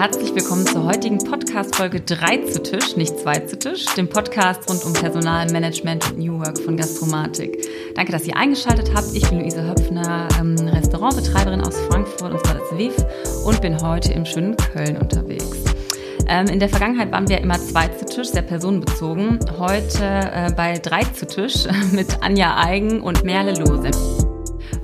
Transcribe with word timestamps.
herzlich 0.00 0.34
willkommen 0.34 0.66
zur 0.66 0.84
heutigen 0.84 1.18
Podcast-Folge 1.18 2.00
3 2.00 2.46
zu 2.46 2.62
Tisch, 2.62 2.96
nicht 2.96 3.18
2 3.18 3.40
zu 3.40 3.58
Tisch, 3.58 3.84
dem 3.96 4.08
Podcast 4.08 4.66
rund 4.70 4.82
um 4.86 4.94
Personalmanagement 4.94 6.10
und 6.10 6.18
New 6.18 6.38
Work 6.38 6.58
von 6.58 6.78
Gastromatik. 6.78 7.68
Danke, 7.94 8.10
dass 8.10 8.26
ihr 8.26 8.34
eingeschaltet 8.34 8.92
habt. 8.94 9.08
Ich 9.12 9.28
bin 9.28 9.40
Luise 9.40 9.62
Höpfner, 9.62 10.26
ähm, 10.40 10.56
Restaurantbetreiberin 10.56 11.60
aus 11.60 11.78
Frankfurt 11.80 12.32
und 12.32 12.40
zwar 12.46 12.54
das 12.54 12.78
WIF 12.78 12.96
und 13.44 13.60
bin 13.60 13.78
heute 13.82 14.14
im 14.14 14.24
schönen 14.24 14.56
Köln 14.56 14.96
unterwegs. 14.96 15.58
Ähm, 16.26 16.46
in 16.46 16.60
der 16.60 16.70
Vergangenheit 16.70 17.12
waren 17.12 17.28
wir 17.28 17.38
immer 17.38 17.58
zwei 17.58 17.88
zu 17.88 18.06
Tisch, 18.06 18.28
sehr 18.28 18.40
personenbezogen. 18.40 19.38
Heute 19.58 20.02
äh, 20.02 20.50
bei 20.56 20.78
drei 20.78 21.02
zu 21.04 21.26
Tisch 21.26 21.66
mit 21.92 22.22
Anja 22.22 22.56
Eigen 22.56 23.02
und 23.02 23.22
Merle 23.22 23.52
Lose. 23.52 23.90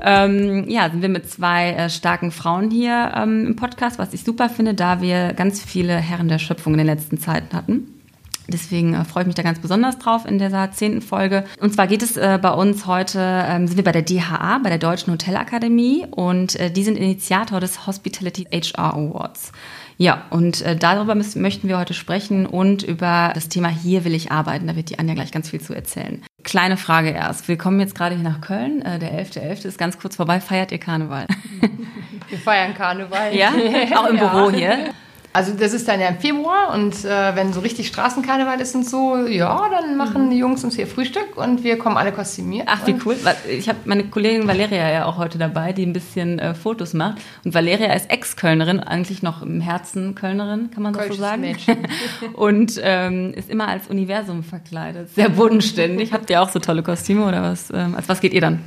Ähm, 0.07 0.69
ja, 0.69 0.89
sind 0.89 1.03
wir 1.03 1.09
mit 1.09 1.29
zwei 1.29 1.73
äh, 1.73 1.91
starken 1.91 2.31
Frauen 2.31 2.71
hier 2.71 3.13
ähm, 3.17 3.45
im 3.45 3.57
Podcast, 3.57 3.99
was 3.99 4.15
ich 4.15 4.23
super 4.23 4.49
finde, 4.49 4.73
da 4.73 5.01
wir 5.01 5.33
ganz 5.33 5.61
viele 5.61 5.97
Herren 5.97 6.29
der 6.29 6.39
Schöpfung 6.39 6.75
in 6.75 6.79
den 6.79 6.87
letzten 6.87 7.19
Zeiten 7.19 7.57
hatten. 7.57 7.93
Deswegen 8.47 8.95
äh, 8.95 9.05
freue 9.05 9.25
ich 9.25 9.27
mich 9.27 9.35
da 9.35 9.43
ganz 9.43 9.59
besonders 9.59 9.99
drauf 9.99 10.25
in 10.25 10.39
dieser 10.39 10.71
zehnten 10.71 11.03
Folge. 11.03 11.45
Und 11.61 11.75
zwar 11.75 11.89
geht 11.89 12.05
es 12.05 12.17
äh, 12.17 12.39
bei 12.41 12.53
uns 12.53 12.87
heute, 12.87 13.19
ähm, 13.21 13.67
sind 13.67 13.77
wir 13.79 13.83
bei 13.83 13.91
der 13.91 14.03
DHA, 14.03 14.59
bei 14.63 14.69
der 14.69 14.79
Deutschen 14.79 15.13
Hotelakademie 15.13 16.07
und 16.09 16.55
äh, 16.55 16.71
die 16.71 16.85
sind 16.85 16.97
Initiator 16.97 17.59
des 17.59 17.89
Hospitality 17.89 18.47
HR 18.53 18.95
Awards. 18.95 19.51
Ja, 19.99 20.27
und 20.31 20.63
äh, 20.63 20.77
darüber 20.77 21.17
müssen, 21.17 21.43
möchten 21.43 21.67
wir 21.67 21.79
heute 21.79 21.95
sprechen 21.95 22.47
und 22.47 22.85
über 22.85 23.33
das 23.35 23.49
Thema 23.49 23.71
Hier 23.71 24.05
will 24.05 24.15
ich 24.15 24.31
arbeiten. 24.31 24.69
Da 24.69 24.77
wird 24.77 24.91
die 24.91 25.01
Anja 25.01 25.15
gleich 25.15 25.33
ganz 25.33 25.51
viel 25.51 25.61
zu 25.61 25.75
erzählen. 25.75 26.23
Kleine 26.47 26.77
Frage 26.77 27.11
erst. 27.11 27.49
Wir 27.49 27.59
kommen 27.59 27.81
jetzt 27.81 27.97
gerade 27.97 28.15
hier 28.15 28.23
nach 28.23 28.41
Köln. 28.41 28.81
Äh, 28.83 29.01
der 29.01 29.11
11.11. 29.13 29.41
.11. 29.41 29.67
ist 29.67 29.79
ganz 29.79 29.99
kurz 29.99 30.15
vorbei. 30.15 30.41
Feiert 30.41 30.71
ihr 30.71 30.79
Karneval? 30.79 31.27
Wir 32.29 32.39
feiern 32.39 32.73
Karneval. 32.73 33.35
Ja, 33.35 33.49
auch 33.97 34.07
im 34.07 34.17
Ja. 34.17 34.29
Büro 34.29 34.51
hier. 34.53 34.79
Also 35.37 35.53
das 35.53 35.75
ist 35.75 35.87
dann 35.87 36.01
ja 36.01 36.09
im 36.09 36.17
Februar 36.17 36.73
und 36.73 37.05
äh, 37.05 37.37
wenn 37.37 37.53
so 37.53 37.61
richtig 37.61 37.89
Straßenkarneval 37.89 38.59
ist 38.59 38.75
und 38.75 38.89
so, 38.89 39.19
ja, 39.27 39.69
dann 39.71 39.99
machen 39.99 40.31
die 40.31 40.39
Jungs 40.39 40.65
uns 40.65 40.77
hier 40.77 40.87
Frühstück 40.87 41.37
und 41.37 41.63
wir 41.63 41.77
kommen 41.77 41.99
alle 41.99 42.11
kostümiert. 42.11 42.67
Ach, 42.71 42.87
wie 42.87 42.97
cool. 43.05 43.19
Ich 43.47 43.69
habe 43.69 43.81
meine 43.85 44.05
Kollegin 44.05 44.49
Valeria 44.49 44.91
ja 44.91 45.05
auch 45.05 45.19
heute 45.19 45.37
dabei, 45.37 45.75
die 45.75 45.85
ein 45.85 45.93
bisschen 45.93 46.39
äh, 46.39 46.55
Fotos 46.55 46.95
macht. 46.95 47.19
Und 47.45 47.53
Valeria 47.53 47.93
ist 47.93 48.11
Ex-Kölnerin, 48.11 48.81
eigentlich 48.81 49.23
noch 49.23 49.43
im 49.43 49.61
Herzen 49.61 50.15
Kölnerin, 50.15 50.71
kann 50.71 50.83
man 50.83 50.95
das 50.95 51.03
so 51.03 51.09
Kölsches 51.09 51.21
sagen. 51.21 51.43
Mädchen. 51.43 51.79
Und 52.33 52.81
ähm, 52.83 53.35
ist 53.35 53.51
immer 53.51 53.69
als 53.69 53.89
Universum 53.89 54.43
verkleidet. 54.43 55.15
Sehr 55.15 55.29
bodenständig. 55.29 56.15
Habt 56.15 56.31
ihr 56.31 56.41
auch 56.41 56.49
so 56.49 56.61
tolle 56.61 56.83
Kostüme 56.83 57.27
oder 57.27 57.43
was? 57.43 57.71
Ähm, 57.75 57.95
als 57.95 58.09
was 58.09 58.23
geht 58.23 58.33
ihr 58.33 58.41
dann? 58.41 58.61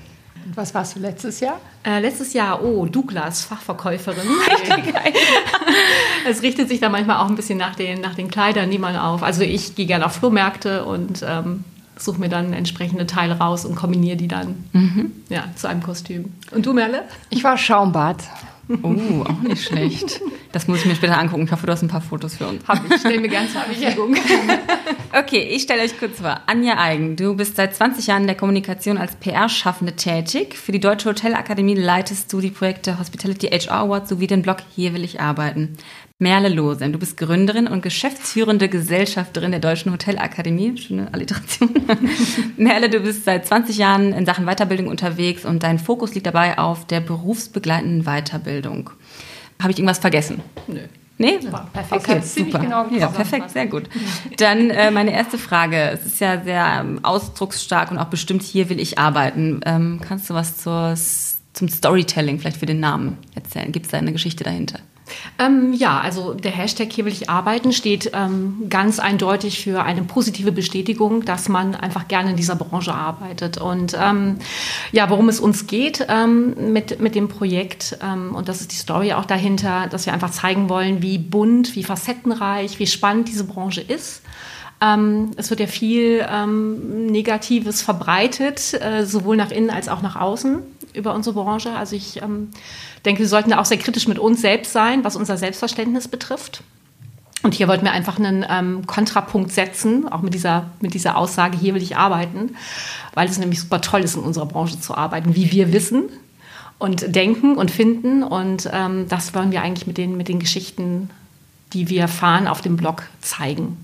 Und 0.50 0.58
was 0.58 0.74
warst 0.74 0.96
du 0.96 1.00
letztes 1.00 1.42
Jahr? 1.42 1.60
Äh, 1.86 2.00
letztes 2.00 2.34
Jahr, 2.34 2.64
oh, 2.64 2.88
Douglas, 2.88 3.44
Fachverkäuferin. 3.44 4.18
es 6.28 6.42
richtet 6.42 6.70
sich 6.70 6.80
da 6.80 6.90
manchmal 6.90 7.18
auch 7.18 7.30
ein 7.30 7.36
bisschen 7.36 7.60
nach 7.60 7.76
den, 7.76 8.02
nach 8.02 8.16
den 8.16 8.32
Kleidern, 8.32 8.72
die 8.72 8.80
man 8.80 8.96
auf. 8.96 9.22
Also 9.22 9.44
ich 9.44 9.76
gehe 9.76 9.86
gerne 9.86 10.08
auf 10.08 10.14
Flohmärkte 10.14 10.86
und 10.86 11.24
ähm, 11.28 11.66
suche 11.98 12.20
mir 12.20 12.30
dann 12.30 12.54
entsprechende 12.54 13.06
Teile 13.06 13.38
raus 13.38 13.64
und 13.64 13.76
kombiniere 13.76 14.18
die 14.18 14.28
dann 14.28 14.56
ja, 15.30 15.44
zu 15.56 15.68
einem 15.68 15.84
Kostüm. 15.84 16.34
Und 16.50 16.66
du, 16.66 16.74
Merle? 16.74 17.04
Ich 17.30 17.44
war 17.44 17.56
Schaumbad. 17.56 18.24
Oh, 18.84 19.24
auch 19.24 19.42
nicht 19.42 19.64
schlecht. 19.64 20.22
Das 20.52 20.68
muss 20.68 20.80
ich 20.80 20.86
mir 20.86 20.96
später 20.96 21.18
angucken. 21.18 21.44
Ich 21.46 21.52
hoffe, 21.52 21.66
du 21.66 21.72
hast 21.72 21.82
ein 21.82 21.88
paar 21.88 22.02
Fotos 22.02 22.38
für 22.38 22.48
uns. 22.48 22.68
Hab 22.68 22.80
ich, 22.90 23.00
stell 23.00 23.20
mir 23.20 23.28
gerne 23.28 23.50
zur 23.50 23.62
Verfügung. 23.62 24.16
Okay, 25.12 25.40
ich 25.40 25.64
stelle 25.64 25.82
euch 25.82 25.98
kurz 25.98 26.20
vor. 26.20 26.40
Anja 26.46 26.78
Eigen, 26.78 27.16
du 27.16 27.36
bist 27.36 27.56
seit 27.56 27.76
20 27.76 28.06
Jahren 28.06 28.22
in 28.22 28.28
der 28.28 28.38
Kommunikation 28.38 29.00
als 29.00 29.16
PR-Schaffende 29.16 29.96
tätig. 29.96 30.56
Für 30.56 30.72
die 30.72 30.80
Deutsche 30.80 31.10
Hotelakademie 31.10 31.74
leitest 31.74 32.32
du 32.32 32.40
die 32.40 32.52
Projekte 32.52 33.00
Hospitality 33.00 33.48
HR 33.48 33.80
Awards 33.80 34.10
sowie 34.10 34.28
den 34.28 34.44
Blog 34.44 34.58
Hier 34.76 34.94
will 34.94 35.04
ich 35.04 35.20
arbeiten. 35.20 35.78
Merle 36.22 36.50
Lose, 36.50 36.90
du 36.90 37.00
bist 37.00 37.16
Gründerin 37.16 37.66
und 37.66 37.82
geschäftsführende 37.82 38.68
Gesellschafterin 38.68 39.52
der 39.52 39.62
Deutschen 39.62 39.94
Hotelakademie. 39.94 40.76
Schöne 40.76 41.08
Alliteration. 41.14 41.70
Merle, 42.58 42.90
du 42.90 43.00
bist 43.00 43.24
seit 43.24 43.48
20 43.48 43.78
Jahren 43.78 44.12
in 44.12 44.26
Sachen 44.26 44.46
Weiterbildung 44.46 44.88
unterwegs 44.88 45.46
und 45.46 45.64
dein 45.64 45.80
Fokus 45.80 46.14
liegt 46.16 46.28
dabei 46.28 46.58
auf 46.58 46.86
der 46.86 47.00
berufsbegleitenden 47.00 48.04
Weiterbildung. 48.04 48.90
Habe 49.62 49.72
ich 49.72 49.78
irgendwas 49.78 50.00
vergessen? 50.00 50.42
Nö. 50.68 50.82
Nee? 51.18 51.40
perfekt. 51.72 52.10
Okay, 52.10 52.22
super. 52.22 52.60
genau 52.60 52.88
ja, 52.90 53.08
perfekt, 53.08 53.52
sehr 53.52 53.68
gut. 53.68 53.84
Dann 54.38 54.72
äh, 54.72 54.92
meine 54.92 55.14
erste 55.14 55.38
Frage. 55.38 55.78
Es 55.92 56.06
ist 56.06 56.20
ja 56.20 56.42
sehr 56.42 56.82
ähm, 56.82 57.00
ausdrucksstark 57.02 57.92
und 57.92 57.98
auch 57.98 58.08
bestimmt 58.08 58.42
hier 58.42 58.68
will 58.68 58.82
ich 58.82 59.00
arbeiten. 59.00 59.62
Ähm, 59.66 60.02
kannst 60.06 60.30
du 60.30 60.34
was 60.34 60.58
zur, 60.58 60.96
zum 61.54 61.70
Storytelling 61.70 62.40
vielleicht 62.40 62.58
für 62.58 62.66
den 62.66 62.82
Namen 62.82 63.18
erzählen? 63.36 63.72
Gibt 63.72 63.86
es 63.86 63.94
da 63.94 64.00
eine 64.00 64.12
Geschichte 64.12 64.44
dahinter? 64.44 64.80
Ähm, 65.40 65.72
ja, 65.72 66.00
also 66.02 66.34
der 66.34 66.52
Hashtag 66.52 66.92
Hier 66.92 67.06
will 67.06 67.14
ich 67.14 67.30
arbeiten 67.30 67.72
steht 67.72 68.12
ähm, 68.14 68.66
ganz 68.70 69.00
eindeutig 69.00 69.64
für 69.64 69.84
eine 69.84 70.04
positive 70.04 70.52
Bestätigung, 70.52 71.24
dass 71.24 71.48
man 71.48 71.76
einfach 71.76 72.10
gerne 72.10 72.32
in 72.32 72.36
dieser 72.36 72.58
Branche 72.58 72.94
arbeitet. 72.94 73.58
Und 73.58 73.98
ähm, 73.98 74.40
ja, 74.92 75.10
worum 75.10 75.30
es 75.30 75.40
uns 75.40 75.66
geht 75.66 76.06
ähm, 76.10 76.74
mit, 76.74 77.00
mit 77.00 77.16
dem 77.16 77.30
Projekt, 77.30 77.98
ähm, 78.04 78.36
und 78.36 78.50
das 78.50 78.60
ist 78.60 78.74
die 78.74 78.76
Story 78.76 79.14
auch 79.14 79.26
dahinter, 79.26 79.88
dass 79.88 80.06
wir 80.06 80.14
einfach 80.14 80.32
zeigen 80.32 80.68
wollen, 80.68 81.02
wie 81.02 81.18
bunt, 81.18 81.76
wie 81.78 81.86
facettenreich, 81.86 82.78
wie 82.80 82.88
spannend 82.88 83.30
diese 83.30 83.46
Branche 83.46 83.80
ist. 83.80 84.22
Ähm, 84.82 85.32
es 85.38 85.50
wird 85.50 85.62
ja 85.62 85.68
viel 85.68 86.26
ähm, 86.30 87.06
Negatives 87.08 87.82
verbreitet, 87.82 88.74
äh, 88.74 89.06
sowohl 89.06 89.38
nach 89.38 89.52
innen 89.52 89.70
als 89.70 89.88
auch 89.88 90.02
nach 90.02 90.18
außen 90.18 90.60
über 90.94 91.14
unsere 91.14 91.34
Branche. 91.34 91.76
Also 91.76 91.96
ich 91.96 92.22
ähm, 92.22 92.50
denke, 93.06 93.22
wir 93.22 93.28
sollten 93.28 93.52
da 93.52 93.60
auch 93.60 93.66
sehr 93.66 93.78
kritisch 93.78 94.08
mit 94.08 94.20
uns 94.20 94.42
selbst 94.42 94.74
sein, 94.74 95.04
was 95.04 95.16
unser 95.16 95.38
Selbstverständnis 95.38 96.08
betrifft. 96.08 96.64
Und 97.42 97.54
hier 97.54 97.68
wollten 97.68 97.86
wir 97.86 97.94
einfach 97.94 98.20
einen 98.20 98.46
ähm, 98.50 98.86
Kontrapunkt 98.86 99.52
setzen, 99.52 100.12
auch 100.12 100.22
mit 100.22 100.34
dieser, 100.34 100.72
mit 100.82 100.94
dieser 100.94 101.16
Aussage, 101.16 101.58
hier 101.58 101.74
will 101.74 101.82
ich 101.82 101.96
arbeiten, 101.96 102.56
weil 103.14 103.30
es 103.30 103.38
nämlich 103.38 103.62
super 103.62 103.80
toll 103.80 104.02
ist, 104.02 104.16
in 104.16 104.24
unserer 104.24 104.46
Branche 104.46 104.80
zu 104.80 104.96
arbeiten, 104.96 105.36
wie 105.36 105.52
wir 105.52 105.72
wissen 105.72 106.10
und 106.80 107.16
denken 107.16 107.56
und 107.56 107.72
finden. 107.72 108.24
Und 108.24 108.70
ähm, 108.74 109.08
das 109.08 109.34
wollen 109.34 109.52
wir 109.52 109.62
eigentlich 109.62 109.88
mit 109.88 109.98
den, 109.98 110.18
mit 110.18 110.28
den 110.28 110.40
Geschichten, 110.40 111.10
die 111.72 111.88
wir 111.88 112.08
fahren, 112.10 112.48
auf 112.48 112.62
dem 112.62 112.76
Blog 112.76 113.04
zeigen. 113.22 113.78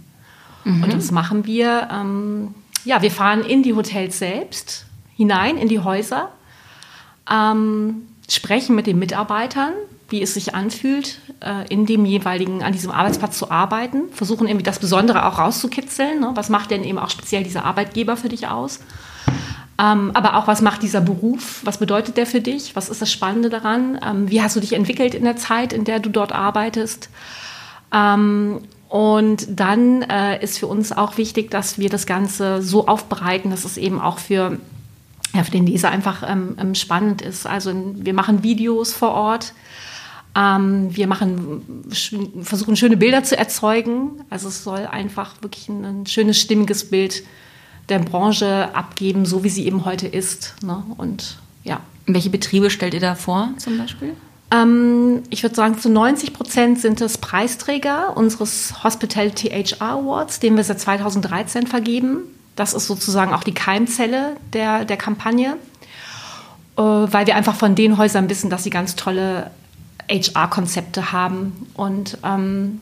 Und 0.65 0.93
das 0.93 1.11
machen 1.11 1.45
wir. 1.45 1.87
Ähm, 1.91 2.55
ja, 2.85 3.01
wir 3.01 3.11
fahren 3.11 3.41
in 3.41 3.61
die 3.61 3.73
Hotels 3.73 4.17
selbst, 4.17 4.85
hinein 5.15 5.57
in 5.57 5.67
die 5.67 5.79
Häuser, 5.79 6.29
ähm, 7.31 8.07
sprechen 8.29 8.75
mit 8.75 8.87
den 8.87 8.99
Mitarbeitern, 8.99 9.73
wie 10.09 10.21
es 10.21 10.33
sich 10.33 10.53
anfühlt, 10.53 11.19
äh, 11.41 11.67
in 11.69 11.85
dem 11.85 12.05
jeweiligen, 12.05 12.63
an 12.63 12.73
diesem 12.73 12.91
Arbeitsplatz 12.91 13.37
zu 13.37 13.49
arbeiten, 13.49 14.03
versuchen 14.11 14.47
irgendwie 14.47 14.63
das 14.63 14.79
Besondere 14.79 15.25
auch 15.25 15.39
rauszukitzeln. 15.39 16.19
Ne? 16.19 16.31
Was 16.35 16.49
macht 16.49 16.71
denn 16.71 16.83
eben 16.83 16.99
auch 16.99 17.09
speziell 17.09 17.43
dieser 17.43 17.65
Arbeitgeber 17.65 18.17
für 18.17 18.29
dich 18.29 18.47
aus? 18.47 18.79
Ähm, 19.77 20.11
aber 20.13 20.37
auch, 20.37 20.47
was 20.47 20.61
macht 20.61 20.83
dieser 20.83 21.01
Beruf? 21.01 21.61
Was 21.65 21.79
bedeutet 21.79 22.17
der 22.17 22.25
für 22.25 22.39
dich? 22.39 22.75
Was 22.75 22.89
ist 22.89 23.01
das 23.01 23.11
Spannende 23.11 23.49
daran? 23.49 23.99
Ähm, 24.05 24.29
wie 24.29 24.41
hast 24.41 24.55
du 24.55 24.59
dich 24.59 24.73
entwickelt 24.73 25.15
in 25.15 25.23
der 25.23 25.35
Zeit, 25.35 25.73
in 25.73 25.83
der 25.83 25.99
du 25.99 26.09
dort 26.09 26.31
arbeitest? 26.31 27.09
Ähm, 27.91 28.61
und 28.87 29.47
dann 29.49 30.03
äh, 30.03 30.41
ist 30.41 30.59
für 30.59 30.67
uns 30.67 30.91
auch 30.91 31.17
wichtig, 31.17 31.51
dass 31.51 31.77
wir 31.77 31.89
das 31.89 32.05
Ganze 32.05 32.61
so 32.61 32.87
aufbereiten, 32.87 33.49
dass 33.49 33.65
es 33.65 33.75
eben 33.75 33.99
auch 33.99 34.19
für, 34.19 34.59
ja, 35.35 35.43
für 35.43 35.51
den 35.51 35.67
Leser 35.67 35.89
einfach 35.89 36.23
ähm, 36.27 36.55
ähm, 36.59 36.75
spannend 36.75 37.21
ist. 37.21 37.45
Also 37.45 37.73
wir 37.95 38.13
machen 38.13 38.43
Videos 38.43 38.93
vor 38.93 39.11
Ort. 39.11 39.53
Ähm, 40.35 40.95
wir 40.95 41.07
machen, 41.07 41.85
versuchen 42.41 42.75
schöne 42.75 42.97
Bilder 42.97 43.23
zu 43.23 43.37
erzeugen. 43.37 44.23
Also 44.29 44.47
es 44.47 44.63
soll 44.63 44.85
einfach 44.85 45.41
wirklich 45.41 45.69
ein, 45.69 45.85
ein 45.85 46.05
schönes, 46.05 46.39
stimmiges 46.39 46.89
Bild 46.89 47.23
der 47.89 47.99
Branche 47.99 48.73
abgeben, 48.73 49.25
so 49.25 49.43
wie 49.43 49.49
sie 49.49 49.65
eben 49.65 49.85
heute 49.85 50.07
ist. 50.07 50.55
Ne? 50.63 50.83
Und 50.97 51.37
ja. 51.63 51.81
Welche 52.07 52.29
Betriebe 52.29 52.69
stellt 52.69 52.93
ihr 52.93 52.99
da 52.99 53.15
vor 53.15 53.49
zum 53.57 53.77
Beispiel? 53.77 54.15
Ähm, 54.51 55.23
ich 55.29 55.41
würde 55.41 55.55
sagen, 55.55 55.79
zu 55.79 55.89
90 55.89 56.33
Prozent 56.33 56.79
sind 56.79 57.01
es 57.01 57.17
Preisträger 57.17 58.15
unseres 58.15 58.83
Hospitality 58.83 59.49
HR 59.49 59.89
Awards, 59.89 60.39
den 60.39 60.55
wir 60.55 60.63
seit 60.63 60.79
2013 60.79 61.65
vergeben. 61.65 62.19
Das 62.55 62.73
ist 62.73 62.87
sozusagen 62.87 63.33
auch 63.33 63.43
die 63.43 63.53
Keimzelle 63.53 64.37
der, 64.53 64.85
der 64.85 64.97
Kampagne, 64.97 65.57
äh, 66.77 66.81
weil 66.81 67.27
wir 67.27 67.35
einfach 67.35 67.55
von 67.55 67.75
den 67.75 67.97
Häusern 67.97 68.29
wissen, 68.29 68.49
dass 68.49 68.63
sie 68.63 68.69
ganz 68.69 68.95
tolle 68.95 69.51
HR-Konzepte 70.09 71.11
haben. 71.11 71.67
Und 71.73 72.17
ähm, 72.23 72.81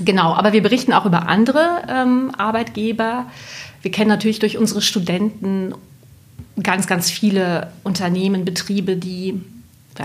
genau, 0.00 0.34
aber 0.34 0.52
wir 0.52 0.62
berichten 0.62 0.92
auch 0.92 1.06
über 1.06 1.28
andere 1.28 1.82
ähm, 1.88 2.32
Arbeitgeber. 2.36 3.26
Wir 3.82 3.90
kennen 3.90 4.08
natürlich 4.08 4.38
durch 4.40 4.58
unsere 4.58 4.82
Studenten 4.82 5.74
ganz, 6.62 6.86
ganz 6.86 7.10
viele 7.10 7.72
Unternehmen, 7.84 8.44
Betriebe, 8.44 8.96
die 8.96 9.40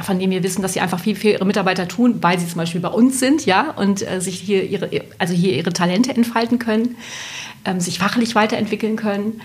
von 0.04 0.20
denen 0.20 0.32
wir 0.32 0.44
wissen, 0.44 0.62
dass 0.62 0.74
sie 0.74 0.82
einfach 0.82 1.00
viel 1.00 1.16
für 1.16 1.30
ihre 1.30 1.46
Mitarbeiter 1.46 1.88
tun, 1.88 2.18
weil 2.22 2.38
sie 2.38 2.48
zum 2.48 2.58
Beispiel 2.58 2.82
bei 2.82 2.90
uns 2.90 3.20
sind, 3.20 3.46
ja, 3.46 3.72
und 3.72 4.06
äh, 4.06 4.20
sich 4.20 4.40
hier 4.40 4.64
ihre, 4.64 4.90
also 5.20 5.34
hier 5.34 5.54
ihre 5.54 5.72
Talente 5.72 6.14
entfalten 6.14 6.60
können, 6.60 6.98
ähm, 7.66 7.80
sich 7.80 8.00
fachlich 8.00 8.36
weiterentwickeln 8.36 8.96
können. 8.96 9.42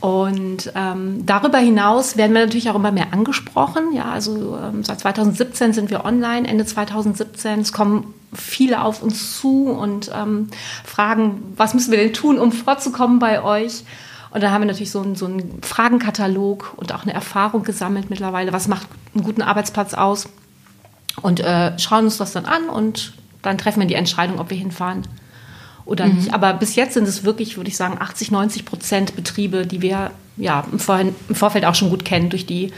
Und 0.00 0.72
ähm, 0.74 1.24
darüber 1.26 1.58
hinaus 1.58 2.16
werden 2.16 2.34
wir 2.34 2.42
natürlich 2.42 2.70
auch 2.70 2.74
immer 2.74 2.92
mehr 2.92 3.12
angesprochen. 3.12 3.92
Ja, 3.92 4.10
also 4.10 4.58
ähm, 4.58 4.84
seit 4.84 5.00
2017 5.00 5.72
sind 5.72 5.90
wir 5.90 6.04
online, 6.04 6.46
Ende 6.46 6.66
2017. 6.66 7.60
Es 7.60 7.72
kommen 7.72 8.14
viele 8.32 8.82
auf 8.82 9.02
uns 9.02 9.38
zu 9.38 9.66
und 9.66 10.10
ähm, 10.14 10.48
fragen, 10.84 11.54
was 11.56 11.74
müssen 11.74 11.90
wir 11.90 11.98
denn 11.98 12.12
tun, 12.12 12.38
um 12.38 12.52
vorzukommen 12.52 13.18
bei 13.18 13.42
euch? 13.42 13.84
Und 14.30 14.42
da 14.42 14.50
haben 14.50 14.62
wir 14.62 14.66
natürlich 14.66 14.92
so 14.92 15.00
einen, 15.00 15.16
so 15.16 15.26
einen 15.26 15.60
Fragenkatalog 15.62 16.74
und 16.76 16.94
auch 16.94 17.02
eine 17.02 17.12
Erfahrung 17.12 17.64
gesammelt 17.64 18.10
mittlerweile. 18.10 18.52
Was 18.52 18.68
macht 18.68 18.86
einen 19.14 19.24
guten 19.24 19.42
Arbeitsplatz 19.42 19.94
aus? 19.94 20.28
Und 21.20 21.40
äh, 21.40 21.76
schauen 21.78 22.04
uns 22.04 22.18
das 22.18 22.32
dann 22.32 22.44
an 22.44 22.68
und 22.68 23.14
dann 23.42 23.58
treffen 23.58 23.80
wir 23.80 23.86
die 23.86 23.94
Entscheidung, 23.94 24.38
ob 24.38 24.50
wir 24.50 24.56
hinfahren 24.56 25.02
oder 25.90 26.06
mhm. 26.06 26.14
nicht. 26.14 26.32
Aber 26.32 26.54
bis 26.54 26.76
jetzt 26.76 26.94
sind 26.94 27.06
es 27.06 27.24
wirklich, 27.24 27.56
würde 27.56 27.68
ich 27.68 27.76
sagen, 27.76 27.96
80, 27.98 28.30
90 28.30 28.64
Prozent 28.64 29.16
Betriebe, 29.16 29.66
die 29.66 29.82
wir 29.82 30.12
ja 30.36 30.64
im, 30.70 30.78
Vorfeld 30.78 31.64
auch 31.64 31.74
schon 31.74 31.90
gut 31.90 32.04
kennen 32.04 32.30
durch 32.30 32.46
die 32.46 32.72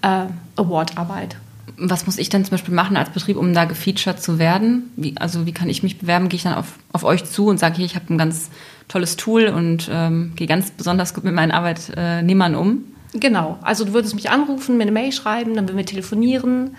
äh, 0.00 0.26
Award-Arbeit. 0.56 1.36
Was 1.76 2.06
muss 2.06 2.18
ich 2.18 2.30
denn 2.30 2.44
zum 2.44 2.52
Beispiel 2.52 2.74
machen 2.74 2.96
als 2.96 3.10
Betrieb, 3.10 3.36
um 3.36 3.52
da 3.52 3.66
gefeatured 3.66 4.22
zu 4.22 4.38
werden? 4.38 4.90
Wie, 4.96 5.14
also 5.18 5.44
wie 5.44 5.52
kann 5.52 5.68
ich 5.68 5.82
mich 5.82 5.98
bewerben? 5.98 6.30
Gehe 6.30 6.36
ich 6.36 6.42
dann 6.42 6.54
auf, 6.54 6.78
auf 6.92 7.04
euch 7.04 7.24
zu 7.24 7.48
und 7.48 7.58
sage, 7.58 7.76
hier, 7.76 7.84
ich 7.84 7.96
habe 7.96 8.12
ein 8.12 8.18
ganz 8.18 8.48
tolles 8.88 9.16
Tool 9.16 9.48
und 9.48 9.90
ähm, 9.92 10.32
gehe 10.34 10.46
ganz 10.46 10.70
besonders 10.70 11.12
gut 11.12 11.24
mit 11.24 11.34
meinen 11.34 11.52
Arbeitnehmern 11.52 12.54
um? 12.54 12.84
Genau, 13.12 13.58
also 13.60 13.84
du 13.84 13.92
würdest 13.92 14.14
mich 14.14 14.30
anrufen, 14.30 14.76
mir 14.76 14.84
eine 14.84 14.92
Mail 14.92 15.12
schreiben, 15.12 15.54
dann 15.54 15.68
würden 15.68 15.76
wir 15.76 15.86
telefonieren. 15.86 16.76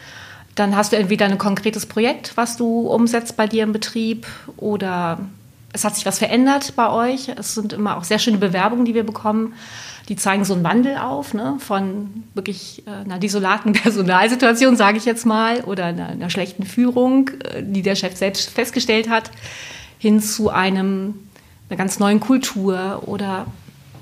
Dann 0.56 0.76
hast 0.76 0.94
du 0.94 0.98
entweder 0.98 1.26
ein 1.26 1.38
konkretes 1.38 1.86
Projekt, 1.86 2.32
was 2.36 2.58
du 2.58 2.88
umsetzt 2.88 3.38
bei 3.38 3.48
dir 3.48 3.64
im 3.64 3.72
Betrieb 3.72 4.26
oder 4.58 5.20
es 5.76 5.84
hat 5.84 5.96
sich 5.96 6.06
was 6.06 6.20
verändert 6.20 6.74
bei 6.76 6.90
euch. 6.90 7.28
Es 7.28 7.54
sind 7.54 7.74
immer 7.74 7.98
auch 7.98 8.06
sehr 8.06 8.18
schöne 8.18 8.38
Bewerbungen, 8.38 8.86
die 8.86 8.94
wir 8.94 9.04
bekommen. 9.04 9.54
Die 10.08 10.16
zeigen 10.16 10.46
so 10.46 10.54
einen 10.54 10.64
Wandel 10.64 10.98
auf, 10.98 11.34
ne? 11.34 11.58
von 11.60 12.24
wirklich 12.34 12.84
äh, 12.88 12.92
einer 12.92 13.20
desolaten 13.20 13.74
Personalsituation, 13.74 14.78
sage 14.78 14.98
ich 14.98 15.06
jetzt 15.06 15.26
mal, 15.26 15.62
oder 15.62 15.86
einer, 15.86 16.08
einer, 16.08 16.30
schlechten 16.30 16.64
Führung, 16.64 17.32
äh, 17.44 17.62
die 17.62 17.82
der 17.82 17.96
Chef 17.96 18.16
selbst 18.16 18.50
festgestellt 18.50 19.10
hat, 19.10 19.32
hin 20.00 20.22
zu 20.22 20.50
einem, 20.50 21.16
einer 21.70 21.78
ganz 21.78 22.00
neuen 22.00 22.20
Kultur 22.20 23.04
oder 23.06 23.46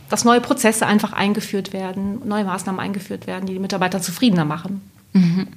dass 0.09 0.25
neue 0.25 0.41
Prozesse 0.41 0.85
einfach 0.85 1.13
eingeführt 1.13 1.73
werden, 1.73 2.21
neue 2.27 2.43
Maßnahmen 2.43 2.79
eingeführt 2.79 3.25
werden, 3.25 3.47
die 3.47 3.53
die 3.53 3.59
Mitarbeiter 3.59 3.99
zufriedener 3.99 4.45
machen. 4.45 4.81
Mhm. 5.13 5.47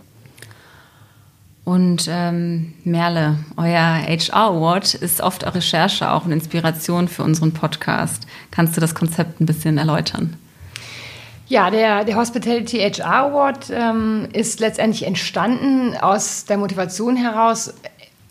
Und 1.66 2.06
ähm, 2.08 2.74
Merle, 2.84 3.40
euer 3.56 4.00
HR 4.06 4.50
Award 4.50 4.94
ist 4.94 5.20
oft 5.20 5.44
auch 5.44 5.56
Recherche, 5.56 6.12
auch 6.12 6.24
eine 6.24 6.34
Inspiration 6.34 7.08
für 7.08 7.24
unseren 7.24 7.52
Podcast. 7.52 8.24
Kannst 8.52 8.76
du 8.76 8.80
das 8.80 8.94
Konzept 8.94 9.40
ein 9.40 9.46
bisschen 9.46 9.76
erläutern? 9.76 10.36
Ja, 11.48 11.70
der, 11.70 12.04
der 12.04 12.14
Hospitality 12.14 12.78
HR 12.78 13.32
Award 13.32 13.72
ähm, 13.74 14.28
ist 14.32 14.60
letztendlich 14.60 15.08
entstanden 15.08 15.96
aus 15.96 16.44
der 16.44 16.56
Motivation 16.56 17.16
heraus, 17.16 17.74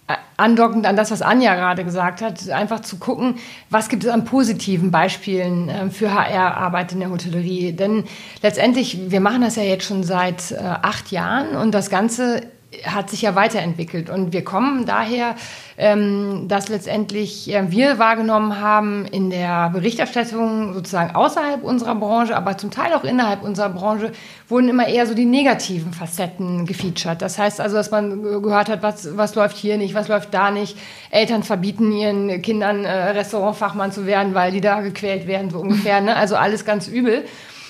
äh, 0.07 0.13
andockend 0.37 0.85
an 0.85 0.95
das, 0.95 1.11
was 1.11 1.21
Anja 1.21 1.55
gerade 1.55 1.83
gesagt 1.83 2.21
hat, 2.21 2.49
einfach 2.49 2.79
zu 2.79 2.99
gucken, 2.99 3.35
was 3.69 3.89
gibt 3.89 4.05
es 4.05 4.09
an 4.09 4.23
positiven 4.23 4.91
Beispielen 4.91 5.67
äh, 5.67 5.89
für 5.89 6.13
HR-Arbeit 6.13 6.93
in 6.93 7.01
der 7.01 7.09
Hotellerie. 7.09 7.73
Denn 7.73 8.05
letztendlich, 8.41 9.11
wir 9.11 9.19
machen 9.19 9.41
das 9.41 9.57
ja 9.57 9.63
jetzt 9.63 9.83
schon 9.83 10.05
seit 10.05 10.51
äh, 10.51 10.57
acht 10.59 11.11
Jahren 11.11 11.57
und 11.57 11.73
das 11.73 11.89
Ganze 11.89 12.54
hat 12.83 13.09
sich 13.09 13.21
ja 13.21 13.35
weiterentwickelt. 13.35 14.09
Und 14.09 14.33
wir 14.33 14.43
kommen 14.43 14.85
daher, 14.85 15.35
ähm, 15.77 16.47
dass 16.47 16.69
letztendlich 16.69 17.53
äh, 17.53 17.69
wir 17.71 17.99
wahrgenommen 17.99 18.59
haben 18.59 19.05
in 19.05 19.29
der 19.29 19.69
Berichterstattung 19.69 20.73
sozusagen 20.73 21.15
außerhalb 21.15 21.63
unserer 21.63 21.95
Branche, 21.95 22.35
aber 22.35 22.57
zum 22.57 22.71
Teil 22.71 22.93
auch 22.93 23.03
innerhalb 23.03 23.43
unserer 23.43 23.69
Branche, 23.69 24.11
wurden 24.47 24.69
immer 24.69 24.87
eher 24.87 25.05
so 25.07 25.13
die 25.13 25.25
negativen 25.25 25.91
Facetten 25.91 26.65
gefeatured. 26.65 27.21
Das 27.21 27.37
heißt 27.37 27.59
also, 27.59 27.75
dass 27.75 27.91
man 27.91 28.21
gehört 28.21 28.69
hat, 28.69 28.83
was, 28.83 29.17
was 29.17 29.35
läuft 29.35 29.57
hier 29.57 29.77
nicht, 29.77 29.95
was 29.95 30.07
läuft 30.07 30.33
da 30.33 30.51
nicht. 30.51 30.77
Eltern 31.09 31.43
verbieten 31.43 31.91
ihren 31.91 32.41
Kindern 32.41 32.85
äh, 32.85 32.91
Restaurantfachmann 33.11 33.91
zu 33.91 34.05
werden, 34.05 34.33
weil 34.33 34.51
die 34.51 34.61
da 34.61 34.81
gequält 34.81 35.27
werden, 35.27 35.49
so 35.49 35.59
ungefähr. 35.59 36.01
Ne? 36.01 36.15
Also 36.15 36.35
alles 36.35 36.65
ganz 36.65 36.87
übel. 36.87 37.25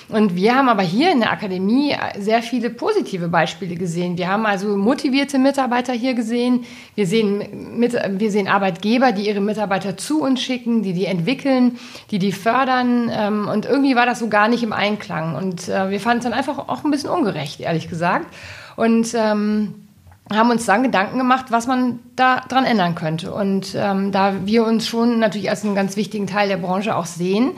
Und 0.08 0.36
wir 0.36 0.56
haben 0.56 0.70
aber 0.70 0.84
hier 0.84 1.12
in 1.12 1.20
der 1.20 1.32
Akademie 1.32 1.96
sehr 2.20 2.44
viele 2.44 2.70
positive 2.70 3.28
Beispiele 3.28 3.76
gesehen. 3.76 4.18
Wir 4.18 4.28
haben 4.28 4.46
also 4.46 4.78
motivierte 4.78 5.40
Mitarbeiter 5.40 5.94
hier 5.94 6.14
gesehen. 6.14 6.64
Wir 6.94 7.08
sehen, 7.08 7.80
mit, 7.80 7.94
wir 7.94 8.32
sehen 8.32 8.48
Arbeitgeber, 8.48 9.12
die 9.14 9.28
ihre 9.28 9.42
Mitarbeiter 9.42 9.98
zu 9.98 10.22
uns 10.22 10.42
schicken, 10.42 10.84
die 10.84 10.94
die 10.94 11.06
entwickeln, 11.06 11.80
die 12.12 12.20
die 12.20 12.32
fördern. 12.32 13.10
Ähm, 13.12 13.48
und 13.48 13.66
irgendwie 13.66 13.96
war 13.96 14.06
das 14.06 14.20
so 14.20 14.28
gar 14.28 14.48
nicht 14.48 14.62
im 14.62 14.74
Einklang. 14.74 15.36
Und 15.36 15.68
äh, 15.70 15.90
wir 15.90 16.00
fanden 16.00 16.20
es 16.20 16.24
dann 16.26 16.34
einfach 16.34 16.58
auch 16.58 16.84
ein 16.84 16.92
bisschen 16.92 17.10
ungerecht, 17.10 17.60
ehrlich 17.60 17.90
gesagt. 17.90 18.28
Und 18.76 19.14
ähm, 19.16 19.74
haben 20.32 20.50
uns 20.50 20.66
dann 20.66 20.84
Gedanken 20.84 21.18
gemacht, 21.18 21.46
was 21.50 21.68
man 21.68 22.00
da 22.16 22.42
dran 22.48 22.66
ändern 22.66 22.96
könnte. 22.96 23.34
Und 23.34 23.76
ähm, 23.76 24.12
da 24.12 24.46
wir 24.46 24.66
uns 24.66 24.88
schon 24.88 25.20
natürlich 25.20 25.50
als 25.50 25.64
einen 25.64 25.76
ganz 25.76 25.98
wichtigen 25.98 26.28
Teil 26.28 26.48
der 26.48 26.58
Branche 26.58 26.96
auch 26.96 27.06
sehen, 27.06 27.52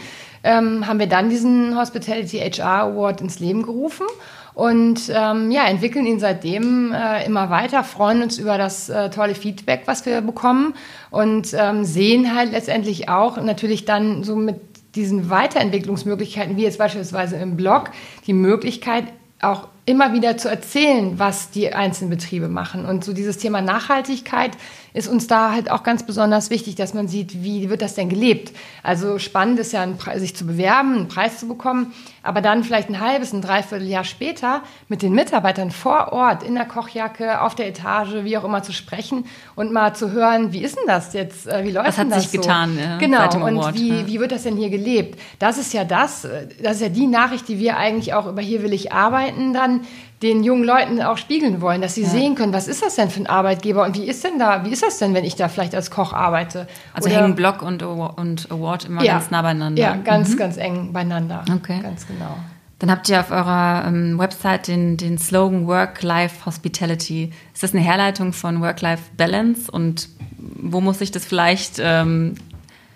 ähm, 0.44 0.88
haben 0.88 1.00
wir 1.00 1.08
dann 1.08 1.30
diesen 1.30 1.78
Hospitality 1.78 2.40
HR 2.40 2.84
Award 2.84 3.22
ins 3.22 3.40
Leben 3.40 3.64
gerufen 3.64 4.06
und 4.54 5.12
ähm, 5.14 5.52
ja, 5.52 5.66
entwickeln 5.68 6.06
ihn 6.06 6.20
seitdem 6.20 6.92
äh, 6.92 7.26
immer 7.26 7.50
weiter, 7.52 7.84
freuen 7.84 8.24
uns 8.24 8.40
über 8.40 8.58
das 8.58 8.90
äh, 8.90 9.12
tolle 9.12 9.36
Feedback, 9.36 9.84
was 9.86 10.06
wir 10.06 10.22
bekommen 10.22 10.74
und 11.12 11.54
ähm, 11.54 11.86
sehen 11.86 12.36
halt 12.36 12.52
letztendlich 12.52 13.08
auch 13.08 13.38
natürlich 13.42 13.86
dann 13.86 14.24
so 14.24 14.36
mit 14.36 14.60
diesen 14.96 15.30
Weiterentwicklungsmöglichkeiten, 15.30 16.58
wie 16.58 16.64
jetzt 16.64 16.80
beispielsweise 16.80 17.36
im 17.36 17.56
Blog, 17.56 17.92
die 18.26 18.34
Möglichkeit 18.34 19.06
auch 19.42 19.68
immer 19.88 20.12
wieder 20.12 20.36
zu 20.36 20.50
erzählen, 20.50 21.18
was 21.18 21.50
die 21.50 21.74
einzelnen 21.74 22.10
Betriebe 22.10 22.50
machen. 22.50 22.86
Und 22.86 23.06
so 23.06 23.14
dieses 23.14 23.38
Thema 23.38 23.62
Nachhaltigkeit 23.62 24.52
ist 24.94 25.08
uns 25.08 25.28
da 25.28 25.52
halt 25.52 25.72
auch 25.72 25.84
ganz 25.84 26.04
besonders 26.04 26.50
wichtig, 26.50 26.76
dass 26.76 26.94
man 26.94 27.08
sieht, 27.08 27.44
wie 27.44 27.70
wird 27.70 27.82
das 27.82 27.96
denn 27.96 28.10
gelebt. 28.10 28.52
Also 28.84 29.18
spannend 29.18 29.60
ist 29.60 29.72
ja, 29.72 29.88
sich 30.16 30.36
zu 30.36 30.46
bewerben, 30.46 30.96
einen 30.96 31.08
Preis 31.08 31.40
zu 31.40 31.48
bekommen, 31.48 31.94
aber 32.22 32.42
dann 32.42 32.66
vielleicht 32.66 32.90
ein 32.90 33.00
halbes, 33.00 33.32
ein 33.32 33.42
Dreivierteljahr 33.42 34.04
später 34.04 34.62
mit 34.90 35.04
den 35.04 35.14
Mitarbeitern 35.14 35.72
vor 35.72 36.12
Ort, 36.12 36.44
in 36.44 36.56
der 36.56 36.66
Kochjacke, 36.66 37.42
auf 37.42 37.56
der 37.56 37.68
Etage, 37.68 38.24
wie 38.24 38.38
auch 38.38 38.44
immer 38.44 38.64
zu 38.64 38.74
sprechen 38.74 39.26
und 39.56 39.72
mal 39.72 39.94
zu 39.94 40.12
hören, 40.12 40.52
wie 40.52 40.64
ist 40.64 40.78
denn 40.78 40.88
das 40.88 41.14
jetzt, 41.14 41.48
äh, 41.48 41.64
wie 41.64 41.72
läuft 41.72 41.88
Was 41.88 41.98
hat 41.98 42.12
das 42.12 42.24
sich 42.24 42.32
so? 42.32 42.42
getan? 42.42 42.78
Ja, 42.78 42.98
genau, 42.98 43.46
und 43.46 43.76
wie, 43.76 44.08
wie 44.08 44.20
wird 44.20 44.34
das 44.34 44.44
denn 44.44 44.58
hier 44.58 44.70
gelebt? 44.70 45.18
Das 45.40 45.58
ist 45.58 45.74
ja 45.74 45.86
das, 45.86 46.26
äh, 46.26 46.48
das 46.62 46.78
ist 46.78 46.82
ja 46.82 46.90
die 46.90 47.08
Nachricht, 47.08 47.48
die 47.48 47.58
wir 47.60 47.78
eigentlich 47.78 48.14
auch 48.14 48.28
über 48.28 48.42
Hier 48.42 48.64
will 48.64 48.74
ich 48.74 48.92
arbeiten 48.92 49.54
dann 49.54 49.77
den 50.22 50.44
jungen 50.44 50.64
Leuten 50.64 51.02
auch 51.02 51.18
spiegeln 51.18 51.62
wollen, 51.62 51.82
dass 51.82 51.96
sie 51.96 52.04
ja. 52.04 52.10
sehen 52.10 52.36
können, 52.36 52.54
was 52.54 52.68
ist 52.68 52.82
das 52.82 52.96
denn 52.96 53.10
für 53.10 53.22
ein 53.22 53.28
Arbeitgeber 53.28 53.84
und 53.84 53.96
wie 53.96 54.06
ist 54.06 54.24
denn 54.24 54.40
da, 54.40 54.66
wie 54.66 54.70
ist 54.70 54.84
das 54.84 54.98
denn, 54.98 55.14
wenn 55.14 55.24
ich 55.24 55.36
da 55.36 55.48
vielleicht 55.48 55.76
als 55.76 55.92
Koch 55.92 56.14
arbeite? 56.14 56.68
Also 56.94 57.10
Oder, 57.10 57.20
hängen 57.20 57.36
Blog 57.36 57.62
und, 57.62 57.84
und 57.84 58.52
Award 58.52 58.86
immer 58.86 59.04
ja, 59.04 59.14
ganz 59.14 59.30
nah 59.30 59.42
beieinander. 59.42 59.82
Ja, 59.82 59.96
ganz, 59.96 60.32
mhm. 60.32 60.38
ganz 60.38 60.58
eng 60.58 60.92
beieinander. 60.92 61.46
Okay. 61.54 61.80
Ganz 61.82 62.08
genau. 62.08 62.38
Dann 62.80 62.92
habt 62.92 63.10
ihr 63.10 63.20
auf 63.20 63.32
eurer 63.32 63.86
ähm, 63.88 64.20
Website 64.20 64.68
den, 64.68 64.98
den 64.98 65.18
Slogan 65.18 65.68
Work-Life-Hospitality. 65.68 67.32
Ist 67.54 67.64
das 67.64 67.74
eine 67.74 67.84
Herleitung 67.84 68.34
von 68.34 68.62
Work-Life-Balance 68.62 69.72
und 69.72 70.10
wo 70.38 70.82
muss 70.82 71.02
ich 71.02 71.12
das 71.12 71.26
vielleicht 71.26 71.76
ähm 71.80 72.36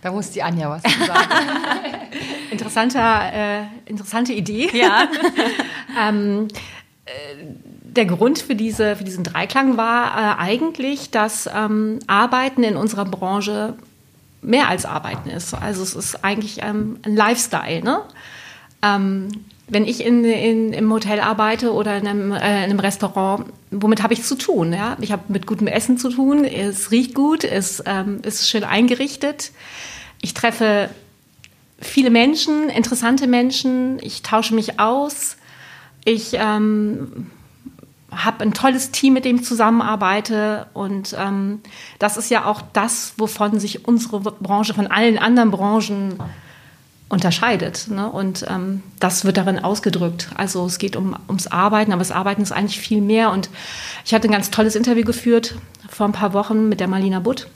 da 0.01 0.11
muss 0.11 0.31
die 0.31 0.43
Anja 0.43 0.69
was 0.69 0.81
sagen. 0.83 1.29
Interessanter, 2.51 3.33
äh, 3.33 3.63
interessante 3.85 4.33
Idee. 4.33 4.69
Ja. 4.73 5.07
ähm, 5.99 6.47
der 7.83 8.05
Grund 8.05 8.39
für, 8.39 8.55
diese, 8.55 8.95
für 8.95 9.03
diesen 9.03 9.23
Dreiklang 9.23 9.77
war 9.77 10.15
äh, 10.15 10.41
eigentlich, 10.41 11.11
dass 11.11 11.49
ähm, 11.53 11.99
Arbeiten 12.07 12.63
in 12.63 12.75
unserer 12.75 13.05
Branche 13.05 13.75
mehr 14.41 14.69
als 14.69 14.85
Arbeiten 14.85 15.29
ist. 15.29 15.53
Also 15.53 15.83
es 15.83 15.93
ist 15.93 16.23
eigentlich 16.23 16.59
ähm, 16.61 16.99
ein 17.03 17.15
Lifestyle. 17.15 17.83
Ne? 17.83 18.01
Ähm, 18.81 19.29
wenn 19.67 19.85
ich 19.85 20.05
in, 20.05 20.23
in, 20.23 20.73
im 20.73 20.91
Hotel 20.91 21.19
arbeite 21.19 21.73
oder 21.73 21.97
in 21.97 22.07
einem, 22.07 22.31
äh, 22.31 22.37
in 22.37 22.71
einem 22.71 22.79
Restaurant, 22.79 23.45
womit 23.71 24.03
habe 24.03 24.13
ich 24.13 24.23
zu 24.23 24.35
tun? 24.35 24.73
Ja? 24.73 24.97
Ich 25.01 25.11
habe 25.11 25.23
mit 25.27 25.45
gutem 25.45 25.67
Essen 25.67 25.97
zu 25.97 26.09
tun, 26.09 26.45
es 26.45 26.91
riecht 26.91 27.13
gut, 27.13 27.43
es 27.43 27.83
ähm, 27.85 28.19
ist 28.23 28.49
schön 28.49 28.63
eingerichtet. 28.63 29.51
Ich 30.21 30.33
treffe 30.33 30.89
viele 31.79 32.11
Menschen, 32.11 32.69
interessante 32.69 33.27
Menschen, 33.27 33.99
ich 34.01 34.21
tausche 34.21 34.53
mich 34.53 34.79
aus. 34.79 35.37
Ich 36.05 36.33
ähm, 36.33 37.27
habe 38.11 38.43
ein 38.43 38.53
tolles 38.53 38.91
Team, 38.91 39.13
mit 39.13 39.25
dem 39.25 39.37
ich 39.37 39.45
zusammenarbeite. 39.45 40.67
Und 40.73 41.15
ähm, 41.17 41.61
das 41.99 42.17
ist 42.17 42.29
ja 42.29 42.45
auch 42.45 42.61
das, 42.73 43.13
wovon 43.17 43.59
sich 43.59 43.87
unsere 43.87 44.19
Branche 44.19 44.73
von 44.73 44.87
allen 44.87 45.17
anderen 45.17 45.51
Branchen 45.51 46.19
unterscheidet. 47.09 47.87
Ne? 47.89 48.09
Und 48.09 48.45
ähm, 48.49 48.83
das 48.99 49.25
wird 49.25 49.37
darin 49.37 49.59
ausgedrückt. 49.59 50.29
Also 50.35 50.65
es 50.65 50.77
geht 50.77 50.95
um, 50.95 51.15
ums 51.27 51.47
Arbeiten, 51.47 51.91
aber 51.91 51.99
das 51.99 52.11
Arbeiten 52.11 52.41
ist 52.41 52.51
eigentlich 52.51 52.79
viel 52.79 53.01
mehr. 53.01 53.31
Und 53.31 53.49
ich 54.05 54.13
hatte 54.13 54.27
ein 54.27 54.31
ganz 54.31 54.51
tolles 54.51 54.75
Interview 54.75 55.03
geführt 55.03 55.55
vor 55.89 56.05
ein 56.05 56.13
paar 56.13 56.33
Wochen 56.33 56.69
mit 56.69 56.79
der 56.79 56.87
Marlina 56.87 57.19
Butt. 57.19 57.47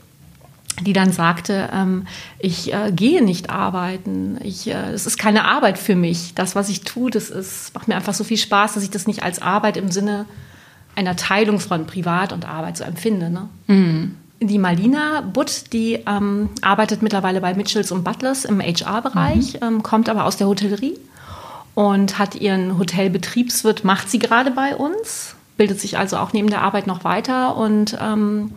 Die 0.82 0.94
dann 0.94 1.12
sagte, 1.12 1.70
ähm, 1.74 2.06
ich 2.40 2.74
äh, 2.74 2.92
gehe 2.92 3.24
nicht 3.24 3.50
arbeiten, 3.50 4.38
ich, 4.44 4.68
äh, 4.68 4.92
es 4.92 5.06
ist 5.06 5.18
keine 5.18 5.46
Arbeit 5.46 5.78
für 5.78 5.96
mich. 5.96 6.34
Das, 6.36 6.56
was 6.56 6.70
ich 6.70 6.82
tue, 6.82 7.12
das 7.12 7.30
ist, 7.30 7.74
macht 7.74 7.88
mir 7.88 7.96
einfach 7.96 8.14
so 8.14 8.24
viel 8.24 8.38
Spaß, 8.38 8.74
dass 8.74 8.84
ich 8.84 8.90
das 8.90 9.08
nicht 9.08 9.24
als 9.24 9.42
Arbeit 9.42 9.78
im 9.78 9.90
Sinne 9.90 10.26
einer 10.96 11.16
Teilung 11.16 11.60
von 11.60 11.86
Privat 11.86 12.34
und 12.34 12.46
Arbeit 12.46 12.78
so 12.78 12.84
empfinde. 12.84 13.30
Ne? 13.30 13.50
Mhm. 13.68 14.16
Die 14.42 14.60
Marlina 14.60 15.22
Butt, 15.22 15.74
die 15.74 16.04
ähm, 16.06 16.50
arbeitet 16.62 17.02
mittlerweile 17.02 17.42
bei 17.42 17.54
Mitchells 17.54 17.92
und 17.92 18.04
Butlers 18.04 18.44
im 18.44 18.60
HR-Bereich, 18.60 19.56
mhm. 19.56 19.68
ähm, 19.68 19.84
kommt 19.84 20.10
aber 20.10 20.26
aus 20.26 20.38
der 20.38 20.48
Hotellerie 20.48 20.98
und 21.74 22.20
hat 22.20 22.36
ihren 22.36 22.78
Hotelbetriebswirt, 22.78 23.84
macht 23.84 24.10
sie 24.10 24.20
gerade 24.20 24.52
bei 24.52 24.76
uns, 24.76 25.36
bildet 25.58 25.80
sich 25.80 25.98
also 25.98 26.18
auch 26.18 26.34
neben 26.34 26.50
der 26.50 26.62
Arbeit 26.62 26.86
noch 26.86 27.04
weiter 27.04 27.56
und 27.56 27.98
ähm, 28.02 28.52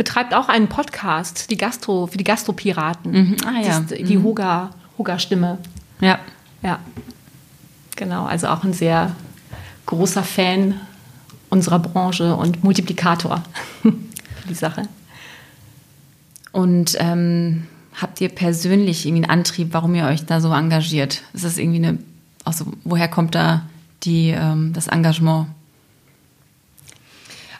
betreibt 0.00 0.32
auch 0.32 0.48
einen 0.48 0.68
Podcast, 0.68 1.50
die 1.50 1.58
Gastro, 1.58 2.06
für 2.06 2.16
die 2.16 2.24
Gastropiraten. 2.24 3.12
Mhm. 3.12 3.36
Ah, 3.44 3.60
ja. 3.60 3.80
Die, 3.80 4.02
die 4.02 4.16
mhm. 4.16 4.22
Huga, 4.22 4.70
Huga-Stimme. 4.96 5.58
Ja. 6.00 6.18
Ja. 6.62 6.78
Genau, 7.96 8.24
also 8.24 8.46
auch 8.46 8.64
ein 8.64 8.72
sehr 8.72 9.14
großer 9.84 10.22
Fan 10.22 10.80
unserer 11.50 11.80
Branche 11.80 12.34
und 12.34 12.64
Multiplikator 12.64 13.42
für 13.82 14.48
die 14.48 14.54
Sache. 14.54 14.88
Und 16.52 16.96
ähm, 16.98 17.66
habt 17.94 18.22
ihr 18.22 18.30
persönlich 18.30 19.04
irgendwie 19.04 19.24
einen 19.24 19.30
Antrieb, 19.30 19.68
warum 19.72 19.94
ihr 19.94 20.06
euch 20.06 20.24
da 20.24 20.40
so 20.40 20.50
engagiert? 20.50 21.24
Ist 21.34 21.44
das 21.44 21.58
irgendwie 21.58 21.86
eine, 21.86 21.98
also 22.46 22.72
woher 22.84 23.08
kommt 23.08 23.34
da 23.34 23.66
die, 24.04 24.30
ähm, 24.30 24.72
das 24.72 24.86
Engagement? 24.86 25.48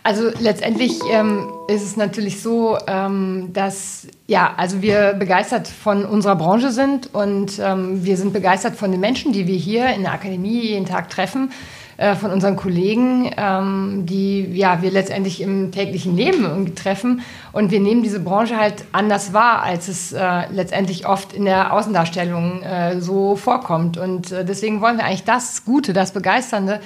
Also 0.03 0.31
letztendlich 0.41 0.99
ähm, 1.11 1.51
ist 1.69 1.83
es 1.83 1.97
natürlich 1.97 2.41
so, 2.41 2.79
ähm, 2.87 3.51
dass 3.53 4.07
ja, 4.27 4.55
also 4.57 4.81
wir 4.81 5.15
begeistert 5.19 5.69
von 5.69 6.05
unserer 6.07 6.37
Branche 6.37 6.71
sind 6.71 7.13
und 7.15 7.59
ähm, 7.63 8.05
wir 8.05 8.17
sind 8.17 8.33
begeistert 8.33 8.77
von 8.77 8.91
den 8.91 9.01
Menschen, 9.01 9.33
die 9.33 9.47
wir 9.47 9.57
hier 9.57 9.89
in 9.95 10.03
der 10.03 10.13
Akademie 10.13 10.61
jeden 10.61 10.87
Tag 10.87 11.11
treffen, 11.11 11.51
äh, 12.01 12.15
von 12.15 12.31
unseren 12.31 12.57
Kollegen, 12.57 13.31
ähm, 13.37 14.07
die 14.07 14.45
ja 14.55 14.81
wir 14.81 14.91
letztendlich 14.91 15.43
im 15.43 15.71
täglichen 15.71 16.17
Leben 16.17 16.75
treffen. 16.75 17.21
Und 17.53 17.71
wir 17.71 17.81
nehmen 17.81 18.03
diese 18.03 18.21
Branche 18.21 18.57
halt 18.57 18.87
anders 18.93 19.35
wahr, 19.35 19.63
als 19.63 19.87
es 19.89 20.15
äh, 20.15 20.51
letztendlich 20.51 21.07
oft 21.07 21.35
in 21.35 21.45
der 21.45 21.75
Außendarstellung 21.75 22.63
äh, 22.63 23.01
so 23.03 23.37
vorkommt. 23.37 23.99
Und 23.99 24.33
äh, 24.33 24.47
deswegen 24.47 24.81
wollen 24.81 24.97
wir 24.97 25.05
eigentlich 25.05 25.25
das 25.25 25.67
Gute, 25.67 25.93
das 25.93 26.13
Begeisternde 26.13 26.81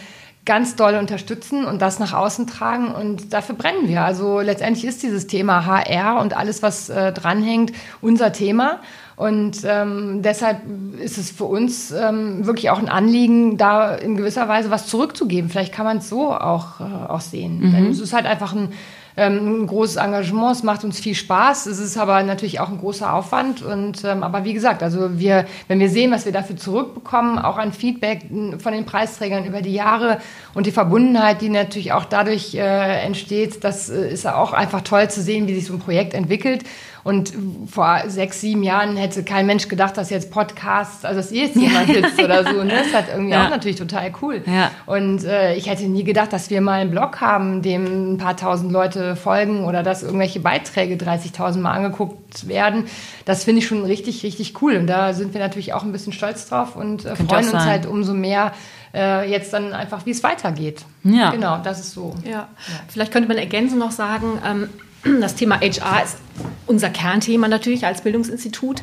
ganz 0.45 0.77
doll 0.77 0.97
unterstützen 0.97 1.65
und 1.65 1.81
das 1.81 1.99
nach 1.99 2.13
außen 2.13 2.47
tragen. 2.47 2.89
Und 2.89 3.33
dafür 3.33 3.55
brennen 3.55 3.89
wir. 3.89 4.03
Also 4.03 4.41
letztendlich 4.41 4.85
ist 4.85 5.03
dieses 5.03 5.27
Thema 5.27 5.65
HR 5.65 6.21
und 6.21 6.37
alles, 6.37 6.63
was 6.63 6.91
äh, 6.91 7.13
dranhängt, 7.13 7.73
unser 8.01 8.33
Thema. 8.33 8.81
Und 9.17 9.59
ähm, 9.65 10.23
deshalb 10.23 10.59
ist 11.01 11.19
es 11.19 11.31
für 11.31 11.45
uns 11.45 11.93
ähm, 11.93 12.47
wirklich 12.47 12.71
auch 12.71 12.79
ein 12.79 12.89
Anliegen, 12.89 13.57
da 13.57 13.95
in 13.95 14.17
gewisser 14.17 14.49
Weise 14.49 14.71
was 14.71 14.87
zurückzugeben. 14.87 15.51
Vielleicht 15.51 15.73
kann 15.73 15.87
man 15.87 15.99
es 15.99 16.09
so 16.09 16.33
auch, 16.33 16.81
äh, 16.81 17.09
auch 17.09 17.21
sehen. 17.21 17.61
Mhm. 17.61 17.73
Denn 17.73 17.91
es 17.91 18.01
ist 18.01 18.13
halt 18.13 18.27
einfach 18.27 18.53
ein 18.55 18.71
ähm, 19.17 19.63
ein 19.63 19.67
großes 19.67 19.97
Engagement. 19.97 20.57
Es 20.57 20.63
macht 20.63 20.85
uns 20.85 20.99
viel 20.99 21.15
Spaß. 21.15 21.67
Es 21.67 21.79
ist 21.79 21.97
aber 21.97 22.23
natürlich 22.23 22.61
auch 22.61 22.69
ein 22.69 22.79
großer 22.79 23.13
Aufwand. 23.13 23.63
Und 23.63 24.05
ähm, 24.05 24.23
aber 24.23 24.45
wie 24.45 24.55
gesagt, 24.55 24.83
also 24.83 25.19
wir, 25.19 25.47
wenn 25.69 25.79
wir 25.79 25.89
sehen, 25.89 26.11
was 26.11 26.25
wir 26.25 26.33
dafür 26.33 26.57
zurückbekommen, 26.57 27.39
auch 27.39 27.57
an 27.57 27.73
Feedback 27.73 28.23
von 28.59 28.73
den 28.73 28.85
Preisträgern 28.85 29.45
über 29.45 29.63
die 29.63 29.75
Jahre 29.75 30.19
und 30.55 30.67
die 30.67 30.73
Verbundenheit, 30.73 31.41
die 31.41 31.49
natürlich 31.49 31.93
auch 31.93 32.05
dadurch 32.05 32.55
äh, 32.55 33.05
entsteht, 33.05 33.63
das 33.63 33.89
äh, 33.89 34.13
ist 34.13 34.27
auch 34.27 34.53
einfach 34.53 34.81
toll 34.81 35.09
zu 35.09 35.23
sehen, 35.23 35.47
wie 35.47 35.55
sich 35.55 35.67
so 35.67 35.75
ein 35.75 35.81
Projekt 35.81 36.15
entwickelt. 36.15 36.65
Und 37.05 37.35
vor 37.71 38.05
sechs, 38.07 38.41
sieben 38.41 38.63
Jahren 38.63 38.97
hätte 38.97 39.25
kein 39.25 39.45
Mensch 39.45 39.69
gedacht, 39.69 39.99
dass 39.99 40.09
jetzt 40.09 40.31
Podcasts, 40.31 41.05
also 41.05 41.21
dass 41.21 41.31
ihr 41.31 41.45
jetzt 41.45 41.57
jemand 41.57 41.87
sitzt 41.87 42.19
oder 42.23 42.45
so. 42.45 42.65
Ne? 42.65 42.71
Das 42.71 42.87
ist 42.87 42.95
halt 42.95 43.09
irgendwie 43.13 43.33
ja. 43.33 43.45
auch 43.45 43.51
natürlich 43.51 43.77
total 43.77 44.11
cool. 44.23 44.43
Ja. 44.47 44.71
Und 44.87 45.23
äh, 45.23 45.55
ich 45.55 45.69
hätte 45.69 45.85
nie 45.85 46.03
gedacht, 46.03 46.33
dass 46.33 46.49
wir 46.49 46.63
mal 46.63 46.81
einen 46.81 46.91
Blog 46.91 47.21
haben, 47.21 47.61
dem 47.61 48.15
ein 48.15 48.17
paar 48.17 48.39
tausend 48.39 48.73
Leute 48.73 49.04
folgen 49.17 49.65
oder 49.65 49.83
dass 49.83 50.03
irgendwelche 50.03 50.41
Beiträge 50.41 50.97
30.000 50.97 51.59
Mal 51.59 51.73
angeguckt 51.73 52.49
werden. 52.49 52.85
Das 53.25 53.45
finde 53.45 53.61
ich 53.61 53.67
schon 53.67 53.85
richtig, 53.85 54.23
richtig 54.23 54.61
cool. 54.63 54.77
Und 54.77 54.87
da 54.87 55.13
sind 55.13 55.35
wir 55.35 55.41
natürlich 55.41 55.73
auch 55.73 55.83
ein 55.83 55.93
bisschen 55.93 56.13
stolz 56.13 56.49
drauf 56.49 56.77
und 56.77 57.05
äh, 57.05 57.17
freuen 57.17 57.49
uns 57.51 57.65
halt 57.65 57.87
umso 57.87 58.15
mehr, 58.15 58.53
äh, 58.95 59.31
jetzt 59.31 59.53
dann 59.53 59.73
einfach, 59.73 60.07
wie 60.07 60.11
es 60.11 60.23
weitergeht. 60.23 60.85
Ja. 61.03 61.31
Genau, 61.31 61.59
das 61.63 61.81
ist 61.81 61.93
so. 61.93 62.15
Ja. 62.25 62.31
ja. 62.31 62.49
Vielleicht 62.89 63.13
könnte 63.13 63.29
man 63.29 63.39
ergänzend 63.39 63.79
noch 63.79 63.93
sagen, 63.93 64.39
ähm, 64.45 64.69
das 65.21 65.35
Thema 65.35 65.61
HR 65.61 66.03
ist 66.05 66.19
unser 66.67 66.91
Kernthema 66.91 67.49
natürlich 67.49 67.87
als 67.87 68.03
Bildungsinstitut. 68.03 68.83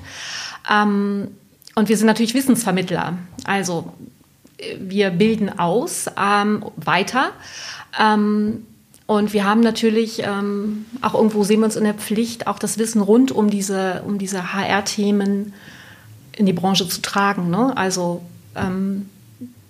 Ähm, 0.71 1.29
und 1.75 1.89
wir 1.89 1.97
sind 1.97 2.07
natürlich 2.07 2.33
Wissensvermittler. 2.33 3.13
Also 3.45 3.93
wir 4.79 5.09
bilden 5.09 5.57
aus 5.57 6.07
ähm, 6.17 6.65
weiter. 6.75 7.31
Ähm, 7.99 8.65
und 9.11 9.33
wir 9.33 9.43
haben 9.43 9.59
natürlich 9.59 10.23
ähm, 10.23 10.85
auch 11.01 11.15
irgendwo 11.15 11.43
sehen 11.43 11.59
wir 11.59 11.65
uns 11.65 11.75
in 11.75 11.83
der 11.83 11.95
Pflicht, 11.95 12.47
auch 12.47 12.57
das 12.57 12.77
Wissen 12.77 13.01
rund 13.01 13.33
um 13.33 13.49
diese, 13.49 14.03
um 14.07 14.17
diese 14.17 14.53
HR-Themen 14.53 15.51
in 16.31 16.45
die 16.45 16.53
Branche 16.53 16.87
zu 16.87 17.01
tragen. 17.01 17.49
Ne? 17.49 17.75
Also 17.75 18.21
ähm, 18.55 19.09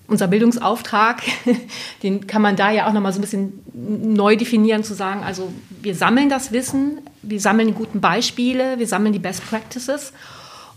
unser 0.05 0.27
Bildungsauftrag, 0.27 1.23
den 2.03 2.27
kann 2.27 2.43
man 2.43 2.55
da 2.55 2.69
ja 2.69 2.87
auch 2.87 2.93
nochmal 2.93 3.13
so 3.13 3.17
ein 3.17 3.21
bisschen 3.21 3.53
neu 3.73 4.35
definieren, 4.35 4.83
zu 4.83 4.93
sagen, 4.93 5.23
also 5.23 5.51
wir 5.81 5.95
sammeln 5.95 6.29
das 6.29 6.51
Wissen, 6.51 6.99
wir 7.23 7.39
sammeln 7.39 7.69
die 7.69 7.73
guten 7.73 7.99
Beispiele, 7.99 8.77
wir 8.77 8.85
sammeln 8.85 9.11
die 9.11 9.17
Best 9.17 9.43
Practices 9.49 10.13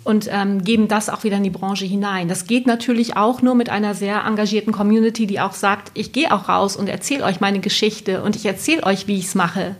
und 0.04 0.28
ähm, 0.30 0.62
geben 0.62 0.88
das 0.88 1.08
auch 1.08 1.25
wieder 1.25 1.38
in 1.38 1.42
die 1.42 1.50
Branche 1.50 1.87
hinein. 1.87 2.28
Das 2.28 2.46
geht 2.46 2.66
natürlich 2.66 3.16
auch 3.16 3.42
nur 3.42 3.54
mit 3.54 3.70
einer 3.70 3.94
sehr 3.94 4.25
engagierten 4.25 4.73
Community, 4.73 5.26
die 5.26 5.40
auch 5.40 5.52
sagt, 5.52 5.90
ich 5.94 6.12
gehe 6.12 6.32
auch 6.32 6.49
raus 6.49 6.76
und 6.76 6.88
erzähle 6.88 7.25
euch 7.25 7.40
meine 7.40 7.61
Geschichte 7.61 8.23
und 8.23 8.37
ich 8.37 8.44
erzähle 8.46 8.84
euch, 8.84 9.06
wie 9.06 9.18
ich 9.18 9.26
es 9.26 9.34
mache 9.34 9.76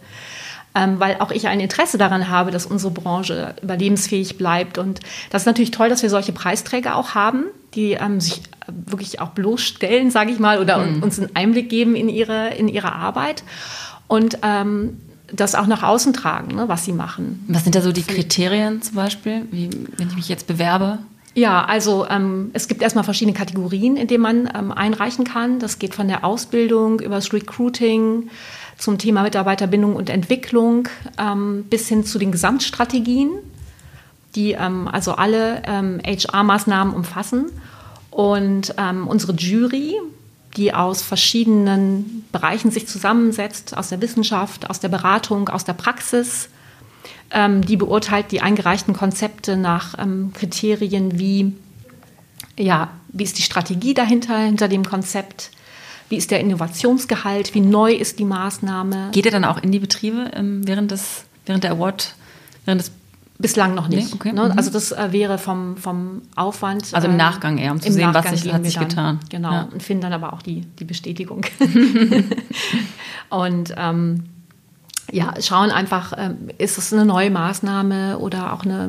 ähm, 0.75 0.99
weil 0.99 1.17
auch 1.21 1.31
ich 1.31 1.47
ein 1.47 1.61
Interesse 1.61 1.99
daran 1.99 2.29
habe, 2.29 2.51
dass 2.51 2.67
unsere 2.67 2.93
Branche 2.93 3.55
überlebensfähig 3.63 4.37
bleibt. 4.37 4.77
Und 4.77 5.01
das 5.31 5.43
ist 5.43 5.47
natürlich 5.47 5.71
toll, 5.71 5.89
dass 5.89 6.03
wir 6.03 6.11
solche 6.11 6.33
Preisträger 6.33 6.97
auch 6.97 7.15
haben, 7.15 7.45
die 7.75 7.93
ähm, 7.93 8.21
sich 8.21 8.43
wirklich 8.67 9.21
auch 9.21 9.31
bloßstellen, 9.31 10.11
sage 10.11 10.33
ich 10.33 10.39
mal, 10.39 10.59
oder 10.59 10.79
mhm. 10.79 11.03
uns 11.03 11.19
einen 11.19 11.35
Einblick 11.35 11.69
geben 11.69 11.95
in 11.95 12.09
ihre, 12.09 12.55
in 12.55 12.69
ihre 12.69 12.93
Arbeit. 12.93 13.45
Und 14.09 14.39
ähm, 14.43 15.01
das 15.37 15.55
auch 15.55 15.67
nach 15.67 15.83
außen 15.83 16.13
tragen, 16.13 16.55
ne, 16.57 16.69
was 16.69 16.85
sie 16.85 16.93
machen. 16.93 17.45
Was 17.49 17.65
sind 17.65 17.75
da 17.75 17.81
so 17.81 17.93
die 17.93 18.03
Kriterien 18.03 18.83
zum 18.83 18.97
Beispiel, 18.97 19.47
wie, 19.51 19.71
wenn 19.97 20.09
ich 20.09 20.17
mich 20.17 20.29
jetzt 20.29 20.47
bewerbe? 20.47 20.99
Ja, 21.35 21.65
also 21.65 22.07
ähm, 22.09 22.51
es 22.53 22.69
gibt 22.69 22.81
erstmal 22.81 23.05
verschiedene 23.05 23.37
Kategorien, 23.37 23.97
in 23.97 24.07
denen 24.07 24.23
man 24.23 24.51
ähm, 24.57 24.71
einreichen 24.71 25.25
kann. 25.25 25.59
Das 25.59 25.81
geht 25.81 25.95
von 25.95 26.07
der 26.07 26.25
Ausbildung 26.25 27.01
über 27.01 27.17
das 27.17 27.33
Recruiting, 27.33 28.31
zum 28.79 28.99
Thema 28.99 29.23
Mitarbeiterbindung 29.23 29.97
und 29.97 30.11
Entwicklung 30.11 30.89
ähm, 31.19 31.65
bis 31.71 31.89
hin 31.89 32.05
zu 32.05 32.19
den 32.19 32.33
Gesamtstrategien, 32.33 33.31
die 34.35 34.53
ähm, 34.53 34.89
also 34.89 35.13
alle 35.13 35.63
ähm, 35.67 36.01
HR-Maßnahmen 36.05 36.95
umfassen. 36.95 37.47
Und 38.11 38.75
ähm, 38.79 39.09
unsere 39.09 39.33
Jury, 39.33 39.95
die 40.57 40.73
aus 40.73 41.03
verschiedenen 41.03 42.25
Bereichen 42.33 42.71
sich 42.71 42.87
zusammensetzt, 42.87 43.77
aus 43.77 43.89
der 43.89 44.01
Wissenschaft, 44.01 44.71
aus 44.71 44.81
der 44.81 44.89
Beratung, 44.89 45.49
aus 45.49 45.65
der 45.65 45.73
Praxis, 45.73 46.49
ähm, 47.31 47.63
die 47.63 47.77
beurteilt 47.77 48.31
die 48.31 48.41
eingereichten 48.41 48.95
Konzepte 48.95 49.57
nach 49.57 49.99
ähm, 49.99 50.33
Kriterien 50.33 51.19
wie, 51.19 51.53
ja, 52.59 52.91
wie 53.09 53.25
ist 53.25 53.39
die 53.39 53.43
Strategie 53.43 53.95
dahinter, 53.95 54.39
hinter 54.39 54.69
dem 54.69 54.85
Konzept, 54.85 55.51
wie 56.09 56.17
ist 56.17 56.31
der 56.31 56.41
Innovationsgehalt? 56.41 57.55
Wie 57.55 57.61
neu 57.61 57.93
ist 57.93 58.19
die 58.19 58.25
Maßnahme? 58.25 59.09
Geht 59.13 59.25
ihr 59.25 59.33
dann 59.33 59.45
auch 59.45 59.63
in 59.63 59.73
die 59.73 59.79
Betriebe 59.79 60.31
ähm, 60.35 60.67
während, 60.67 60.91
des, 60.91 61.25
während 61.47 61.65
der 61.65 61.73
Award, 61.73 62.15
während 62.65 62.83
des 62.83 62.93
Bislang 63.39 63.75
noch 63.75 63.89
nicht. 63.89 64.11
Nee, 64.11 64.15
okay. 64.15 64.33
ne? 64.33 64.45
Mhm. 64.45 64.59
Also 64.59 64.71
das 64.71 64.93
äh, 64.93 65.09
wäre 65.11 65.39
vom, 65.39 65.77
vom 65.77 66.23
Aufwand. 66.37 66.95
Also 66.95 67.09
im 67.09 67.15
äh, 67.15 67.17
Nachgang 67.17 67.59
eher, 67.59 67.73
um 67.73 67.81
zu 67.81 67.93
sehen, 67.93 68.13
Nachgang 68.13 68.33
was 68.33 68.41
sich, 68.41 68.53
hat 68.53 68.65
sich 68.65 68.75
dann, 68.75 68.89
getan. 68.89 69.21
Genau, 69.29 69.53
ja. 69.53 69.69
und 69.73 69.83
finden 69.83 70.03
dann 70.03 70.13
aber 70.13 70.33
auch 70.33 70.43
die, 70.43 70.61
die 70.79 70.85
Bestätigung. 70.85 71.45
und 73.31 73.75
ähm, 73.77 74.25
ja, 75.11 75.35
schauen 75.41 75.71
einfach, 75.71 76.13
äh, 76.13 76.35
ist 76.59 76.79
es 76.79 76.93
eine 76.93 77.05
neue 77.05 77.31
Maßnahme 77.31 78.19
oder 78.19 78.53
auch 78.53 78.65
eine, 78.65 78.89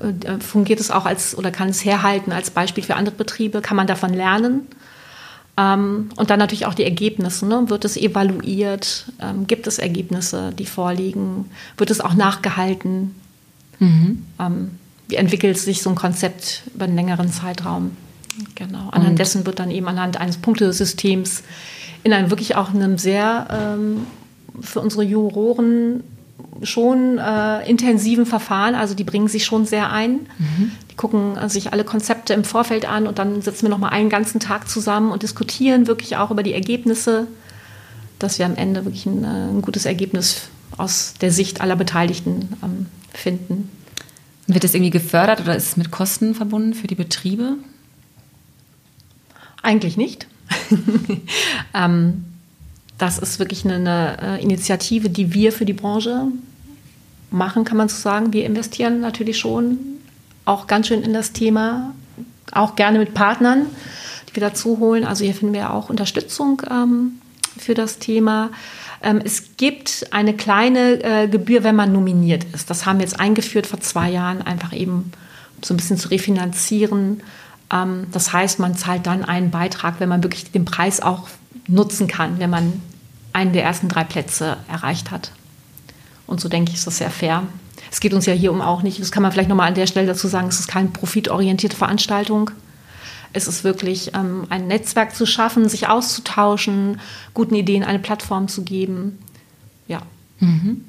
äh, 0.00 0.26
äh, 0.26 0.40
fungiert 0.40 0.80
es 0.80 0.90
auch 0.90 1.04
als 1.04 1.36
oder 1.36 1.50
kann 1.50 1.68
es 1.68 1.84
herhalten 1.84 2.32
als 2.32 2.50
Beispiel 2.50 2.84
für 2.84 2.94
andere 2.94 3.14
Betriebe? 3.16 3.60
Kann 3.60 3.76
man 3.76 3.86
davon 3.86 4.14
lernen? 4.14 4.66
Ähm, 5.56 6.10
und 6.16 6.30
dann 6.30 6.38
natürlich 6.38 6.66
auch 6.66 6.74
die 6.74 6.84
Ergebnisse. 6.84 7.46
Ne? 7.46 7.68
Wird 7.68 7.84
es 7.84 7.96
evaluiert? 7.96 9.12
Ähm, 9.20 9.46
gibt 9.46 9.66
es 9.66 9.78
Ergebnisse, 9.78 10.52
die 10.52 10.66
vorliegen? 10.66 11.50
Wird 11.76 11.90
es 11.90 12.00
auch 12.00 12.14
nachgehalten? 12.14 13.14
Mhm. 13.78 14.24
Ähm, 14.38 14.70
wie 15.08 15.16
entwickelt 15.16 15.58
sich 15.58 15.82
so 15.82 15.90
ein 15.90 15.96
Konzept 15.96 16.62
über 16.74 16.84
einen 16.84 16.96
längeren 16.96 17.30
Zeitraum? 17.30 17.92
Genau. 18.54 18.88
Anhand 18.90 19.10
und 19.10 19.18
dessen 19.18 19.46
wird 19.46 19.58
dann 19.58 19.70
eben 19.70 19.86
anhand 19.86 20.20
eines 20.20 20.38
Punktesystems 20.38 21.42
in 22.02 22.12
einem 22.12 22.30
wirklich 22.30 22.56
auch 22.56 22.74
einem 22.74 22.98
sehr 22.98 23.46
ähm, 23.50 24.06
für 24.60 24.80
unsere 24.80 25.02
Juroren 25.02 26.02
schon 26.62 27.18
äh, 27.18 27.68
intensiven 27.68 28.26
Verfahren, 28.26 28.74
also 28.74 28.94
die 28.94 29.04
bringen 29.04 29.28
sich 29.28 29.44
schon 29.44 29.66
sehr 29.66 29.90
ein. 29.90 30.20
Mhm. 30.38 30.72
Die 30.90 30.96
gucken 30.96 31.36
sich 31.48 31.72
alle 31.72 31.84
Konzepte 31.84 32.34
im 32.34 32.44
Vorfeld 32.44 32.88
an 32.88 33.06
und 33.06 33.18
dann 33.18 33.42
sitzen 33.42 33.62
wir 33.62 33.70
noch 33.70 33.78
mal 33.78 33.88
einen 33.88 34.08
ganzen 34.08 34.40
Tag 34.40 34.68
zusammen 34.68 35.10
und 35.10 35.22
diskutieren 35.22 35.86
wirklich 35.86 36.16
auch 36.16 36.30
über 36.30 36.42
die 36.42 36.54
Ergebnisse, 36.54 37.26
dass 38.18 38.38
wir 38.38 38.46
am 38.46 38.56
Ende 38.56 38.84
wirklich 38.84 39.06
ein, 39.06 39.24
äh, 39.24 39.26
ein 39.26 39.62
gutes 39.62 39.86
Ergebnis 39.86 40.48
aus 40.76 41.14
der 41.20 41.30
Sicht 41.30 41.60
aller 41.60 41.76
Beteiligten 41.76 42.48
ähm, 42.62 42.86
finden. 43.16 43.70
Wird 44.46 44.64
das 44.64 44.74
irgendwie 44.74 44.90
gefördert 44.90 45.40
oder 45.40 45.56
ist 45.56 45.68
es 45.68 45.76
mit 45.76 45.90
Kosten 45.90 46.34
verbunden 46.34 46.74
für 46.74 46.86
die 46.86 46.94
Betriebe? 46.94 47.56
Eigentlich 49.62 49.96
nicht. 49.96 50.26
ähm, 51.74 52.24
das 52.98 53.18
ist 53.18 53.38
wirklich 53.38 53.64
eine, 53.64 53.76
eine, 53.76 54.38
äh, 54.38 54.42
Initiative, 54.42 55.08
die 55.08 55.32
wir 55.32 55.52
für 55.52 55.64
die 55.64 55.72
Branche 55.72 56.26
machen, 57.30 57.64
kann 57.64 57.76
man 57.76 57.88
so 57.88 57.96
sagen. 57.96 58.32
Wir 58.32 58.44
investieren 58.44 59.00
natürlich 59.00 59.38
schon 59.38 59.78
auch 60.44 60.66
ganz 60.66 60.88
schön 60.88 61.02
in 61.02 61.14
das 61.14 61.32
Thema, 61.32 61.94
auch 62.52 62.76
gerne 62.76 62.98
mit 62.98 63.14
Partnern, 63.14 63.66
die 64.28 64.36
wir 64.36 64.42
dazu 64.42 64.78
holen. 64.78 65.04
Also 65.04 65.24
hier 65.24 65.34
finden 65.34 65.54
wir 65.54 65.72
auch 65.72 65.88
Unterstützung 65.88 66.62
ähm, 66.70 67.20
für 67.56 67.74
das 67.74 67.98
Thema. 67.98 68.50
Ähm, 69.04 69.20
es 69.22 69.56
gibt 69.58 70.06
eine 70.10 70.34
kleine 70.34 71.04
äh, 71.04 71.28
Gebühr, 71.28 71.62
wenn 71.62 71.76
man 71.76 71.92
nominiert 71.92 72.44
ist. 72.54 72.70
Das 72.70 72.86
haben 72.86 72.98
wir 72.98 73.04
jetzt 73.04 73.20
eingeführt 73.20 73.66
vor 73.66 73.78
zwei 73.80 74.10
Jahren, 74.10 74.40
einfach 74.42 74.72
eben 74.72 75.12
so 75.62 75.74
ein 75.74 75.76
bisschen 75.76 75.98
zu 75.98 76.08
refinanzieren. 76.08 77.22
Ähm, 77.70 78.06
das 78.12 78.32
heißt, 78.32 78.58
man 78.58 78.74
zahlt 78.76 79.06
dann 79.06 79.22
einen 79.22 79.50
Beitrag, 79.50 80.00
wenn 80.00 80.08
man 80.08 80.22
wirklich 80.22 80.50
den 80.50 80.64
Preis 80.64 81.00
auch 81.00 81.28
nutzen 81.68 82.08
kann, 82.08 82.38
wenn 82.38 82.50
man 82.50 82.80
einen 83.34 83.52
der 83.52 83.64
ersten 83.64 83.88
drei 83.88 84.04
Plätze 84.04 84.56
erreicht 84.68 85.10
hat. 85.10 85.32
Und 86.26 86.40
so 86.40 86.48
denke 86.48 86.70
ich, 86.70 86.78
ist 86.78 86.86
das 86.86 86.98
sehr 86.98 87.10
fair. 87.10 87.42
Es 87.90 88.00
geht 88.00 88.14
uns 88.14 88.24
ja 88.24 88.32
hier 88.32 88.52
um 88.52 88.62
auch 88.62 88.82
nicht, 88.82 89.00
das 89.00 89.12
kann 89.12 89.22
man 89.22 89.32
vielleicht 89.32 89.50
nochmal 89.50 89.68
an 89.68 89.74
der 89.74 89.86
Stelle 89.86 90.06
dazu 90.06 90.28
sagen, 90.28 90.48
es 90.48 90.60
ist 90.60 90.68
keine 90.68 90.88
profitorientierte 90.88 91.76
Veranstaltung. 91.76 92.50
Es 93.34 93.48
ist 93.48 93.64
wirklich 93.64 94.12
ähm, 94.14 94.46
ein 94.48 94.68
Netzwerk 94.68 95.14
zu 95.14 95.26
schaffen, 95.26 95.68
sich 95.68 95.88
auszutauschen, 95.88 97.00
guten 97.34 97.54
Ideen 97.54 97.84
eine 97.84 97.98
Plattform 97.98 98.48
zu 98.48 98.62
geben. 98.62 99.18
Ja. 99.88 100.00
Mhm. 100.40 100.84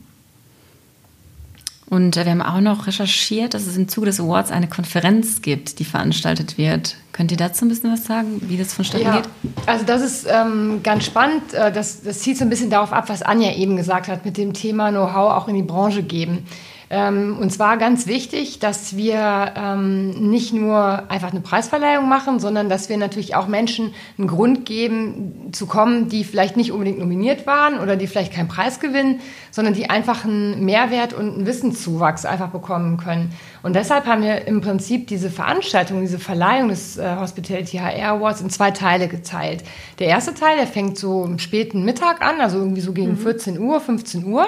Und 1.88 2.18
äh, 2.18 2.26
wir 2.26 2.32
haben 2.32 2.42
auch 2.42 2.62
noch 2.62 2.88
recherchiert, 2.88 3.54
dass 3.54 3.68
es 3.68 3.78
im 3.78 3.88
Zuge 3.88 4.08
des 4.08 4.20
Awards 4.20 4.52
eine 4.52 4.68
Konferenz 4.68 5.42
gibt, 5.42 5.80
die 5.80 5.86
veranstaltet 5.86 6.58
wird. 6.58 6.96
Könnt 7.12 7.32
ihr 7.32 7.38
dazu 7.38 7.66
ein 7.66 7.70
bisschen 7.70 7.92
was 7.92 8.06
sagen, 8.06 8.42
wie 8.48 8.58
das 8.58 8.74
vonstatten 8.74 9.06
ja, 9.06 9.18
geht? 9.18 9.30
Also 9.66 9.86
das 9.86 10.02
ist 10.02 10.28
ähm, 10.30 10.82
ganz 10.84 11.06
spannend. 11.06 11.54
Äh, 11.54 11.72
das, 11.72 12.04
das 12.04 12.20
zielt 12.20 12.38
so 12.38 12.44
ein 12.44 12.50
bisschen 12.50 12.70
darauf 12.70 12.92
ab, 12.92 13.10
was 13.10 13.22
Anja 13.22 13.54
eben 13.54 13.78
gesagt 13.78 14.08
hat, 14.08 14.26
mit 14.26 14.38
dem 14.38 14.54
Thema 14.54 14.90
Know-how 14.90 15.34
auch 15.34 15.48
in 15.48 15.56
die 15.56 15.64
Branche 15.64 16.04
geben. 16.04 16.46
Ähm, 16.90 17.38
und 17.40 17.52
zwar 17.52 17.78
ganz 17.78 18.06
wichtig, 18.06 18.60
dass 18.60 18.96
wir 18.96 19.54
ähm, 19.56 20.30
nicht 20.30 20.54
nur 20.54 21.10
einfach 21.10 21.32
eine 21.32 21.42
Preisverleihung 21.42 22.08
machen, 22.08 22.40
sondern 22.40 22.70
dass 22.70 22.90
wir 22.90 22.98
natürlich 22.98 23.36
auch 23.36 23.48
Menschen 23.48 23.94
einen 24.18 24.28
Grund 24.28 24.66
geben, 24.66 25.50
zu 25.52 25.66
kommen, 25.66 26.10
die 26.10 26.24
vielleicht 26.24 26.58
nicht 26.58 26.72
unbedingt 26.72 27.00
nominiert 27.00 27.48
waren 27.48 27.80
oder 27.80 27.96
die 27.96 28.08
vielleicht 28.08 28.34
keinen 28.34 28.48
Preis 28.48 28.80
gewinnen, 28.80 29.20
sondern 29.50 29.74
die 29.74 29.90
einfach 29.90 30.26
einen 30.26 30.64
Mehrwert 30.64 31.14
und 31.14 31.34
einen 31.34 31.46
Wissenszuwachs 31.48 32.26
einfach 32.26 32.50
bekommen 32.50 32.98
können. 32.98 33.32
Und 33.64 33.76
deshalb 33.76 34.06
haben 34.06 34.22
wir 34.22 34.48
im 34.48 34.62
Prinzip 34.62 35.08
diese 35.08 35.32
Veranstaltung, 35.32 36.02
diese 36.02 36.20
Verleihung 36.20 36.70
des 36.70 36.98
äh, 36.98 37.16
Hospitality 37.16 37.78
HR 37.78 38.18
Awards 38.18 38.42
in 38.42 38.52
zwei 38.52 38.70
Teile 38.70 39.08
geteilt. 39.08 39.64
Der 39.98 40.08
erste 40.08 40.36
Teil, 40.36 40.58
der 40.58 40.68
fängt 40.68 41.00
so 41.00 41.24
am 41.24 41.40
späten 41.40 41.84
Mittag 41.84 42.22
an, 42.22 42.42
also 42.42 42.60
irgendwie 42.60 42.82
so 42.82 42.94
gegen 42.94 43.12
mhm. 43.12 43.18
14 43.18 43.60
Uhr, 43.60 43.82
15 43.82 44.26
Uhr. 44.26 44.48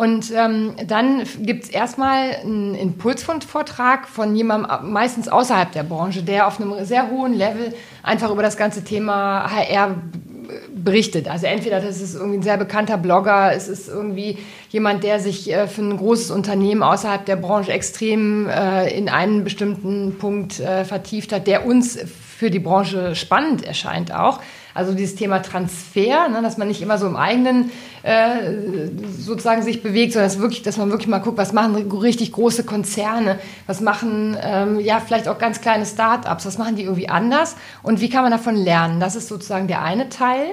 Und 0.00 0.32
ähm, 0.34 0.76
dann 0.86 1.24
gibt 1.40 1.64
es 1.64 1.68
erstmal 1.68 2.36
einen 2.36 2.74
Impulsvortrag 2.74 4.08
von 4.08 4.34
jemandem 4.34 4.90
meistens 4.90 5.28
außerhalb 5.28 5.72
der 5.72 5.82
Branche, 5.82 6.22
der 6.22 6.46
auf 6.46 6.58
einem 6.58 6.86
sehr 6.86 7.10
hohen 7.10 7.34
Level 7.34 7.74
einfach 8.02 8.30
über 8.30 8.42
das 8.42 8.56
ganze 8.56 8.82
Thema 8.82 9.50
HR 9.54 9.96
berichtet. 10.74 11.28
Also 11.28 11.44
entweder 11.44 11.80
das 11.80 12.00
ist 12.00 12.14
irgendwie 12.14 12.38
ein 12.38 12.42
sehr 12.42 12.56
bekannter 12.56 12.96
Blogger, 12.96 13.52
es 13.54 13.68
ist 13.68 13.88
irgendwie 13.88 14.38
jemand, 14.70 15.04
der 15.04 15.20
sich 15.20 15.52
äh, 15.52 15.66
für 15.66 15.82
ein 15.82 15.98
großes 15.98 16.30
Unternehmen 16.30 16.82
außerhalb 16.82 17.26
der 17.26 17.36
Branche 17.36 17.70
extrem 17.70 18.48
äh, 18.48 18.88
in 18.96 19.10
einen 19.10 19.44
bestimmten 19.44 20.16
Punkt 20.16 20.60
äh, 20.60 20.86
vertieft 20.86 21.30
hat, 21.30 21.46
der 21.46 21.66
uns 21.66 21.98
für 22.38 22.50
die 22.50 22.58
Branche 22.58 23.14
spannend 23.14 23.64
erscheint 23.64 24.14
auch. 24.14 24.40
Also 24.74 24.92
dieses 24.94 25.16
Thema 25.16 25.40
Transfer, 25.40 26.28
ne, 26.28 26.42
dass 26.42 26.58
man 26.58 26.68
nicht 26.68 26.82
immer 26.82 26.98
so 26.98 27.06
im 27.06 27.16
eigenen 27.16 27.70
äh, 28.02 28.88
sozusagen 29.18 29.62
sich 29.62 29.82
bewegt, 29.82 30.12
sondern 30.12 30.30
dass, 30.30 30.38
wirklich, 30.38 30.62
dass 30.62 30.76
man 30.76 30.90
wirklich 30.90 31.08
mal 31.08 31.18
guckt, 31.18 31.38
was 31.38 31.52
machen 31.52 31.74
richtig 31.90 32.32
große 32.32 32.64
Konzerne, 32.64 33.38
was 33.66 33.80
machen 33.80 34.36
ähm, 34.40 34.80
ja 34.80 35.00
vielleicht 35.00 35.28
auch 35.28 35.38
ganz 35.38 35.60
kleine 35.60 35.86
Start-ups, 35.86 36.46
was 36.46 36.58
machen 36.58 36.76
die 36.76 36.84
irgendwie 36.84 37.08
anders 37.08 37.56
und 37.82 38.00
wie 38.00 38.08
kann 38.08 38.22
man 38.22 38.32
davon 38.32 38.56
lernen? 38.56 39.00
Das 39.00 39.16
ist 39.16 39.28
sozusagen 39.28 39.66
der 39.66 39.82
eine 39.82 40.08
Teil. 40.08 40.52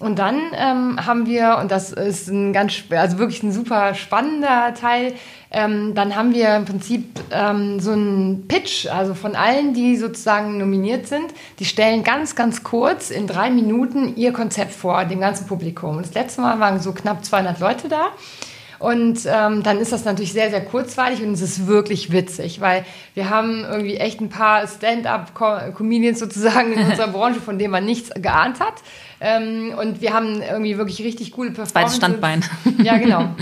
Und 0.00 0.18
dann 0.18 0.40
ähm, 0.54 1.06
haben 1.06 1.26
wir, 1.26 1.58
und 1.60 1.70
das 1.70 1.92
ist 1.92 2.28
ein 2.28 2.52
ganz, 2.52 2.82
also 2.90 3.18
wirklich 3.18 3.44
ein 3.44 3.52
super 3.52 3.94
spannender 3.94 4.74
Teil, 4.74 5.14
ähm, 5.52 5.94
dann 5.94 6.16
haben 6.16 6.34
wir 6.34 6.56
im 6.56 6.64
Prinzip 6.64 7.20
ähm, 7.30 7.78
so 7.78 7.92
einen 7.92 8.48
Pitch, 8.48 8.86
also 8.86 9.14
von 9.14 9.36
allen, 9.36 9.72
die 9.72 9.96
sozusagen 9.96 10.58
nominiert 10.58 11.06
sind, 11.06 11.32
die 11.60 11.64
stellen 11.64 12.02
ganz, 12.02 12.34
ganz 12.34 12.64
kurz 12.64 13.10
in 13.10 13.28
drei 13.28 13.50
Minuten 13.50 14.16
ihr 14.16 14.32
Konzept 14.32 14.72
vor, 14.72 15.04
dem 15.04 15.20
ganzen 15.20 15.46
Publikum. 15.46 15.98
Und 15.98 16.06
das 16.06 16.14
letzte 16.14 16.40
Mal 16.40 16.58
waren 16.58 16.80
so 16.80 16.92
knapp 16.92 17.24
200 17.24 17.60
Leute 17.60 17.88
da. 17.88 18.08
Und 18.84 19.20
ähm, 19.26 19.62
dann 19.62 19.78
ist 19.78 19.92
das 19.92 20.04
natürlich 20.04 20.34
sehr, 20.34 20.50
sehr 20.50 20.62
kurzweilig 20.62 21.22
und 21.22 21.32
es 21.32 21.40
ist 21.40 21.66
wirklich 21.66 22.12
witzig, 22.12 22.60
weil 22.60 22.84
wir 23.14 23.30
haben 23.30 23.64
irgendwie 23.64 23.96
echt 23.96 24.20
ein 24.20 24.28
paar 24.28 24.66
Stand-up-Comedians 24.66 26.18
sozusagen 26.18 26.74
in 26.74 26.84
unserer 26.84 27.08
Branche, 27.12 27.40
von 27.40 27.58
denen 27.58 27.70
man 27.70 27.86
nichts 27.86 28.10
geahnt 28.14 28.60
hat. 28.60 28.74
Ähm, 29.22 29.72
und 29.80 30.02
wir 30.02 30.12
haben 30.12 30.42
irgendwie 30.42 30.76
wirklich 30.76 31.02
richtig 31.02 31.32
coole 31.32 31.50
Performances. 31.50 31.72
Zweites 31.72 31.96
Standbein. 31.96 32.44
Ja, 32.82 32.98
genau. 32.98 33.30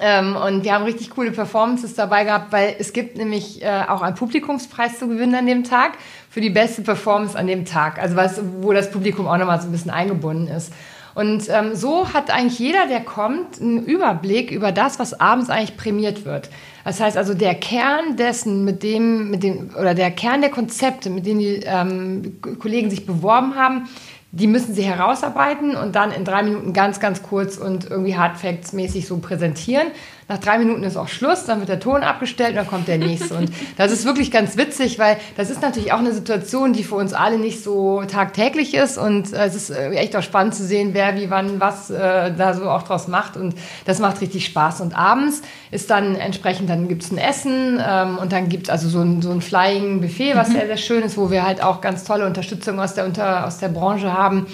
Ähm, 0.00 0.36
und 0.36 0.62
wir 0.62 0.74
haben 0.74 0.84
richtig 0.84 1.10
coole 1.10 1.32
Performances 1.32 1.94
dabei 1.94 2.22
gehabt, 2.22 2.52
weil 2.52 2.76
es 2.78 2.92
gibt 2.92 3.16
nämlich 3.16 3.62
äh, 3.64 3.82
auch 3.88 4.00
einen 4.00 4.14
Publikumspreis 4.14 4.96
zu 5.00 5.08
gewinnen 5.08 5.34
an 5.34 5.46
dem 5.46 5.64
Tag 5.64 5.94
für 6.30 6.40
die 6.40 6.50
beste 6.50 6.82
Performance 6.82 7.36
an 7.36 7.48
dem 7.48 7.64
Tag. 7.64 8.00
Also 8.00 8.14
was, 8.14 8.40
wo 8.60 8.72
das 8.72 8.92
Publikum 8.92 9.26
auch 9.26 9.36
nochmal 9.38 9.60
so 9.60 9.66
ein 9.66 9.72
bisschen 9.72 9.90
eingebunden 9.90 10.46
ist. 10.46 10.72
Und 11.18 11.48
ähm, 11.48 11.74
so 11.74 12.12
hat 12.12 12.30
eigentlich 12.30 12.60
jeder, 12.60 12.86
der 12.86 13.00
kommt, 13.00 13.60
einen 13.60 13.84
Überblick 13.84 14.52
über 14.52 14.70
das, 14.70 15.00
was 15.00 15.18
abends 15.18 15.50
eigentlich 15.50 15.76
prämiert 15.76 16.24
wird. 16.24 16.48
Das 16.84 17.00
heißt 17.00 17.16
also, 17.16 17.34
der 17.34 17.56
Kern 17.56 18.16
dessen, 18.16 18.64
mit 18.64 18.84
dem, 18.84 19.28
mit 19.28 19.42
dem, 19.42 19.70
oder 19.76 19.96
der 19.96 20.12
Kern 20.12 20.42
der 20.42 20.50
Konzepte, 20.50 21.10
mit 21.10 21.26
denen 21.26 21.40
die 21.40 21.60
ähm, 21.64 22.38
Kollegen 22.60 22.88
sich 22.88 23.04
beworben 23.04 23.56
haben, 23.56 23.88
die 24.30 24.46
müssen 24.46 24.76
sie 24.76 24.84
herausarbeiten 24.84 25.74
und 25.74 25.96
dann 25.96 26.12
in 26.12 26.24
drei 26.24 26.44
Minuten 26.44 26.72
ganz, 26.72 27.00
ganz 27.00 27.20
kurz 27.20 27.56
und 27.56 27.90
irgendwie 27.90 28.14
Hardfacts-mäßig 28.14 29.04
so 29.04 29.18
präsentieren. 29.18 29.88
Nach 30.30 30.36
drei 30.36 30.58
Minuten 30.58 30.82
ist 30.82 30.98
auch 30.98 31.08
Schluss, 31.08 31.46
dann 31.46 31.60
wird 31.60 31.70
der 31.70 31.80
Ton 31.80 32.02
abgestellt 32.02 32.50
und 32.50 32.56
dann 32.56 32.66
kommt 32.66 32.86
der 32.86 32.98
nächste. 32.98 33.32
Und 33.34 33.50
das 33.78 33.90
ist 33.90 34.04
wirklich 34.04 34.30
ganz 34.30 34.58
witzig, 34.58 34.98
weil 34.98 35.16
das 35.38 35.48
ist 35.48 35.62
natürlich 35.62 35.90
auch 35.90 36.00
eine 36.00 36.12
Situation, 36.12 36.74
die 36.74 36.84
für 36.84 36.96
uns 36.96 37.14
alle 37.14 37.38
nicht 37.38 37.64
so 37.64 38.02
tagtäglich 38.02 38.74
ist. 38.74 38.98
Und 38.98 39.32
äh, 39.32 39.46
es 39.46 39.54
ist 39.54 39.70
äh, 39.70 39.88
echt 39.92 40.14
auch 40.16 40.22
spannend 40.22 40.54
zu 40.54 40.66
sehen, 40.66 40.90
wer 40.92 41.16
wie 41.16 41.30
wann 41.30 41.60
was 41.60 41.88
äh, 41.88 42.30
da 42.36 42.52
so 42.52 42.68
auch 42.68 42.82
draus 42.82 43.08
macht. 43.08 43.38
Und 43.38 43.54
das 43.86 44.00
macht 44.00 44.20
richtig 44.20 44.44
Spaß. 44.44 44.82
Und 44.82 44.94
abends 44.94 45.40
ist 45.70 45.88
dann 45.88 46.14
entsprechend, 46.14 46.68
dann 46.68 46.88
gibt 46.88 47.04
es 47.04 47.10
ein 47.10 47.16
Essen 47.16 47.82
ähm, 47.82 48.18
und 48.18 48.30
dann 48.30 48.50
gibt 48.50 48.64
es 48.64 48.70
also 48.70 48.90
so 48.90 49.00
ein, 49.00 49.22
so 49.22 49.30
ein 49.30 49.40
Flying 49.40 50.02
Buffet, 50.02 50.36
was 50.36 50.50
mhm. 50.50 50.52
sehr, 50.52 50.66
sehr 50.66 50.76
schön 50.76 51.02
ist, 51.04 51.16
wo 51.16 51.30
wir 51.30 51.46
halt 51.46 51.62
auch 51.62 51.80
ganz 51.80 52.04
tolle 52.04 52.26
Unterstützung 52.26 52.78
aus 52.80 52.92
der, 52.92 53.06
unter, 53.06 53.46
aus 53.46 53.56
der 53.56 53.68
Branche 53.68 54.12
haben 54.12 54.46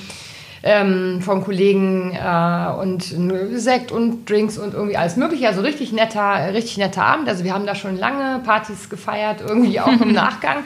ähm, 0.67 1.21
von 1.21 1.45
Kollegen 1.45 2.13
äh, 2.15 2.81
und 2.81 3.15
Sekt 3.53 3.93
und 3.93 4.29
Drinks 4.29 4.57
und 4.57 4.73
irgendwie 4.73 4.97
alles 4.97 5.17
mögliche. 5.17 5.47
Also 5.47 5.61
richtig 5.61 5.93
netter, 5.93 6.55
richtig 6.55 6.79
netter 6.79 7.05
Abend. 7.05 7.29
Also 7.29 7.45
wir 7.45 7.53
haben 7.53 7.67
da 7.67 7.75
schon 7.75 7.99
lange 7.99 8.43
Partys 8.43 8.89
gefeiert, 8.89 9.43
irgendwie 9.47 9.79
auch 9.79 10.01
im 10.01 10.13
Nachgang. 10.15 10.65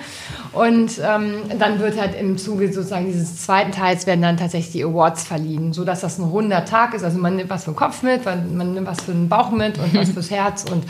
Und 0.52 1.00
ähm, 1.04 1.42
dann 1.58 1.80
wird 1.80 2.00
halt 2.00 2.14
im 2.18 2.38
Zuge 2.38 2.72
sozusagen 2.72 3.06
dieses 3.06 3.44
zweiten 3.44 3.72
Teils 3.72 4.06
werden 4.06 4.22
dann 4.22 4.36
tatsächlich 4.36 4.72
die 4.72 4.84
Awards 4.84 5.24
verliehen, 5.24 5.72
sodass 5.72 6.00
das 6.00 6.18
ein 6.18 6.24
runder 6.24 6.64
Tag 6.64 6.94
ist. 6.94 7.02
Also 7.02 7.18
man 7.18 7.34
nimmt 7.34 7.50
was 7.50 7.64
für 7.64 7.72
den 7.72 7.76
Kopf 7.76 8.04
mit, 8.04 8.24
man, 8.24 8.56
man 8.56 8.74
nimmt 8.74 8.86
was 8.86 9.00
für 9.00 9.12
den 9.12 9.28
Bauch 9.28 9.50
mit 9.50 9.78
und 9.78 9.92
was 9.94 10.10
fürs 10.12 10.30
Herz 10.30 10.64
und 10.70 10.84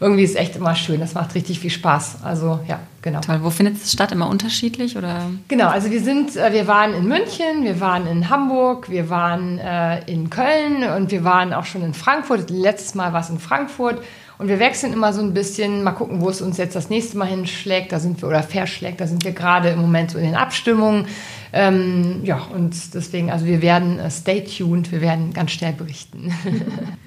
irgendwie 0.00 0.22
ist 0.22 0.36
echt 0.36 0.56
immer 0.56 0.74
schön. 0.74 1.00
Das 1.00 1.12
macht 1.12 1.34
richtig 1.34 1.60
viel 1.60 1.70
Spaß. 1.70 2.18
Also 2.24 2.60
ja, 2.66 2.80
genau. 3.04 3.20
Toll. 3.20 3.38
Wo 3.42 3.50
findet 3.50 3.76
es 3.76 3.92
statt? 3.92 4.10
Immer 4.10 4.28
unterschiedlich 4.28 4.96
oder? 4.96 5.30
Genau. 5.46 5.68
Also 5.68 5.92
wir 5.92 6.00
sind, 6.00 6.36
äh, 6.36 6.52
wir 6.52 6.66
waren 6.66 6.92
in 6.94 7.06
München, 7.06 7.62
wir 7.62 7.78
waren 7.80 8.08
in 8.08 8.28
Hamburg, 8.28 8.90
wir 8.90 9.08
waren 9.10 9.58
äh, 9.58 10.02
in 10.10 10.30
Köln 10.30 10.82
und 10.96 11.12
wir 11.12 11.22
waren 11.22 11.52
auch 11.52 11.64
schon 11.64 11.84
in 11.84 11.94
Frankfurt. 11.94 12.50
Letztes 12.50 12.96
Mal 12.96 13.12
war 13.12 13.20
es 13.20 13.30
in 13.30 13.38
Frankfurt. 13.38 14.02
Und 14.36 14.48
wir 14.48 14.58
wechseln 14.58 14.92
immer 14.92 15.12
so 15.12 15.20
ein 15.22 15.32
bisschen, 15.32 15.84
mal 15.84 15.92
gucken, 15.92 16.20
wo 16.20 16.28
es 16.28 16.42
uns 16.42 16.56
jetzt 16.56 16.74
das 16.74 16.90
nächste 16.90 17.16
Mal 17.16 17.28
hinschlägt, 17.28 17.92
da 17.92 18.00
sind 18.00 18.20
wir, 18.20 18.28
oder 18.28 18.42
verschlägt, 18.42 19.00
da 19.00 19.06
sind 19.06 19.24
wir 19.24 19.30
gerade 19.30 19.68
im 19.68 19.80
Moment 19.80 20.10
so 20.10 20.18
in 20.18 20.24
den 20.24 20.34
Abstimmungen. 20.34 21.06
Ähm, 21.52 22.20
ja, 22.24 22.42
und 22.52 22.74
deswegen, 22.94 23.30
also 23.30 23.46
wir 23.46 23.62
werden, 23.62 24.00
uh, 24.04 24.10
stay 24.10 24.42
tuned, 24.42 24.90
wir 24.90 25.00
werden 25.00 25.32
ganz 25.32 25.52
schnell 25.52 25.72
berichten. 25.72 26.34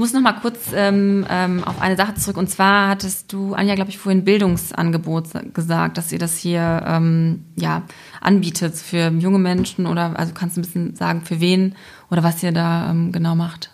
muss 0.00 0.14
noch 0.14 0.22
mal 0.22 0.32
kurz 0.32 0.72
ähm, 0.74 1.26
ähm, 1.28 1.62
auf 1.62 1.80
eine 1.80 1.94
Sache 1.94 2.14
zurück. 2.14 2.38
Und 2.38 2.48
zwar 2.48 2.88
hattest 2.88 3.32
du, 3.34 3.52
Anja, 3.52 3.74
glaube 3.74 3.90
ich, 3.90 3.98
vorhin 3.98 4.24
Bildungsangebot 4.24 5.54
gesagt, 5.54 5.98
dass 5.98 6.10
ihr 6.10 6.18
das 6.18 6.38
hier 6.38 6.82
ähm, 6.86 7.44
ja, 7.54 7.82
anbietet 8.22 8.74
für 8.74 9.10
junge 9.10 9.38
Menschen 9.38 9.86
oder 9.86 10.18
also 10.18 10.32
kannst 10.32 10.56
du 10.56 10.60
ein 10.60 10.64
bisschen 10.64 10.96
sagen, 10.96 11.20
für 11.20 11.40
wen 11.40 11.74
oder 12.10 12.22
was 12.22 12.42
ihr 12.42 12.50
da 12.50 12.90
ähm, 12.90 13.12
genau 13.12 13.34
macht? 13.34 13.70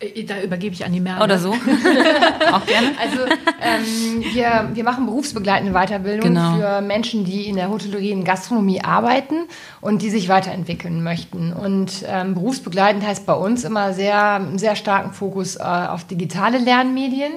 Äh, 0.00 0.24
da 0.24 0.40
übergebe 0.40 0.74
ich 0.74 0.84
an 0.84 0.92
die 0.92 1.00
Merle. 1.00 1.22
Oder 1.22 1.38
so. 1.38 1.52
Auch 2.52 2.66
gerne. 2.66 2.92
Also 3.00 3.24
ähm, 3.62 4.24
wir, 4.32 4.70
wir 4.72 4.84
machen 4.84 5.06
berufsbegleitende 5.06 5.72
Weiterbildung 5.72 6.34
genau. 6.34 6.56
für 6.56 6.80
Menschen, 6.80 7.24
die 7.24 7.46
in 7.48 7.56
der 7.56 7.68
Hotellerie 7.68 8.12
und 8.12 8.24
Gastronomie 8.24 8.82
arbeiten 8.82 9.44
und 9.80 10.02
die 10.02 10.10
sich 10.10 10.28
weiterentwickeln 10.28 11.02
möchten. 11.02 11.52
Und 11.52 12.04
ähm, 12.06 12.34
berufsbegleitend 12.34 13.06
heißt 13.06 13.26
bei 13.26 13.34
uns 13.34 13.64
immer 13.64 13.92
sehr, 13.92 14.46
sehr 14.56 14.76
starken 14.76 15.12
Fokus 15.12 15.56
äh, 15.56 15.62
auf 15.62 16.04
digitale 16.04 16.58
Lernmedien. 16.58 17.32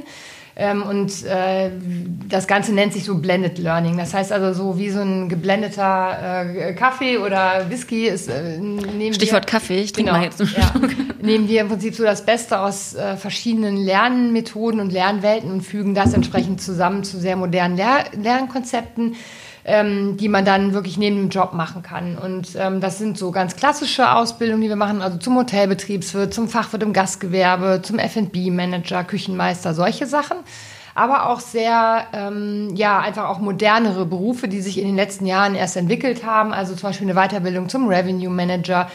Ähm, 0.59 0.81
und 0.81 1.23
äh, 1.23 1.69
das 2.27 2.47
Ganze 2.47 2.73
nennt 2.73 2.91
sich 2.91 3.03
so 3.03 3.19
Blended 3.19 3.59
Learning. 3.59 3.95
Das 3.95 4.15
heißt 4.15 4.31
also 4.31 4.53
so 4.53 4.79
wie 4.79 4.89
so 4.89 5.01
ein 5.01 5.29
geblendeter 5.29 6.47
äh, 6.49 6.73
Kaffee 6.73 7.19
oder 7.19 7.69
Whisky 7.69 8.07
ist. 8.07 8.27
Äh, 8.27 8.59
Stichwort 9.13 9.45
wir, 9.45 9.51
Kaffee, 9.51 9.81
ich 9.81 9.93
trinke 9.93 10.09
genau, 10.09 10.19
mal 10.19 10.25
jetzt 10.25 10.41
einen 10.41 10.49
ja, 10.57 10.73
Nehmen 11.21 11.47
wir 11.47 11.61
im 11.61 11.67
Prinzip 11.67 11.93
so 11.93 12.03
das 12.03 12.25
Beste 12.25 12.59
aus 12.59 12.95
äh, 12.95 13.17
verschiedenen 13.17 13.77
Lernmethoden 13.77 14.79
und 14.79 14.91
Lernwelten 14.91 15.51
und 15.51 15.61
fügen 15.61 15.93
das 15.93 16.13
entsprechend 16.13 16.59
zusammen 16.59 17.03
zu 17.03 17.19
sehr 17.19 17.35
modernen 17.35 17.77
Lehr 17.77 18.05
Lernkonzepten 18.19 19.15
ähm, 19.67 20.15
die 20.15 20.29
man 20.29 20.45
dann 20.45 20.73
wirklich 20.73 20.97
neben 20.97 21.17
dem 21.17 21.29
Job 21.29 21.53
machen 21.53 21.83
kann. 21.83 22.17
Und 22.17 22.55
ähm, 22.57 22.79
das 22.79 22.97
sind 22.97 23.17
so 23.17 23.31
ganz 23.31 23.57
klassische 23.57 24.13
Ausbildungen, 24.13 24.61
die 24.61 24.69
wir 24.69 24.77
machen, 24.77 25.01
also 25.01 25.17
zum 25.17 25.35
Hotelbetriebswirt, 25.35 26.33
zum 26.33 26.47
Fachwirt 26.47 26.81
im 26.83 26.93
Gastgewerbe, 26.93 27.81
zum 27.83 27.99
F&B-Manager, 27.99 29.03
Küchenmeister, 29.03 29.73
solche 29.73 30.07
Sachen 30.07 30.37
aber 30.95 31.29
auch 31.29 31.41
sehr, 31.41 32.07
ähm, 32.11 32.71
ja, 32.73 32.99
einfach 32.99 33.29
auch 33.29 33.37
modernere 33.37 34.07
Berufe, 34.07 34.47
die 34.47 34.61
sich 34.61 34.79
in 34.79 34.87
den 34.87 34.95
letzten 34.95 35.27
Jahren 35.27 35.53
erst 35.53 35.77
entwickelt 35.77 36.25
haben. 36.25 36.53
Also 36.53 36.73
zum 36.73 36.89
Beispiel 36.89 37.07
eine 37.07 37.27
Weiterbildung 37.27 37.69
zum 37.69 37.87
Revenue 37.87 38.31
Manager, 38.31 38.89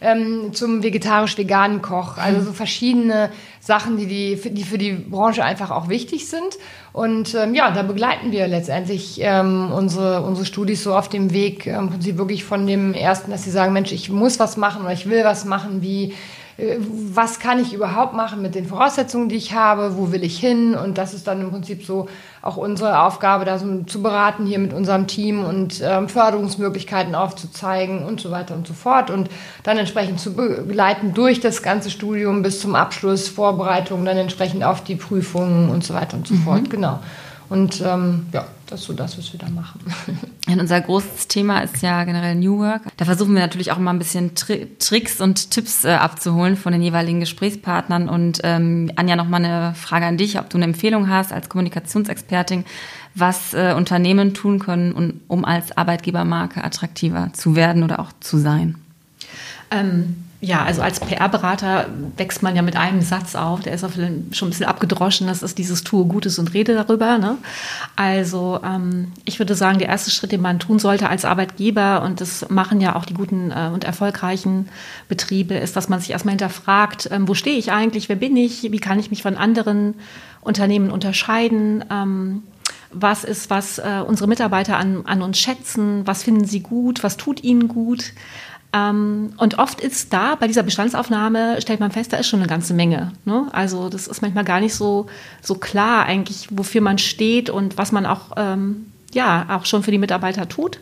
ähm, 0.00 0.52
zum 0.52 0.82
vegetarisch-veganen 0.82 1.80
Koch. 1.80 2.18
Also 2.18 2.40
so 2.42 2.52
verschiedene 2.52 3.30
Sachen, 3.64 3.96
die, 3.96 4.06
die, 4.06 4.50
die 4.50 4.62
für 4.62 4.76
die 4.76 4.92
Branche 4.92 5.42
einfach 5.42 5.70
auch 5.70 5.88
wichtig 5.88 6.28
sind. 6.28 6.58
Und 6.92 7.34
ähm, 7.34 7.54
ja, 7.54 7.70
da 7.70 7.82
begleiten 7.82 8.30
wir 8.30 8.46
letztendlich 8.46 9.18
ähm, 9.22 9.72
unsere, 9.72 10.20
unsere 10.20 10.44
Studis 10.44 10.82
so 10.82 10.94
auf 10.94 11.08
dem 11.08 11.32
Weg, 11.32 11.66
ähm, 11.66 11.88
Prinzip 11.88 12.18
wirklich 12.18 12.44
von 12.44 12.66
dem 12.66 12.92
ersten, 12.92 13.30
dass 13.30 13.44
sie 13.44 13.50
sagen, 13.50 13.72
Mensch, 13.72 13.90
ich 13.90 14.10
muss 14.10 14.38
was 14.38 14.58
machen 14.58 14.82
oder 14.82 14.92
ich 14.92 15.08
will 15.08 15.24
was 15.24 15.46
machen, 15.46 15.80
wie 15.80 16.12
was 16.56 17.40
kann 17.40 17.58
ich 17.58 17.74
überhaupt 17.74 18.14
machen 18.14 18.40
mit 18.40 18.54
den 18.54 18.66
Voraussetzungen, 18.66 19.28
die 19.28 19.34
ich 19.34 19.54
habe, 19.54 19.96
wo 19.96 20.12
will 20.12 20.22
ich 20.22 20.38
hin 20.38 20.74
und 20.74 20.98
das 20.98 21.12
ist 21.12 21.26
dann 21.26 21.40
im 21.40 21.50
Prinzip 21.50 21.84
so 21.84 22.08
auch 22.42 22.56
unsere 22.56 23.00
Aufgabe, 23.00 23.44
da 23.44 23.58
so 23.58 23.82
zu 23.82 24.02
beraten 24.02 24.46
hier 24.46 24.60
mit 24.60 24.72
unserem 24.72 25.08
Team 25.08 25.42
und 25.42 25.82
ähm, 25.84 26.08
Förderungsmöglichkeiten 26.08 27.16
aufzuzeigen 27.16 28.04
und 28.04 28.20
so 28.20 28.30
weiter 28.30 28.54
und 28.54 28.68
so 28.68 28.74
fort 28.74 29.10
und 29.10 29.30
dann 29.64 29.78
entsprechend 29.78 30.20
zu 30.20 30.34
begleiten 30.34 31.12
durch 31.12 31.40
das 31.40 31.62
ganze 31.62 31.90
Studium 31.90 32.42
bis 32.42 32.60
zum 32.60 32.76
Abschluss, 32.76 33.28
Vorbereitung, 33.28 34.04
dann 34.04 34.16
entsprechend 34.16 34.62
auf 34.62 34.84
die 34.84 34.96
Prüfungen 34.96 35.70
und 35.70 35.82
so 35.82 35.94
weiter 35.94 36.16
und 36.16 36.28
so 36.28 36.34
mhm. 36.34 36.42
fort, 36.42 36.70
genau. 36.70 37.00
Und 37.54 37.80
ähm, 37.82 38.26
ja, 38.32 38.48
das 38.66 38.80
ist 38.80 38.86
so 38.88 38.92
das, 38.94 39.16
was 39.16 39.32
wir 39.32 39.38
da 39.38 39.48
machen. 39.48 39.80
Und 40.48 40.58
unser 40.58 40.80
großes 40.80 41.28
Thema 41.28 41.60
ist 41.60 41.82
ja 41.82 42.02
generell 42.02 42.34
New 42.34 42.58
Work. 42.58 42.82
Da 42.96 43.04
versuchen 43.04 43.32
wir 43.32 43.42
natürlich 43.42 43.70
auch 43.70 43.78
mal 43.78 43.92
ein 43.92 44.00
bisschen 44.00 44.34
Tri 44.34 44.66
Tricks 44.80 45.20
und 45.20 45.52
Tipps 45.52 45.84
äh, 45.84 45.92
abzuholen 45.92 46.56
von 46.56 46.72
den 46.72 46.82
jeweiligen 46.82 47.20
Gesprächspartnern. 47.20 48.08
Und 48.08 48.40
ähm, 48.42 48.90
Anja, 48.96 49.14
noch 49.14 49.28
mal 49.28 49.36
eine 49.36 49.72
Frage 49.76 50.04
an 50.04 50.16
dich, 50.16 50.36
ob 50.40 50.50
du 50.50 50.58
eine 50.58 50.64
Empfehlung 50.64 51.08
hast 51.08 51.32
als 51.32 51.48
Kommunikationsexpertin, 51.48 52.64
was 53.14 53.54
äh, 53.54 53.74
Unternehmen 53.76 54.34
tun 54.34 54.58
können, 54.58 55.20
um 55.28 55.44
als 55.44 55.76
Arbeitgebermarke 55.76 56.64
attraktiver 56.64 57.30
zu 57.34 57.54
werden 57.54 57.84
oder 57.84 58.00
auch 58.00 58.10
zu 58.18 58.36
sein. 58.38 58.74
Ähm 59.70 60.23
ja, 60.44 60.62
also 60.62 60.82
als 60.82 61.00
PR-Berater 61.00 61.86
wächst 62.18 62.42
man 62.42 62.54
ja 62.54 62.60
mit 62.60 62.76
einem 62.76 63.00
Satz 63.00 63.34
auf, 63.34 63.60
der 63.60 63.72
ist 63.72 63.82
auch 63.82 63.92
schon 63.92 64.02
ein 64.04 64.28
bisschen 64.28 64.66
abgedroschen, 64.66 65.26
das 65.26 65.42
ist 65.42 65.56
dieses 65.56 65.84
Tue 65.84 66.04
Gutes 66.04 66.38
und 66.38 66.52
rede 66.52 66.74
darüber. 66.74 67.16
Ne? 67.16 67.38
Also 67.96 68.60
ähm, 68.62 69.12
ich 69.24 69.38
würde 69.38 69.54
sagen, 69.54 69.78
der 69.78 69.88
erste 69.88 70.10
Schritt, 70.10 70.32
den 70.32 70.42
man 70.42 70.58
tun 70.58 70.78
sollte 70.78 71.08
als 71.08 71.24
Arbeitgeber, 71.24 72.02
und 72.02 72.20
das 72.20 72.48
machen 72.50 72.82
ja 72.82 72.94
auch 72.94 73.06
die 73.06 73.14
guten 73.14 73.50
äh, 73.50 73.70
und 73.72 73.84
erfolgreichen 73.84 74.68
Betriebe, 75.08 75.54
ist, 75.54 75.76
dass 75.76 75.88
man 75.88 76.00
sich 76.00 76.10
erstmal 76.10 76.32
hinterfragt, 76.32 77.08
ähm, 77.10 77.26
wo 77.26 77.34
stehe 77.34 77.56
ich 77.56 77.72
eigentlich, 77.72 78.10
wer 78.10 78.16
bin 78.16 78.36
ich, 78.36 78.70
wie 78.70 78.80
kann 78.80 78.98
ich 78.98 79.10
mich 79.10 79.22
von 79.22 79.36
anderen 79.36 79.94
Unternehmen 80.42 80.90
unterscheiden. 80.90 81.86
Ähm, 81.90 82.42
was 82.96 83.24
ist, 83.24 83.50
was 83.50 83.78
äh, 83.78 84.02
unsere 84.06 84.28
Mitarbeiter 84.28 84.76
an, 84.76 85.04
an 85.06 85.20
uns 85.20 85.38
schätzen, 85.38 86.06
was 86.06 86.22
finden 86.22 86.44
sie 86.44 86.60
gut, 86.60 87.02
was 87.02 87.16
tut 87.16 87.42
ihnen 87.42 87.66
gut. 87.66 88.12
Ähm, 88.74 89.32
und 89.36 89.58
oft 89.58 89.80
ist 89.80 90.12
da 90.12 90.34
bei 90.34 90.48
dieser 90.48 90.64
Bestandsaufnahme, 90.64 91.60
stellt 91.60 91.78
man 91.78 91.92
fest, 91.92 92.12
da 92.12 92.16
ist 92.16 92.26
schon 92.26 92.40
eine 92.40 92.48
ganze 92.48 92.74
Menge. 92.74 93.12
Ne? 93.24 93.46
Also 93.52 93.88
das 93.88 94.08
ist 94.08 94.20
manchmal 94.20 94.42
gar 94.42 94.60
nicht 94.60 94.74
so, 94.74 95.06
so 95.40 95.54
klar 95.54 96.06
eigentlich, 96.06 96.48
wofür 96.50 96.80
man 96.80 96.98
steht 96.98 97.50
und 97.50 97.78
was 97.78 97.92
man 97.92 98.04
auch, 98.04 98.32
ähm, 98.36 98.86
ja, 99.12 99.46
auch 99.48 99.64
schon 99.64 99.84
für 99.84 99.92
die 99.92 99.98
Mitarbeiter 99.98 100.48
tut. 100.48 100.80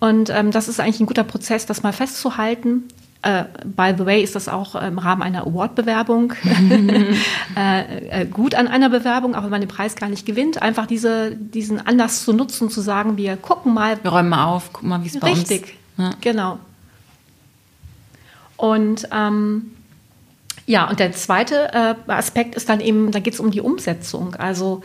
Und 0.00 0.28
ähm, 0.28 0.50
das 0.50 0.68
ist 0.68 0.80
eigentlich 0.80 1.00
ein 1.00 1.06
guter 1.06 1.24
Prozess, 1.24 1.64
das 1.64 1.82
mal 1.82 1.94
festzuhalten. 1.94 2.84
Uh, 3.26 3.44
by 3.64 3.94
the 3.96 4.04
way, 4.04 4.22
ist 4.22 4.34
das 4.34 4.48
auch 4.50 4.74
im 4.74 4.98
Rahmen 4.98 5.22
einer 5.22 5.46
Award-Bewerbung 5.46 6.34
äh, 7.56 8.20
äh, 8.20 8.26
gut 8.26 8.54
an 8.54 8.68
einer 8.68 8.90
Bewerbung, 8.90 9.34
auch 9.34 9.44
wenn 9.44 9.50
man 9.50 9.62
den 9.62 9.68
Preis 9.68 9.96
gar 9.96 10.10
nicht 10.10 10.26
gewinnt, 10.26 10.60
einfach 10.60 10.84
diese, 10.84 11.34
diesen 11.34 11.86
Anlass 11.86 12.22
zu 12.22 12.34
nutzen, 12.34 12.68
zu 12.68 12.82
sagen, 12.82 13.16
wir 13.16 13.38
gucken 13.38 13.72
mal. 13.72 13.96
Wir 14.02 14.10
räumen 14.10 14.28
mal 14.28 14.44
auf, 14.44 14.74
gucken 14.74 14.90
mal, 14.90 15.02
wie 15.02 15.06
es 15.06 15.18
bei 15.18 15.28
Richtig, 15.28 15.40
uns. 15.40 15.50
Richtig, 15.50 15.78
ja. 15.96 16.10
genau. 16.20 16.58
Und 18.56 19.08
ähm, 19.12 19.72
ja, 20.66 20.88
und 20.88 21.00
der 21.00 21.12
zweite 21.12 21.72
äh, 21.72 21.94
Aspekt 22.10 22.54
ist 22.54 22.68
dann 22.68 22.80
eben, 22.80 23.10
da 23.10 23.20
geht 23.20 23.34
es 23.34 23.40
um 23.40 23.50
die 23.50 23.60
Umsetzung. 23.60 24.34
Also 24.36 24.82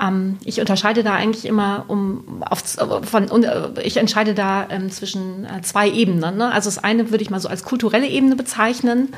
ähm, 0.00 0.38
ich 0.44 0.60
unterscheide 0.60 1.04
da 1.04 1.14
eigentlich 1.14 1.44
immer 1.44 1.84
um 1.88 2.42
auf, 2.42 2.62
von, 3.02 3.44
äh, 3.44 3.82
ich 3.82 3.96
entscheide 3.96 4.34
da 4.34 4.66
ähm, 4.70 4.90
zwischen 4.90 5.44
äh, 5.44 5.62
zwei 5.62 5.88
Ebenen. 5.88 6.36
Ne? 6.36 6.50
Also 6.50 6.68
das 6.68 6.82
eine 6.82 7.10
würde 7.10 7.22
ich 7.22 7.30
mal 7.30 7.40
so 7.40 7.48
als 7.48 7.62
kulturelle 7.62 8.08
Ebene 8.08 8.36
bezeichnen. 8.36 9.14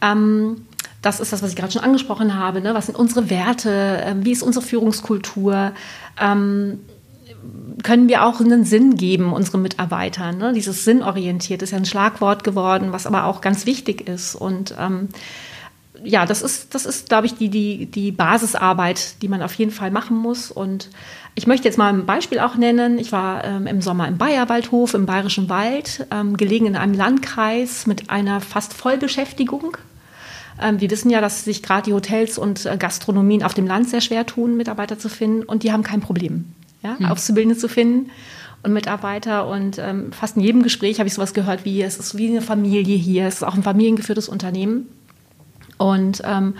Ähm, 0.00 0.66
das 1.02 1.20
ist 1.20 1.32
das, 1.32 1.42
was 1.42 1.50
ich 1.50 1.56
gerade 1.56 1.72
schon 1.72 1.82
angesprochen 1.82 2.34
habe. 2.34 2.60
Ne? 2.60 2.74
Was 2.74 2.86
sind 2.86 2.96
unsere 2.96 3.30
Werte? 3.30 4.02
Ähm, 4.04 4.24
wie 4.24 4.32
ist 4.32 4.42
unsere 4.42 4.64
Führungskultur? 4.64 5.72
Ähm, 6.20 6.80
können 7.82 8.08
wir 8.08 8.24
auch 8.24 8.40
einen 8.40 8.64
Sinn 8.64 8.96
geben 8.96 9.32
unseren 9.32 9.62
Mitarbeitern. 9.62 10.38
Ne? 10.38 10.52
Dieses 10.52 10.84
sinnorientiert 10.84 11.62
ist 11.62 11.70
ja 11.70 11.78
ein 11.78 11.84
Schlagwort 11.84 12.44
geworden, 12.44 12.92
was 12.92 13.06
aber 13.06 13.24
auch 13.24 13.40
ganz 13.40 13.66
wichtig 13.66 14.08
ist. 14.08 14.34
Und 14.34 14.74
ähm, 14.78 15.08
ja, 16.02 16.26
das 16.26 16.42
ist, 16.42 16.74
das 16.74 16.86
ist, 16.86 17.08
glaube 17.08 17.26
ich, 17.26 17.34
die, 17.34 17.48
die, 17.48 17.86
die 17.86 18.12
Basisarbeit, 18.12 19.22
die 19.22 19.28
man 19.28 19.42
auf 19.42 19.54
jeden 19.54 19.70
Fall 19.70 19.90
machen 19.90 20.16
muss. 20.16 20.50
Und 20.50 20.88
ich 21.34 21.46
möchte 21.46 21.68
jetzt 21.68 21.78
mal 21.78 21.92
ein 21.92 22.06
Beispiel 22.06 22.40
auch 22.40 22.56
nennen. 22.56 22.98
Ich 22.98 23.12
war 23.12 23.44
ähm, 23.44 23.66
im 23.66 23.82
Sommer 23.82 24.08
im 24.08 24.18
Bayerwaldhof, 24.18 24.94
im 24.94 25.06
Bayerischen 25.06 25.48
Wald, 25.48 26.06
ähm, 26.10 26.36
gelegen 26.36 26.66
in 26.66 26.76
einem 26.76 26.94
Landkreis 26.94 27.86
mit 27.86 28.10
einer 28.10 28.40
fast 28.40 28.72
Vollbeschäftigung. 28.72 29.76
Ähm, 30.60 30.80
wir 30.80 30.90
wissen 30.90 31.10
ja, 31.10 31.20
dass 31.20 31.44
sich 31.44 31.62
gerade 31.62 31.82
die 31.82 31.92
Hotels 31.92 32.38
und 32.38 32.66
äh, 32.66 32.76
Gastronomien 32.76 33.42
auf 33.42 33.54
dem 33.54 33.66
Land 33.66 33.90
sehr 33.90 34.00
schwer 34.00 34.26
tun, 34.26 34.56
Mitarbeiter 34.56 34.98
zu 34.98 35.08
finden. 35.08 35.42
Und 35.42 35.62
die 35.62 35.72
haben 35.72 35.82
kein 35.82 36.00
Problem 36.00 36.46
ja, 36.82 36.98
hm. 36.98 37.06
Auszubildende 37.06 37.58
zu 37.58 37.68
finden 37.68 38.10
und 38.62 38.72
Mitarbeiter. 38.72 39.46
Und 39.46 39.78
ähm, 39.78 40.12
fast 40.12 40.36
in 40.36 40.42
jedem 40.42 40.62
Gespräch 40.62 40.98
habe 40.98 41.08
ich 41.08 41.14
sowas 41.14 41.34
gehört 41.34 41.64
wie, 41.64 41.82
es 41.82 41.98
ist 41.98 42.16
wie 42.16 42.28
eine 42.28 42.42
Familie 42.42 42.96
hier, 42.96 43.26
es 43.26 43.36
ist 43.36 43.42
auch 43.42 43.54
ein 43.54 43.62
familiengeführtes 43.62 44.28
Unternehmen. 44.28 44.88
Und 45.78 46.20
ähm, 46.26 46.56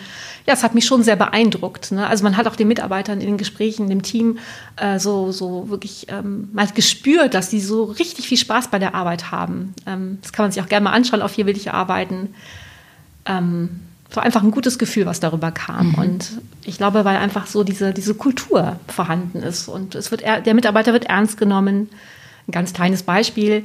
ja, 0.47 0.55
es 0.55 0.63
hat 0.63 0.75
mich 0.75 0.87
schon 0.87 1.03
sehr 1.03 1.17
beeindruckt. 1.17 1.93
Ne? 1.93 2.07
Also 2.07 2.25
man 2.25 2.39
hat 2.39 2.49
auch 2.49 2.57
den 2.57 2.69
Mitarbeitern 2.69 3.21
in 3.21 3.27
den 3.27 3.37
Gesprächen, 3.37 3.91
dem 3.91 4.01
Team 4.01 4.39
äh, 4.77 4.99
so, 4.99 5.31
so 5.31 5.69
wirklich 5.69 6.07
ähm, 6.09 6.49
mal 6.55 6.67
gespürt, 6.69 7.35
dass 7.35 7.51
die 7.51 7.61
so 7.61 7.85
richtig 7.85 8.29
viel 8.29 8.39
Spaß 8.39 8.69
bei 8.69 8.79
der 8.79 8.95
Arbeit 8.95 9.31
haben. 9.31 9.75
Ähm, 9.87 10.19
das 10.23 10.33
kann 10.33 10.45
man 10.45 10.53
sich 10.53 10.63
auch 10.63 10.69
gerne 10.69 10.85
mal 10.85 10.93
anschauen, 10.93 11.21
auf 11.21 11.35
hier 11.35 11.45
will 11.45 11.55
ich 11.55 11.71
arbeiten. 11.71 12.35
Ähm, 13.27 13.81
war 14.17 14.25
einfach 14.25 14.43
ein 14.43 14.51
gutes 14.51 14.79
Gefühl, 14.79 15.07
was 15.07 15.21
darüber 15.21 15.51
kam. 15.53 15.91
Mhm. 15.91 15.95
Und 15.95 16.31
ich 16.65 16.77
glaube, 16.79 17.05
weil 17.05 17.17
einfach 17.17 17.47
so 17.47 17.65
diese, 17.65 17.93
diese 17.93 18.15
Kultur 18.15 18.79
vorhanden 18.89 19.39
ist 19.43 19.69
und 19.69 19.95
es 19.95 20.11
wird, 20.11 20.23
der 20.23 20.55
Mitarbeiter 20.55 20.93
wird 20.93 21.05
ernst 21.05 21.37
genommen. 21.37 21.89
Ein 22.49 22.53
ganz 22.53 22.73
kleines 22.73 23.03
Beispiel. 23.03 23.65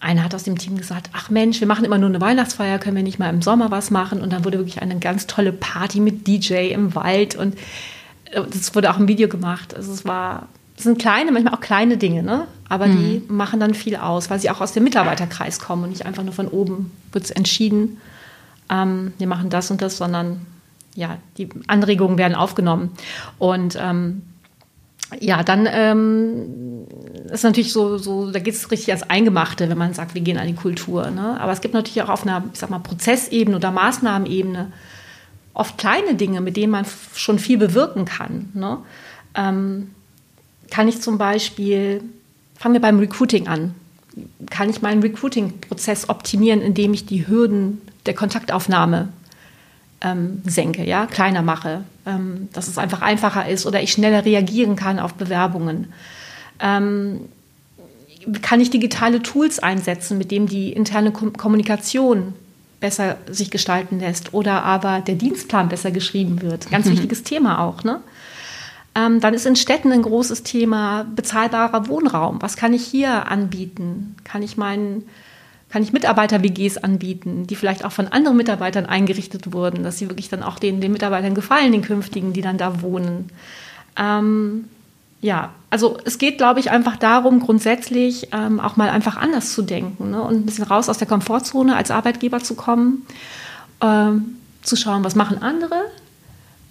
Einer 0.00 0.24
hat 0.24 0.34
aus 0.34 0.42
dem 0.42 0.58
Team 0.58 0.76
gesagt, 0.76 1.10
ach 1.12 1.30
Mensch, 1.30 1.60
wir 1.60 1.66
machen 1.66 1.84
immer 1.84 1.98
nur 1.98 2.08
eine 2.08 2.20
Weihnachtsfeier, 2.20 2.78
können 2.78 2.96
wir 2.96 3.02
nicht 3.02 3.18
mal 3.18 3.30
im 3.30 3.40
Sommer 3.40 3.70
was 3.70 3.90
machen? 3.90 4.20
Und 4.20 4.32
dann 4.32 4.44
wurde 4.44 4.58
wirklich 4.58 4.82
eine 4.82 4.98
ganz 4.98 5.26
tolle 5.26 5.52
Party 5.52 6.00
mit 6.00 6.26
DJ 6.26 6.72
im 6.72 6.94
Wald 6.94 7.36
und 7.36 7.54
äh, 8.30 8.42
das 8.50 8.74
wurde 8.74 8.90
auch 8.90 8.98
im 8.98 9.08
Video 9.08 9.28
gemacht. 9.28 9.74
Also 9.74 9.92
es 9.92 10.04
war, 10.04 10.48
es 10.76 10.84
sind 10.84 10.98
kleine, 10.98 11.30
manchmal 11.32 11.54
auch 11.54 11.60
kleine 11.60 11.96
Dinge, 11.96 12.22
ne? 12.22 12.46
aber 12.68 12.88
mhm. 12.88 12.98
die 12.98 13.22
machen 13.32 13.60
dann 13.60 13.74
viel 13.74 13.96
aus, 13.96 14.28
weil 14.28 14.40
sie 14.40 14.50
auch 14.50 14.60
aus 14.60 14.72
dem 14.72 14.84
Mitarbeiterkreis 14.84 15.60
kommen 15.60 15.84
und 15.84 15.90
nicht 15.90 16.04
einfach 16.04 16.24
nur 16.24 16.34
von 16.34 16.48
oben 16.48 16.90
wird 17.12 17.24
es 17.24 17.30
entschieden 17.30 17.98
ähm, 18.70 19.12
wir 19.18 19.26
machen 19.26 19.50
das 19.50 19.70
und 19.70 19.82
das, 19.82 19.96
sondern 19.96 20.46
ja, 20.94 21.18
die 21.38 21.48
Anregungen 21.66 22.18
werden 22.18 22.34
aufgenommen. 22.34 22.90
Und 23.38 23.76
ähm, 23.80 24.22
ja, 25.20 25.42
dann 25.42 25.68
ähm, 25.70 26.86
ist 27.30 27.44
natürlich 27.44 27.72
so, 27.72 27.98
so 27.98 28.30
da 28.30 28.38
geht 28.38 28.54
es 28.54 28.70
richtig 28.70 28.88
ans 28.88 29.02
Eingemachte, 29.02 29.68
wenn 29.68 29.78
man 29.78 29.94
sagt, 29.94 30.14
wir 30.14 30.22
gehen 30.22 30.38
an 30.38 30.46
die 30.46 30.54
Kultur. 30.54 31.10
Ne? 31.10 31.38
Aber 31.40 31.52
es 31.52 31.60
gibt 31.60 31.74
natürlich 31.74 32.02
auch 32.02 32.08
auf 32.08 32.22
einer, 32.22 32.44
ich 32.52 32.58
sag 32.58 32.70
mal, 32.70 32.78
Prozessebene 32.78 33.56
oder 33.56 33.70
Maßnahmenebene 33.70 34.72
oft 35.52 35.78
kleine 35.78 36.14
Dinge, 36.14 36.40
mit 36.40 36.56
denen 36.56 36.72
man 36.72 36.84
schon 37.14 37.38
viel 37.38 37.58
bewirken 37.58 38.04
kann. 38.04 38.50
Ne? 38.54 38.78
Ähm, 39.34 39.90
kann 40.70 40.88
ich 40.88 41.00
zum 41.00 41.18
Beispiel, 41.18 42.02
fangen 42.56 42.74
wir 42.74 42.80
beim 42.80 42.98
Recruiting 42.98 43.46
an, 43.46 43.74
kann 44.50 44.70
ich 44.70 44.82
meinen 44.82 45.02
Recruiting-Prozess 45.02 46.08
optimieren, 46.08 46.60
indem 46.60 46.94
ich 46.94 47.06
die 47.06 47.26
Hürden 47.26 47.80
der 48.06 48.14
Kontaktaufnahme 48.14 49.08
ähm, 50.00 50.42
senke, 50.44 50.84
ja, 50.84 51.06
kleiner 51.06 51.42
mache, 51.42 51.82
ähm, 52.06 52.48
dass 52.52 52.68
es 52.68 52.78
einfach 52.78 53.02
einfacher 53.02 53.48
ist 53.48 53.66
oder 53.66 53.82
ich 53.82 53.92
schneller 53.92 54.24
reagieren 54.24 54.76
kann 54.76 54.98
auf 54.98 55.14
Bewerbungen. 55.14 55.92
Ähm, 56.60 57.20
kann 58.42 58.60
ich 58.60 58.70
digitale 58.70 59.22
Tools 59.22 59.58
einsetzen, 59.58 60.18
mit 60.18 60.30
denen 60.30 60.46
die 60.46 60.72
interne 60.72 61.12
Kom 61.12 61.32
Kommunikation 61.34 62.34
besser 62.80 63.16
sich 63.30 63.50
gestalten 63.50 64.00
lässt 64.00 64.34
oder 64.34 64.62
aber 64.62 65.00
der 65.00 65.14
Dienstplan 65.14 65.68
besser 65.68 65.90
geschrieben 65.90 66.42
wird. 66.42 66.70
Ganz 66.70 66.86
mhm. 66.86 66.92
wichtiges 66.92 67.22
Thema 67.22 67.60
auch, 67.60 67.82
ne? 67.84 68.00
Ähm, 68.94 69.20
dann 69.20 69.34
ist 69.34 69.46
in 69.46 69.56
Städten 69.56 69.90
ein 69.90 70.02
großes 70.02 70.44
Thema 70.44 71.04
bezahlbarer 71.16 71.88
Wohnraum. 71.88 72.40
Was 72.42 72.56
kann 72.56 72.72
ich 72.72 72.84
hier 72.86 73.28
anbieten? 73.28 74.14
Kann 74.22 74.42
ich 74.42 74.56
meinen 74.56 75.02
kann 75.74 75.82
ich 75.82 75.92
Mitarbeiter-WGs 75.92 76.76
anbieten, 76.76 77.48
die 77.48 77.56
vielleicht 77.56 77.84
auch 77.84 77.90
von 77.90 78.06
anderen 78.06 78.36
Mitarbeitern 78.36 78.86
eingerichtet 78.86 79.52
wurden, 79.52 79.82
dass 79.82 79.98
sie 79.98 80.08
wirklich 80.08 80.28
dann 80.28 80.44
auch 80.44 80.60
den, 80.60 80.80
den 80.80 80.92
Mitarbeitern 80.92 81.34
gefallen, 81.34 81.72
den 81.72 81.82
künftigen, 81.82 82.32
die 82.32 82.42
dann 82.42 82.58
da 82.58 82.80
wohnen. 82.80 83.28
Ähm, 83.96 84.66
ja, 85.20 85.50
also 85.70 85.98
es 86.04 86.18
geht, 86.18 86.38
glaube 86.38 86.60
ich, 86.60 86.70
einfach 86.70 86.94
darum, 86.94 87.40
grundsätzlich 87.40 88.28
ähm, 88.30 88.60
auch 88.60 88.76
mal 88.76 88.88
einfach 88.88 89.16
anders 89.16 89.52
zu 89.52 89.62
denken 89.62 90.12
ne? 90.12 90.22
und 90.22 90.36
ein 90.36 90.46
bisschen 90.46 90.62
raus 90.62 90.88
aus 90.88 90.98
der 90.98 91.08
Komfortzone 91.08 91.74
als 91.74 91.90
Arbeitgeber 91.90 92.38
zu 92.38 92.54
kommen, 92.54 93.04
ähm, 93.80 94.36
zu 94.62 94.76
schauen, 94.76 95.02
was 95.02 95.16
machen 95.16 95.42
andere, 95.42 95.86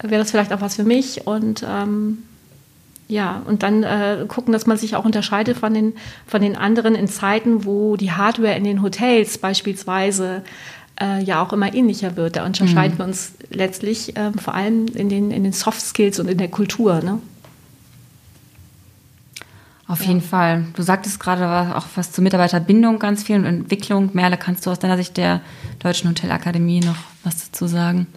wäre 0.02 0.22
das 0.22 0.32
vielleicht 0.32 0.54
auch 0.54 0.62
was 0.62 0.76
für 0.76 0.86
mich 0.86 1.28
und 1.28 1.66
ähm, 1.68 2.20
ja, 3.14 3.44
und 3.46 3.62
dann 3.62 3.84
äh, 3.84 4.26
gucken, 4.28 4.54
dass 4.54 4.66
man 4.66 4.78
sich 4.78 4.96
auch 4.96 5.06
unterscheidet 5.06 5.58
von 5.58 5.74
den, 5.74 5.94
von 6.26 6.42
den 6.42 6.56
anderen 6.56 6.96
in 6.96 7.08
Zeiten, 7.08 7.64
wo 7.64 7.96
die 7.96 8.12
Hardware 8.12 8.56
in 8.56 8.64
den 8.64 8.82
Hotels 8.82 9.38
beispielsweise 9.38 10.42
äh, 11.00 11.24
ja 11.24 11.44
auch 11.44 11.54
immer 11.54 11.74
ähnlicher 11.76 12.16
wird. 12.16 12.38
Da 12.38 12.46
unterscheiden 12.46 12.96
mhm. 12.96 12.98
wir 12.98 13.06
uns 13.06 13.34
letztlich 13.52 14.18
äh, 14.18 14.32
vor 14.32 14.56
allem 14.56 14.88
in 14.88 15.10
den, 15.10 15.30
in 15.30 15.44
den 15.44 15.54
Soft 15.54 15.82
Skills 15.82 16.20
und 16.20 16.28
in 16.28 16.40
der 16.40 16.48
Kultur. 16.48 17.02
Ne? 17.04 17.20
Auf 19.88 20.02
ja. 20.02 20.08
jeden 20.08 20.22
Fall. 20.22 20.66
Du 20.76 20.82
sagtest 20.82 21.20
gerade 21.20 21.76
auch 21.76 21.86
was 21.94 22.12
zur 22.12 22.24
Mitarbeiterbindung 22.24 22.98
ganz 22.98 23.22
viel 23.22 23.36
und 23.36 23.46
Entwicklung. 23.46 24.10
Merle, 24.14 24.38
kannst 24.38 24.66
du 24.66 24.72
aus 24.72 24.80
deiner 24.80 24.98
Sicht 24.98 25.18
der 25.18 25.42
Deutschen 25.84 26.10
Hotelakademie 26.10 26.80
noch 26.80 26.98
was 27.24 27.52
dazu 27.52 27.68
sagen? 27.68 28.08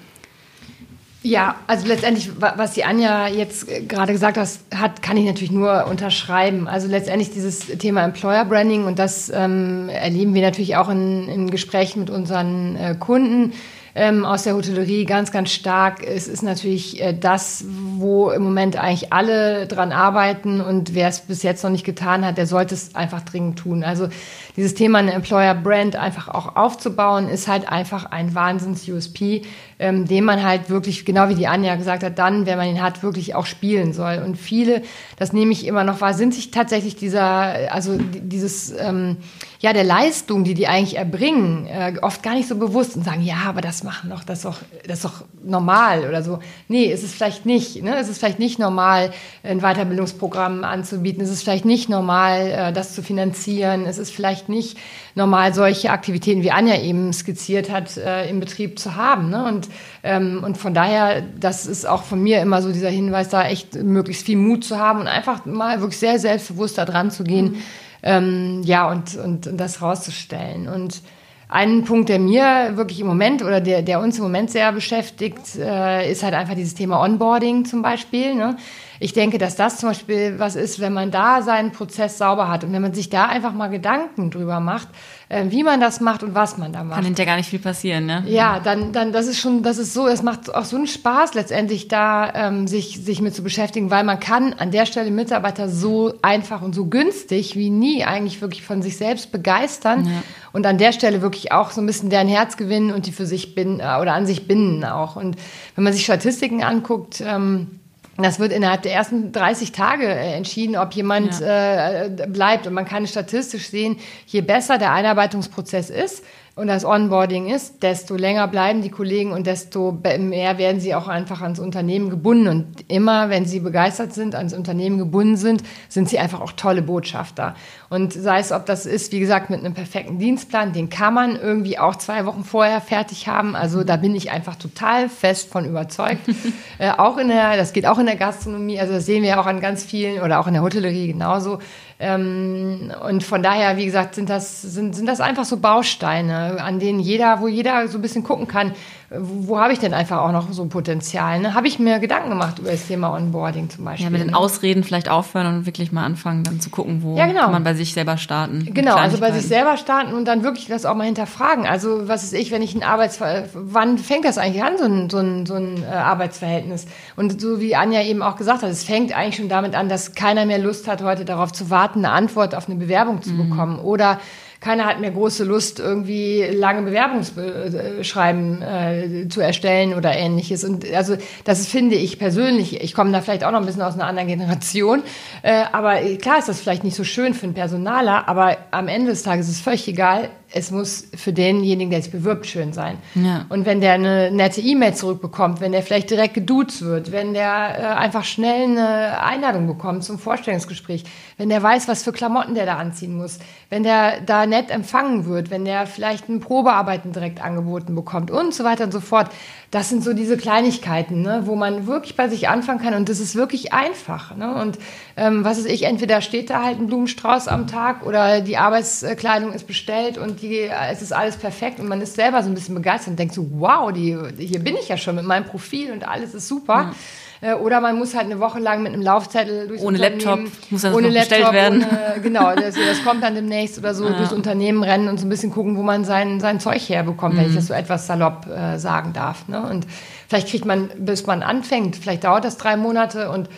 Ja, 1.26 1.56
also 1.66 1.88
letztendlich, 1.88 2.30
was 2.38 2.74
die 2.74 2.84
Anja 2.84 3.26
jetzt 3.26 3.66
gerade 3.88 4.12
gesagt 4.12 4.38
hat, 4.38 5.02
kann 5.02 5.16
ich 5.16 5.24
natürlich 5.24 5.50
nur 5.50 5.86
unterschreiben. 5.88 6.68
Also 6.68 6.86
letztendlich 6.86 7.32
dieses 7.32 7.66
Thema 7.66 8.04
Employer 8.04 8.44
Branding 8.44 8.84
und 8.84 9.00
das 9.00 9.28
ähm, 9.34 9.88
erleben 9.88 10.34
wir 10.34 10.42
natürlich 10.42 10.76
auch 10.76 10.88
in, 10.88 11.28
in 11.28 11.50
Gesprächen 11.50 11.98
mit 11.98 12.10
unseren 12.10 12.76
äh, 12.76 12.94
Kunden 12.94 13.54
ähm, 13.96 14.26
aus 14.26 14.44
der 14.44 14.54
Hotellerie 14.54 15.06
ganz, 15.06 15.32
ganz 15.32 15.50
stark. 15.50 16.06
Es 16.06 16.28
ist 16.28 16.42
natürlich 16.42 17.00
äh, 17.00 17.12
das, 17.12 17.64
wo 17.66 18.30
im 18.30 18.42
Moment 18.42 18.76
eigentlich 18.76 19.12
alle 19.12 19.66
dran 19.66 19.90
arbeiten 19.90 20.60
und 20.60 20.94
wer 20.94 21.08
es 21.08 21.22
bis 21.22 21.42
jetzt 21.42 21.64
noch 21.64 21.70
nicht 21.70 21.84
getan 21.84 22.24
hat, 22.24 22.36
der 22.36 22.46
sollte 22.46 22.74
es 22.74 22.94
einfach 22.94 23.22
dringend 23.22 23.58
tun. 23.58 23.82
Also 23.82 24.08
dieses 24.56 24.74
Thema 24.74 24.98
eine 24.98 25.14
Employer 25.14 25.54
Brand 25.54 25.96
einfach 25.96 26.28
auch 26.28 26.56
aufzubauen, 26.56 27.28
ist 27.28 27.48
halt 27.48 27.72
einfach 27.72 28.04
ein 28.04 28.34
Wahnsinns-USP, 28.34 29.42
ähm, 29.78 30.06
den 30.06 30.24
man 30.24 30.42
halt 30.42 30.70
wirklich, 30.70 31.04
genau 31.04 31.28
wie 31.28 31.34
die 31.34 31.46
Anja 31.46 31.74
gesagt 31.74 32.02
hat, 32.02 32.18
dann, 32.18 32.46
wenn 32.46 32.58
man 32.58 32.68
ihn 32.68 32.82
hat, 32.82 33.02
wirklich 33.02 33.34
auch 33.34 33.46
spielen 33.46 33.92
soll. 33.92 34.22
Und 34.24 34.36
viele, 34.36 34.82
das 35.18 35.32
nehme 35.32 35.52
ich 35.52 35.66
immer 35.66 35.84
noch 35.84 36.00
wahr, 36.00 36.14
sind 36.14 36.34
sich 36.34 36.50
tatsächlich 36.50 36.96
dieser, 36.96 37.72
also 37.72 37.98
dieses, 37.98 38.72
ähm, 38.78 39.16
ja, 39.58 39.72
der 39.72 39.84
Leistung, 39.84 40.44
die 40.44 40.54
die 40.54 40.68
eigentlich 40.68 40.98
erbringen, 40.98 41.66
äh, 41.66 41.94
oft 42.02 42.22
gar 42.22 42.34
nicht 42.34 42.46
so 42.46 42.56
bewusst 42.56 42.94
und 42.94 43.04
sagen, 43.04 43.22
ja, 43.22 43.44
aber 43.46 43.62
das 43.62 43.82
machen 43.82 44.10
doch, 44.10 44.22
das 44.22 44.38
ist 44.38 44.44
doch, 44.44 44.58
das 44.86 44.98
ist 44.98 45.04
doch 45.04 45.24
normal 45.42 46.06
oder 46.06 46.22
so. 46.22 46.40
Nee, 46.68 46.84
ist 46.84 47.02
es 47.02 47.12
vielleicht 47.12 47.46
nicht. 47.46 47.82
Ne? 47.82 47.96
Es 47.96 48.08
ist 48.08 48.18
vielleicht 48.18 48.38
nicht 48.38 48.58
normal, 48.58 49.12
ein 49.42 49.60
Weiterbildungsprogramm 49.60 50.62
anzubieten. 50.62 51.22
Es 51.22 51.30
ist 51.30 51.42
vielleicht 51.42 51.64
nicht 51.64 51.88
normal, 51.88 52.46
äh, 52.46 52.72
das 52.72 52.94
zu 52.94 53.02
finanzieren. 53.02 53.86
Es 53.86 53.98
ist 53.98 54.12
vielleicht 54.12 54.26
vielleicht 54.26 54.48
nicht 54.48 54.76
normal 55.14 55.54
solche 55.54 55.90
Aktivitäten, 55.90 56.42
wie 56.42 56.50
Anja 56.50 56.80
eben 56.80 57.12
skizziert 57.12 57.70
hat, 57.70 57.96
äh, 57.96 58.28
im 58.28 58.40
Betrieb 58.40 58.78
zu 58.78 58.96
haben. 58.96 59.30
Ne? 59.30 59.44
Und, 59.44 59.65
ähm, 60.02 60.42
und 60.44 60.56
von 60.58 60.74
daher, 60.74 61.22
das 61.38 61.66
ist 61.66 61.86
auch 61.86 62.02
von 62.02 62.22
mir 62.22 62.40
immer 62.40 62.62
so 62.62 62.72
dieser 62.72 62.90
Hinweis, 62.90 63.28
da 63.28 63.46
echt 63.46 63.74
möglichst 63.74 64.26
viel 64.26 64.38
Mut 64.38 64.64
zu 64.64 64.78
haben 64.78 65.00
und 65.00 65.06
einfach 65.06 65.46
mal 65.46 65.80
wirklich 65.80 65.98
sehr 65.98 66.18
selbstbewusst 66.18 66.78
da 66.78 66.84
dran 66.84 67.10
zu 67.10 67.24
gehen. 67.24 67.52
Mhm. 67.52 67.62
Ähm, 68.02 68.62
ja, 68.64 68.90
und, 68.90 69.16
und, 69.16 69.46
und 69.46 69.56
das 69.56 69.82
rauszustellen. 69.82 70.68
Und 70.68 71.02
ein 71.48 71.84
Punkt, 71.84 72.08
der 72.08 72.18
mir 72.18 72.76
wirklich 72.76 73.00
im 73.00 73.06
Moment 73.06 73.42
oder 73.42 73.60
der, 73.60 73.82
der 73.82 74.00
uns 74.00 74.18
im 74.18 74.24
Moment 74.24 74.50
sehr 74.50 74.72
beschäftigt, 74.72 75.56
äh, 75.56 76.10
ist 76.10 76.22
halt 76.22 76.34
einfach 76.34 76.54
dieses 76.54 76.74
Thema 76.74 77.00
Onboarding 77.00 77.64
zum 77.64 77.82
Beispiel. 77.82 78.34
Ne? 78.34 78.56
Ich 79.00 79.12
denke, 79.12 79.38
dass 79.38 79.56
das 79.56 79.78
zum 79.78 79.90
Beispiel 79.90 80.38
was 80.38 80.56
ist, 80.56 80.80
wenn 80.80 80.92
man 80.92 81.10
da 81.10 81.42
seinen 81.42 81.72
Prozess 81.72 82.18
sauber 82.18 82.48
hat 82.48 82.64
und 82.64 82.72
wenn 82.72 82.82
man 82.82 82.94
sich 82.94 83.10
da 83.10 83.26
einfach 83.26 83.52
mal 83.52 83.68
Gedanken 83.68 84.30
drüber 84.30 84.60
macht, 84.60 84.88
äh, 85.28 85.46
wie 85.48 85.64
man 85.64 85.80
das 85.80 86.00
macht 86.00 86.22
und 86.22 86.34
was 86.34 86.56
man 86.56 86.72
da 86.72 86.84
macht. 86.84 86.96
Kann 86.96 87.04
hinterher 87.04 87.32
gar 87.32 87.36
nicht 87.36 87.50
viel 87.50 87.58
passieren, 87.58 88.06
ne? 88.06 88.22
Ja, 88.26 88.60
dann, 88.60 88.92
dann, 88.92 89.12
das 89.12 89.26
ist 89.26 89.40
schon, 89.40 89.62
das 89.62 89.78
ist 89.78 89.92
so, 89.92 90.06
es 90.06 90.22
macht 90.22 90.54
auch 90.54 90.64
so 90.64 90.76
einen 90.76 90.86
Spaß 90.86 91.34
letztendlich 91.34 91.88
da, 91.88 92.32
ähm, 92.34 92.68
sich, 92.68 93.04
sich 93.04 93.20
mit 93.20 93.34
zu 93.34 93.42
beschäftigen, 93.42 93.90
weil 93.90 94.04
man 94.04 94.20
kann 94.20 94.52
an 94.52 94.70
der 94.70 94.86
Stelle 94.86 95.10
Mitarbeiter 95.10 95.68
so 95.68 96.14
einfach 96.22 96.62
und 96.62 96.74
so 96.74 96.86
günstig 96.86 97.56
wie 97.56 97.70
nie 97.70 98.04
eigentlich 98.04 98.40
wirklich 98.40 98.62
von 98.62 98.82
sich 98.82 98.96
selbst 98.96 99.32
begeistern 99.32 100.06
ja. 100.06 100.22
und 100.52 100.64
an 100.64 100.78
der 100.78 100.92
Stelle 100.92 101.22
wirklich 101.22 101.52
auch 101.52 101.70
so 101.70 101.80
ein 101.80 101.86
bisschen 101.86 102.08
deren 102.08 102.28
Herz 102.28 102.56
gewinnen 102.56 102.92
und 102.92 103.06
die 103.06 103.12
für 103.12 103.26
sich 103.26 103.54
binden 103.54 103.80
äh, 103.80 103.98
oder 104.00 104.14
an 104.14 104.26
sich 104.26 104.46
binden 104.46 104.84
auch. 104.84 105.16
Und 105.16 105.36
wenn 105.74 105.84
man 105.84 105.92
sich 105.92 106.04
Statistiken 106.04 106.62
anguckt, 106.62 107.20
ähm, 107.26 107.80
das 108.24 108.38
wird 108.38 108.52
innerhalb 108.52 108.82
der 108.82 108.94
ersten 108.94 109.32
30 109.32 109.72
Tage 109.72 110.06
äh, 110.06 110.34
entschieden, 110.34 110.76
ob 110.76 110.92
jemand 110.92 111.40
ja. 111.40 112.04
äh, 112.04 112.26
bleibt. 112.28 112.66
Und 112.66 112.72
man 112.72 112.86
kann 112.86 113.06
statistisch 113.06 113.68
sehen, 113.68 113.98
je 114.26 114.40
besser 114.40 114.78
der 114.78 114.92
Einarbeitungsprozess 114.92 115.90
ist, 115.90 116.24
und 116.56 116.68
das 116.68 116.86
Onboarding 116.86 117.50
ist, 117.50 117.82
desto 117.82 118.16
länger 118.16 118.48
bleiben 118.48 118.80
die 118.80 118.88
Kollegen 118.88 119.32
und 119.32 119.46
desto 119.46 119.92
mehr 120.18 120.56
werden 120.56 120.80
sie 120.80 120.94
auch 120.94 121.06
einfach 121.06 121.42
ans 121.42 121.58
Unternehmen 121.58 122.08
gebunden. 122.08 122.48
Und 122.48 122.66
immer, 122.88 123.28
wenn 123.28 123.44
sie 123.44 123.60
begeistert 123.60 124.14
sind, 124.14 124.34
ans 124.34 124.54
Unternehmen 124.54 124.96
gebunden 124.96 125.36
sind, 125.36 125.62
sind 125.90 126.08
sie 126.08 126.18
einfach 126.18 126.40
auch 126.40 126.52
tolle 126.52 126.80
Botschafter. 126.80 127.54
Und 127.90 128.14
sei 128.14 128.38
es, 128.38 128.52
ob 128.52 128.64
das 128.64 128.86
ist, 128.86 129.12
wie 129.12 129.20
gesagt, 129.20 129.50
mit 129.50 129.60
einem 129.60 129.74
perfekten 129.74 130.18
Dienstplan, 130.18 130.72
den 130.72 130.88
kann 130.88 131.12
man 131.12 131.36
irgendwie 131.36 131.78
auch 131.78 131.96
zwei 131.96 132.24
Wochen 132.24 132.42
vorher 132.42 132.80
fertig 132.80 133.28
haben. 133.28 133.54
Also 133.54 133.84
da 133.84 133.98
bin 133.98 134.14
ich 134.14 134.30
einfach 134.30 134.56
total 134.56 135.10
fest 135.10 135.50
von 135.50 135.66
überzeugt. 135.66 136.22
äh, 136.78 136.90
auch 136.90 137.18
in 137.18 137.28
der, 137.28 137.58
das 137.58 137.74
geht 137.74 137.84
auch 137.84 137.98
in 137.98 138.06
der 138.06 138.16
Gastronomie, 138.16 138.80
also 138.80 138.94
das 138.94 139.04
sehen 139.04 139.22
wir 139.22 139.38
auch 139.38 139.46
an 139.46 139.60
ganz 139.60 139.84
vielen 139.84 140.22
oder 140.22 140.40
auch 140.40 140.46
in 140.46 140.54
der 140.54 140.62
Hotellerie 140.62 141.08
genauso. 141.08 141.58
Ähm, 141.98 142.92
und 143.08 143.24
von 143.24 143.42
daher, 143.42 143.76
wie 143.76 143.86
gesagt, 143.86 144.14
sind 144.14 144.28
das, 144.28 144.60
sind, 144.60 144.94
sind 144.94 145.06
das 145.06 145.20
einfach 145.20 145.44
so 145.44 145.56
Bausteine, 145.56 146.60
an 146.60 146.78
denen 146.78 147.00
jeder, 147.00 147.40
wo 147.40 147.48
jeder 147.48 147.88
so 147.88 147.98
ein 147.98 148.02
bisschen 148.02 148.22
gucken 148.22 148.46
kann, 148.46 148.74
wo 149.10 149.58
habe 149.58 149.72
ich 149.72 149.78
denn 149.78 149.94
einfach 149.94 150.18
auch 150.18 150.32
noch 150.32 150.52
so 150.52 150.64
Potenzial? 150.66 151.38
Ne? 151.38 151.54
Habe 151.54 151.68
ich 151.68 151.78
mir 151.78 152.00
Gedanken 152.00 152.28
gemacht 152.30 152.58
über 152.58 152.72
das 152.72 152.88
Thema 152.88 153.14
Onboarding 153.14 153.70
zum 153.70 153.84
Beispiel. 153.84 154.04
Ja, 154.04 154.10
mit 154.10 154.20
den 154.20 154.30
ne? 154.30 154.36
Ausreden 154.36 154.82
vielleicht 154.82 155.08
aufhören 155.08 155.46
und 155.46 155.66
wirklich 155.66 155.92
mal 155.92 156.04
anfangen, 156.04 156.42
dann 156.42 156.60
zu 156.60 156.70
gucken, 156.70 157.02
wo 157.04 157.16
ja, 157.16 157.26
genau. 157.26 157.42
kann 157.42 157.52
man 157.52 157.64
bei 157.64 157.74
sich 157.74 157.94
selber 157.94 158.16
starten. 158.16 158.68
Genau, 158.74 158.96
also 158.96 159.18
bei 159.18 159.30
sich 159.30 159.46
selber 159.46 159.76
starten 159.76 160.12
und 160.12 160.24
dann 160.24 160.42
wirklich 160.42 160.66
das 160.66 160.84
auch 160.84 160.96
mal 160.96 161.04
hinterfragen. 161.04 161.66
Also 161.66 162.08
was 162.08 162.24
ist 162.24 162.34
ich, 162.34 162.50
wenn 162.50 162.62
ich 162.62 162.74
ein 162.74 162.82
Arbeitsverhältnis, 162.82 163.52
wann 163.54 163.98
fängt 163.98 164.24
das 164.24 164.38
eigentlich 164.38 164.64
an, 164.64 164.76
so 164.76 164.84
ein, 164.84 165.08
so 165.08 165.18
ein, 165.18 165.46
so 165.46 165.54
ein 165.54 165.84
äh, 165.84 165.94
Arbeitsverhältnis? 165.94 166.86
Und 167.14 167.40
so 167.40 167.60
wie 167.60 167.76
Anja 167.76 168.02
eben 168.02 168.22
auch 168.22 168.34
gesagt 168.34 168.62
hat, 168.62 168.70
es 168.70 168.82
fängt 168.82 169.16
eigentlich 169.16 169.36
schon 169.36 169.48
damit 169.48 169.76
an, 169.76 169.88
dass 169.88 170.14
keiner 170.14 170.46
mehr 170.46 170.58
Lust 170.58 170.88
hat, 170.88 171.02
heute 171.02 171.24
darauf 171.24 171.52
zu 171.52 171.70
warten, 171.70 172.04
eine 172.04 172.12
Antwort 172.12 172.56
auf 172.56 172.68
eine 172.68 172.76
Bewerbung 172.76 173.22
zu 173.22 173.30
mhm. 173.30 173.50
bekommen. 173.50 173.78
Oder 173.78 174.18
keiner 174.66 174.84
hat 174.86 175.00
mehr 175.00 175.12
große 175.12 175.44
Lust, 175.44 175.78
irgendwie 175.78 176.42
lange 176.42 176.82
Bewerbungsschreiben 176.82 178.62
äh, 178.62 179.28
zu 179.28 179.40
erstellen 179.40 179.94
oder 179.94 180.12
ähnliches. 180.12 180.64
Und 180.64 180.92
also 180.92 181.16
das 181.44 181.68
finde 181.68 181.94
ich 181.94 182.18
persönlich, 182.18 182.82
ich 182.82 182.92
komme 182.92 183.12
da 183.12 183.20
vielleicht 183.20 183.44
auch 183.44 183.52
noch 183.52 183.60
ein 183.60 183.66
bisschen 183.66 183.82
aus 183.82 183.94
einer 183.94 184.08
anderen 184.08 184.26
Generation, 184.26 185.04
äh, 185.42 185.62
aber 185.70 186.00
klar 186.20 186.40
ist 186.40 186.48
das 186.48 186.60
vielleicht 186.60 186.82
nicht 186.82 186.96
so 186.96 187.04
schön 187.04 187.32
für 187.32 187.44
einen 187.44 187.54
Personaler, 187.54 188.28
aber 188.28 188.56
am 188.72 188.88
Ende 188.88 189.12
des 189.12 189.22
Tages 189.22 189.46
ist 189.48 189.56
es 189.58 189.60
völlig 189.60 189.86
egal, 189.86 190.30
es 190.52 190.70
muss 190.70 191.08
für 191.14 191.32
denjenigen, 191.32 191.90
der 191.90 192.00
sich 192.00 192.12
bewirbt, 192.12 192.46
schön 192.46 192.72
sein. 192.72 192.98
Ja. 193.14 193.46
Und 193.48 193.66
wenn 193.66 193.80
der 193.80 193.94
eine 193.94 194.30
nette 194.30 194.60
E-Mail 194.60 194.94
zurückbekommt, 194.94 195.60
wenn 195.60 195.72
der 195.72 195.82
vielleicht 195.82 196.10
direkt 196.10 196.34
geduzt 196.34 196.82
wird, 196.82 197.10
wenn 197.12 197.34
der 197.34 197.44
äh, 197.78 197.82
einfach 197.98 198.24
schnell 198.24 198.64
eine 198.64 199.20
Einladung 199.20 199.66
bekommt 199.66 200.04
zum 200.04 200.18
Vorstellungsgespräch, 200.18 201.04
wenn 201.36 201.48
der 201.48 201.62
weiß, 201.62 201.88
was 201.88 202.04
für 202.04 202.12
Klamotten 202.12 202.54
der 202.54 202.64
da 202.64 202.76
anziehen 202.76 203.16
muss, 203.16 203.38
wenn 203.70 203.82
der 203.82 204.20
da 204.20 204.46
nett 204.46 204.70
empfangen 204.70 205.26
wird, 205.26 205.50
wenn 205.50 205.64
der 205.64 205.86
vielleicht 205.86 206.28
ein 206.28 206.40
Probearbeiten 206.40 207.12
direkt 207.12 207.42
angeboten 207.42 207.94
bekommt 207.94 208.30
und 208.30 208.54
so 208.54 208.64
weiter 208.64 208.84
und 208.84 208.92
so 208.92 209.00
fort. 209.00 209.30
Das 209.70 209.88
sind 209.88 210.04
so 210.04 210.12
diese 210.12 210.36
Kleinigkeiten, 210.36 211.22
ne, 211.22 211.42
wo 211.44 211.56
man 211.56 211.86
wirklich 211.86 212.16
bei 212.16 212.28
sich 212.28 212.48
anfangen 212.48 212.80
kann 212.80 212.94
und 212.94 213.08
das 213.08 213.18
ist 213.20 213.34
wirklich 213.34 213.72
einfach. 213.72 214.36
Ne? 214.36 214.54
Und 214.54 214.78
ähm, 215.16 215.44
was 215.44 215.58
ist 215.58 215.66
ich, 215.66 215.82
entweder 215.82 216.20
steht 216.20 216.50
da 216.50 216.62
halt 216.62 216.78
ein 216.78 216.86
Blumenstrauß 216.86 217.48
am 217.48 217.66
Tag 217.66 218.06
oder 218.06 218.40
die 218.40 218.56
Arbeitskleidung 218.56 219.52
ist 219.52 219.66
bestellt 219.66 220.18
und 220.18 220.42
die, 220.42 220.70
es 220.90 221.02
ist 221.02 221.12
alles 221.12 221.36
perfekt 221.36 221.80
und 221.80 221.88
man 221.88 222.00
ist 222.00 222.14
selber 222.14 222.42
so 222.42 222.48
ein 222.48 222.54
bisschen 222.54 222.74
begeistert 222.74 223.12
und 223.12 223.18
denkt 223.18 223.34
so, 223.34 223.46
wow, 223.54 223.92
die, 223.92 224.16
hier 224.38 224.60
bin 224.60 224.76
ich 224.76 224.88
ja 224.88 224.96
schon 224.96 225.16
mit 225.16 225.24
meinem 225.24 225.44
Profil 225.44 225.92
und 225.92 226.06
alles 226.06 226.34
ist 226.34 226.48
super. 226.48 226.84
Mhm. 226.84 226.94
Äh, 227.40 227.54
oder 227.54 227.80
man 227.80 227.98
muss 227.98 228.14
halt 228.14 228.26
eine 228.26 228.40
Woche 228.40 228.58
lang 228.58 228.82
mit 228.82 228.92
einem 228.92 229.02
Laufzettel 229.02 229.68
durchs 229.68 229.82
ohne 229.82 229.98
Laptop 229.98 230.40
muss 230.70 230.82
das 230.82 230.94
ohne 230.94 231.08
Laptop, 231.08 231.38
bestellt 231.38 231.52
werden. 231.52 231.84
Ohne, 231.84 232.20
genau, 232.22 232.54
das, 232.54 232.74
das, 232.88 233.04
kommt 233.04 233.22
dann 233.22 233.34
demnächst 233.34 233.78
oder 233.78 233.94
so 233.94 234.08
ja. 234.08 234.16
durchs 234.16 234.32
Unternehmen 234.32 234.82
rennen 234.82 235.08
und 235.08 235.18
so 235.18 235.26
ein 235.26 235.28
bisschen 235.28 235.50
gucken, 235.50 235.76
wo 235.76 235.82
man 235.82 236.04
sein, 236.04 236.40
sein 236.40 236.60
Zeug 236.60 236.88
herbekommt, 236.88 237.34
mhm. 237.34 237.38
wenn 237.38 237.46
ich 237.46 237.52
mhm. 237.52 237.56
das 237.56 237.66
so 237.66 237.74
etwas 237.74 238.06
salopp 238.06 238.46
äh, 238.46 238.78
sagen 238.78 239.12
darf. 239.12 239.48
Ne? 239.48 239.60
Und 239.62 239.86
vielleicht 240.28 240.48
kriegt 240.48 240.64
man, 240.64 240.90
bis 240.98 241.26
man 241.26 241.42
anfängt, 241.42 241.96
vielleicht 241.96 242.24
dauert 242.24 242.44
das 242.44 242.56
drei 242.56 242.76
Monate 242.76 243.30
und 243.30 243.48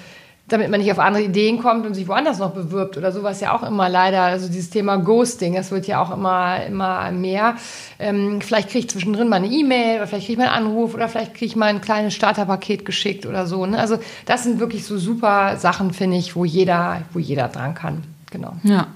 damit 0.48 0.70
man 0.70 0.80
nicht 0.80 0.90
auf 0.90 0.98
andere 0.98 1.22
Ideen 1.22 1.58
kommt 1.58 1.86
und 1.86 1.94
sich 1.94 2.08
woanders 2.08 2.38
noch 2.38 2.50
bewirbt 2.50 2.96
oder 2.96 3.12
sowas 3.12 3.40
ja 3.40 3.54
auch 3.54 3.62
immer 3.62 3.88
leider, 3.88 4.22
also 4.22 4.48
dieses 4.48 4.70
Thema 4.70 4.96
Ghosting, 4.96 5.54
das 5.54 5.70
wird 5.70 5.86
ja 5.86 6.02
auch 6.02 6.10
immer, 6.10 6.64
immer 6.64 7.10
mehr. 7.12 7.56
Ähm, 7.98 8.40
vielleicht 8.40 8.70
kriege 8.70 8.80
ich 8.80 8.90
zwischendrin 8.90 9.28
mal 9.28 9.36
eine 9.36 9.48
E-Mail 9.48 9.96
oder 9.96 10.06
vielleicht 10.06 10.26
kriege 10.26 10.40
ich 10.40 10.46
mal 10.46 10.52
einen 10.52 10.66
Anruf 10.66 10.94
oder 10.94 11.08
vielleicht 11.08 11.34
kriege 11.34 11.46
ich 11.46 11.56
mal 11.56 11.66
ein 11.66 11.80
kleines 11.80 12.14
Starterpaket 12.14 12.84
geschickt 12.84 13.26
oder 13.26 13.46
so. 13.46 13.66
Ne? 13.66 13.78
Also 13.78 13.98
das 14.24 14.44
sind 14.44 14.58
wirklich 14.58 14.84
so 14.84 14.98
super 14.98 15.56
Sachen, 15.58 15.92
finde 15.92 16.16
ich, 16.16 16.34
wo 16.34 16.44
jeder, 16.44 17.02
wo 17.12 17.18
jeder 17.18 17.48
dran 17.48 17.74
kann. 17.74 18.04
Genau. 18.30 18.54
Ja. 18.62 18.88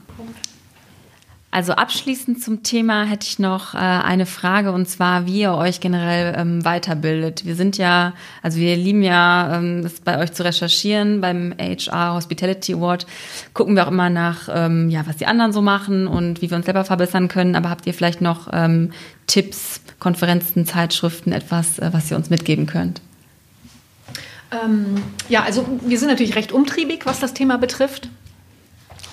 Also 1.54 1.74
abschließend 1.74 2.42
zum 2.42 2.62
Thema 2.62 3.04
hätte 3.04 3.26
ich 3.26 3.38
noch 3.38 3.74
äh, 3.74 3.76
eine 3.76 4.24
Frage 4.24 4.72
und 4.72 4.88
zwar, 4.88 5.26
wie 5.26 5.40
ihr 5.40 5.52
euch 5.52 5.80
generell 5.80 6.34
ähm, 6.34 6.64
weiterbildet. 6.64 7.44
Wir 7.44 7.56
sind 7.56 7.76
ja, 7.76 8.14
also 8.42 8.58
wir 8.58 8.74
lieben 8.74 9.02
ja, 9.02 9.58
ähm, 9.58 9.82
das 9.82 10.00
bei 10.00 10.18
euch 10.18 10.32
zu 10.32 10.46
recherchieren. 10.46 11.20
Beim 11.20 11.54
HR 11.58 12.14
Hospitality 12.14 12.72
Award 12.72 13.06
gucken 13.52 13.76
wir 13.76 13.84
auch 13.84 13.90
immer 13.90 14.08
nach, 14.08 14.48
ähm, 14.50 14.88
ja, 14.88 15.06
was 15.06 15.18
die 15.18 15.26
anderen 15.26 15.52
so 15.52 15.60
machen 15.60 16.06
und 16.06 16.40
wie 16.40 16.48
wir 16.48 16.56
uns 16.56 16.64
selber 16.64 16.86
verbessern 16.86 17.28
können. 17.28 17.54
Aber 17.54 17.68
habt 17.68 17.86
ihr 17.86 17.92
vielleicht 17.92 18.22
noch 18.22 18.48
ähm, 18.50 18.92
Tipps, 19.26 19.82
Konferenzen, 19.98 20.64
Zeitschriften, 20.64 21.32
etwas, 21.32 21.78
äh, 21.78 21.90
was 21.92 22.10
ihr 22.10 22.16
uns 22.16 22.30
mitgeben 22.30 22.64
könnt? 22.64 23.02
Ähm, 24.52 25.02
ja, 25.28 25.42
also 25.42 25.68
wir 25.82 25.98
sind 25.98 26.08
natürlich 26.08 26.34
recht 26.34 26.50
umtriebig, 26.50 27.04
was 27.04 27.20
das 27.20 27.34
Thema 27.34 27.58
betrifft 27.58 28.08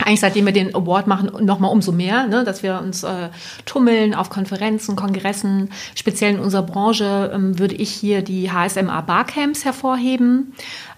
eigentlich 0.05 0.21
seitdem 0.21 0.45
wir 0.45 0.53
den 0.53 0.73
Award 0.73 1.07
machen, 1.07 1.45
nochmal 1.45 1.71
umso 1.71 1.91
mehr, 1.91 2.27
ne, 2.27 2.43
dass 2.43 2.63
wir 2.63 2.79
uns 2.79 3.03
äh, 3.03 3.29
tummeln 3.65 4.15
auf 4.15 4.29
Konferenzen, 4.29 4.95
Kongressen. 4.95 5.69
Speziell 5.95 6.35
in 6.35 6.39
unserer 6.39 6.63
Branche 6.63 7.31
ähm, 7.33 7.59
würde 7.59 7.75
ich 7.75 7.91
hier 7.91 8.21
die 8.21 8.51
HSMA 8.51 9.01
Barcamps 9.01 9.65
hervorheben. 9.65 10.53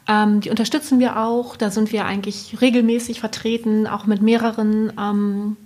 Ähm, 0.07 0.41
die 0.41 0.49
unterstützen 0.49 0.99
wir 0.99 1.17
auch. 1.17 1.57
Da 1.57 1.71
sind 1.71 1.91
wir 1.91 2.05
eigentlich 2.05 2.57
regelmäßig 2.61 3.19
vertreten, 3.19 3.87
auch 3.87 4.05
mit 4.05 4.21
mehreren. 4.21 4.93
Ähm, 4.99 5.57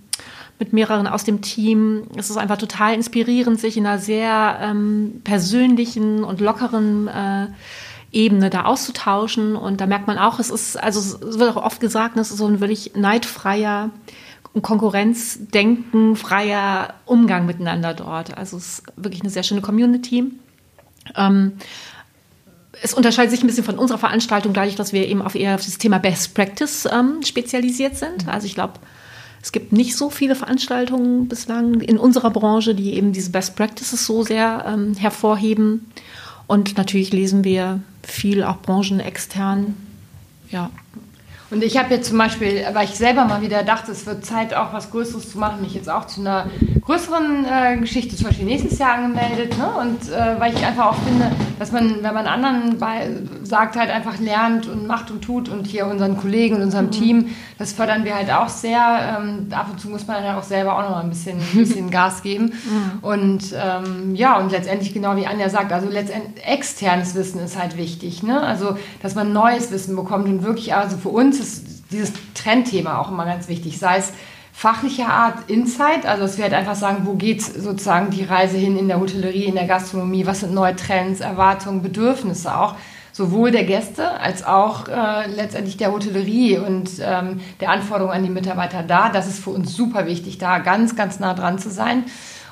mit 0.58 0.72
mehreren 0.72 1.06
aus 1.06 1.24
dem 1.24 1.42
Team. 1.42 2.04
Es 2.16 2.30
ist 2.30 2.38
einfach 2.38 2.56
total 2.56 2.94
inspirierend, 2.94 3.60
sich 3.60 3.76
in 3.76 3.84
einer 3.84 3.98
sehr 3.98 4.58
ähm, 4.62 5.20
persönlichen 5.22 6.24
und 6.24 6.40
lockeren 6.40 7.08
äh, 7.08 7.48
Ebene 8.16 8.48
da 8.48 8.64
auszutauschen. 8.64 9.56
Und 9.56 9.80
da 9.80 9.86
merkt 9.86 10.06
man 10.06 10.16
auch, 10.18 10.38
es 10.38 10.50
ist, 10.50 10.82
also 10.82 11.00
es 11.00 11.38
wird 11.38 11.54
auch 11.54 11.62
oft 11.62 11.80
gesagt, 11.80 12.16
es 12.16 12.30
ist 12.30 12.38
so 12.38 12.46
ein 12.46 12.60
wirklich 12.60 12.92
neidfreier 12.94 13.90
und 14.54 14.62
Konkurrenzdenken, 14.62 16.16
freier 16.16 16.94
Umgang 17.04 17.44
miteinander 17.44 17.92
dort. 17.92 18.36
Also 18.36 18.56
es 18.56 18.78
ist 18.78 18.82
wirklich 18.96 19.20
eine 19.20 19.30
sehr 19.30 19.42
schöne 19.42 19.60
Community. 19.60 20.24
Ähm, 21.14 21.52
es 22.82 22.94
unterscheidet 22.94 23.32
sich 23.32 23.42
ein 23.42 23.46
bisschen 23.46 23.64
von 23.64 23.78
unserer 23.78 23.98
Veranstaltung, 23.98 24.54
dadurch, 24.54 24.76
dass 24.76 24.94
wir 24.94 25.06
eben 25.06 25.20
auf 25.20 25.34
eher 25.34 25.54
auf 25.54 25.64
das 25.64 25.76
Thema 25.76 25.98
Best 25.98 26.34
Practice 26.34 26.88
ähm, 26.90 27.20
spezialisiert 27.22 27.96
sind. 27.96 28.24
Mhm. 28.24 28.30
Also 28.30 28.46
ich 28.46 28.54
glaube, 28.54 28.74
es 29.42 29.52
gibt 29.52 29.72
nicht 29.72 29.94
so 29.94 30.08
viele 30.08 30.34
Veranstaltungen 30.34 31.28
bislang 31.28 31.82
in 31.82 31.98
unserer 31.98 32.30
Branche, 32.30 32.74
die 32.74 32.94
eben 32.94 33.12
diese 33.12 33.30
Best 33.30 33.56
Practices 33.56 34.06
so 34.06 34.22
sehr 34.22 34.64
ähm, 34.66 34.94
hervorheben. 34.94 35.92
Und 36.46 36.78
natürlich 36.78 37.12
lesen 37.12 37.44
wir 37.44 37.80
viel 38.06 38.42
auch 38.42 38.58
branchenextern. 38.58 39.76
Ja. 40.50 40.70
Und 41.50 41.62
ich 41.62 41.78
habe 41.78 41.94
jetzt 41.94 42.08
zum 42.08 42.18
Beispiel, 42.18 42.64
weil 42.72 42.86
ich 42.86 42.96
selber 42.96 43.24
mal 43.24 43.40
wieder 43.40 43.62
dachte, 43.62 43.92
es 43.92 44.04
wird 44.04 44.24
Zeit, 44.24 44.52
auch 44.52 44.72
was 44.72 44.90
Größeres 44.90 45.30
zu 45.30 45.38
machen, 45.38 45.60
mich 45.60 45.74
jetzt 45.74 45.88
auch 45.88 46.06
zu 46.06 46.20
einer 46.20 46.46
größeren 46.84 47.44
äh, 47.44 47.76
Geschichte 47.78 48.16
zum 48.16 48.26
Beispiel 48.26 48.46
nächstes 48.46 48.78
Jahr 48.78 48.94
angemeldet. 48.94 49.56
Ne? 49.56 49.68
Und 49.80 50.10
äh, 50.10 50.40
weil 50.40 50.54
ich 50.54 50.64
einfach 50.64 50.86
auch 50.86 50.96
finde, 50.96 51.30
dass 51.58 51.70
man, 51.70 52.02
wenn 52.02 52.14
man 52.14 52.26
anderen 52.26 52.78
bei, 52.78 53.10
sagt, 53.44 53.76
halt 53.76 53.90
einfach 53.90 54.18
lernt 54.18 54.66
und 54.66 54.88
macht 54.88 55.10
und 55.10 55.22
tut 55.22 55.48
und 55.48 55.66
hier 55.66 55.86
unseren 55.86 56.16
Kollegen 56.16 56.56
und 56.56 56.62
unserem 56.62 56.86
mhm. 56.86 56.90
Team, 56.90 57.36
das 57.58 57.72
fördern 57.72 58.04
wir 58.04 58.16
halt 58.16 58.30
auch 58.32 58.48
sehr. 58.48 59.18
Ähm, 59.18 59.46
ab 59.52 59.68
und 59.70 59.80
zu 59.80 59.88
muss 59.88 60.06
man 60.06 60.22
dann 60.22 60.36
auch 60.36 60.42
selber 60.42 60.76
auch 60.76 60.82
noch 60.82 60.90
mal 60.90 61.02
ein 61.02 61.10
bisschen, 61.10 61.38
ein 61.38 61.46
bisschen 61.58 61.90
Gas 61.90 62.22
geben. 62.22 62.46
Mhm. 62.46 62.98
Und 63.02 63.54
ähm, 63.54 64.16
ja, 64.16 64.38
und 64.38 64.50
letztendlich 64.50 64.92
genau 64.92 65.16
wie 65.16 65.26
Anja 65.26 65.48
sagt, 65.48 65.72
also 65.72 65.88
letztendlich 65.88 66.44
externes 66.44 67.14
Wissen 67.14 67.40
ist 67.40 67.58
halt 67.58 67.76
wichtig. 67.76 68.24
Ne? 68.24 68.40
Also, 68.40 68.76
dass 69.00 69.14
man 69.14 69.32
neues 69.32 69.70
Wissen 69.70 69.94
bekommt 69.94 70.26
und 70.26 70.42
wirklich, 70.42 70.74
also 70.74 70.96
für 70.96 71.10
uns 71.10 71.35
ist 71.40 71.90
dieses 71.90 72.12
Trendthema 72.34 72.98
auch 72.98 73.10
immer 73.10 73.24
ganz 73.24 73.48
wichtig, 73.48 73.78
sei 73.78 73.98
es 73.98 74.12
fachlicher 74.52 75.08
Art 75.08 75.50
Insight, 75.50 76.06
also 76.06 76.22
dass 76.22 76.38
wir 76.38 76.44
halt 76.44 76.54
einfach 76.54 76.76
sagen, 76.76 77.02
wo 77.04 77.14
geht 77.14 77.42
sozusagen 77.42 78.10
die 78.10 78.24
Reise 78.24 78.56
hin 78.56 78.78
in 78.78 78.88
der 78.88 78.98
Hotellerie, 78.98 79.44
in 79.44 79.54
der 79.54 79.66
Gastronomie, 79.66 80.24
was 80.24 80.40
sind 80.40 80.54
neue 80.54 80.74
Trends, 80.74 81.20
Erwartungen, 81.20 81.82
Bedürfnisse 81.82 82.56
auch, 82.56 82.74
sowohl 83.12 83.50
der 83.50 83.64
Gäste 83.64 84.18
als 84.18 84.44
auch 84.44 84.88
äh, 84.88 85.26
letztendlich 85.28 85.76
der 85.76 85.92
Hotellerie 85.92 86.58
und 86.58 86.90
ähm, 87.00 87.40
der 87.60 87.70
Anforderungen 87.70 88.14
an 88.14 88.24
die 88.24 88.30
Mitarbeiter 88.30 88.82
da. 88.82 89.10
Das 89.10 89.26
ist 89.26 89.44
für 89.44 89.50
uns 89.50 89.74
super 89.74 90.06
wichtig, 90.06 90.38
da 90.38 90.58
ganz, 90.58 90.96
ganz 90.96 91.20
nah 91.20 91.34
dran 91.34 91.58
zu 91.58 91.70
sein. 91.70 92.04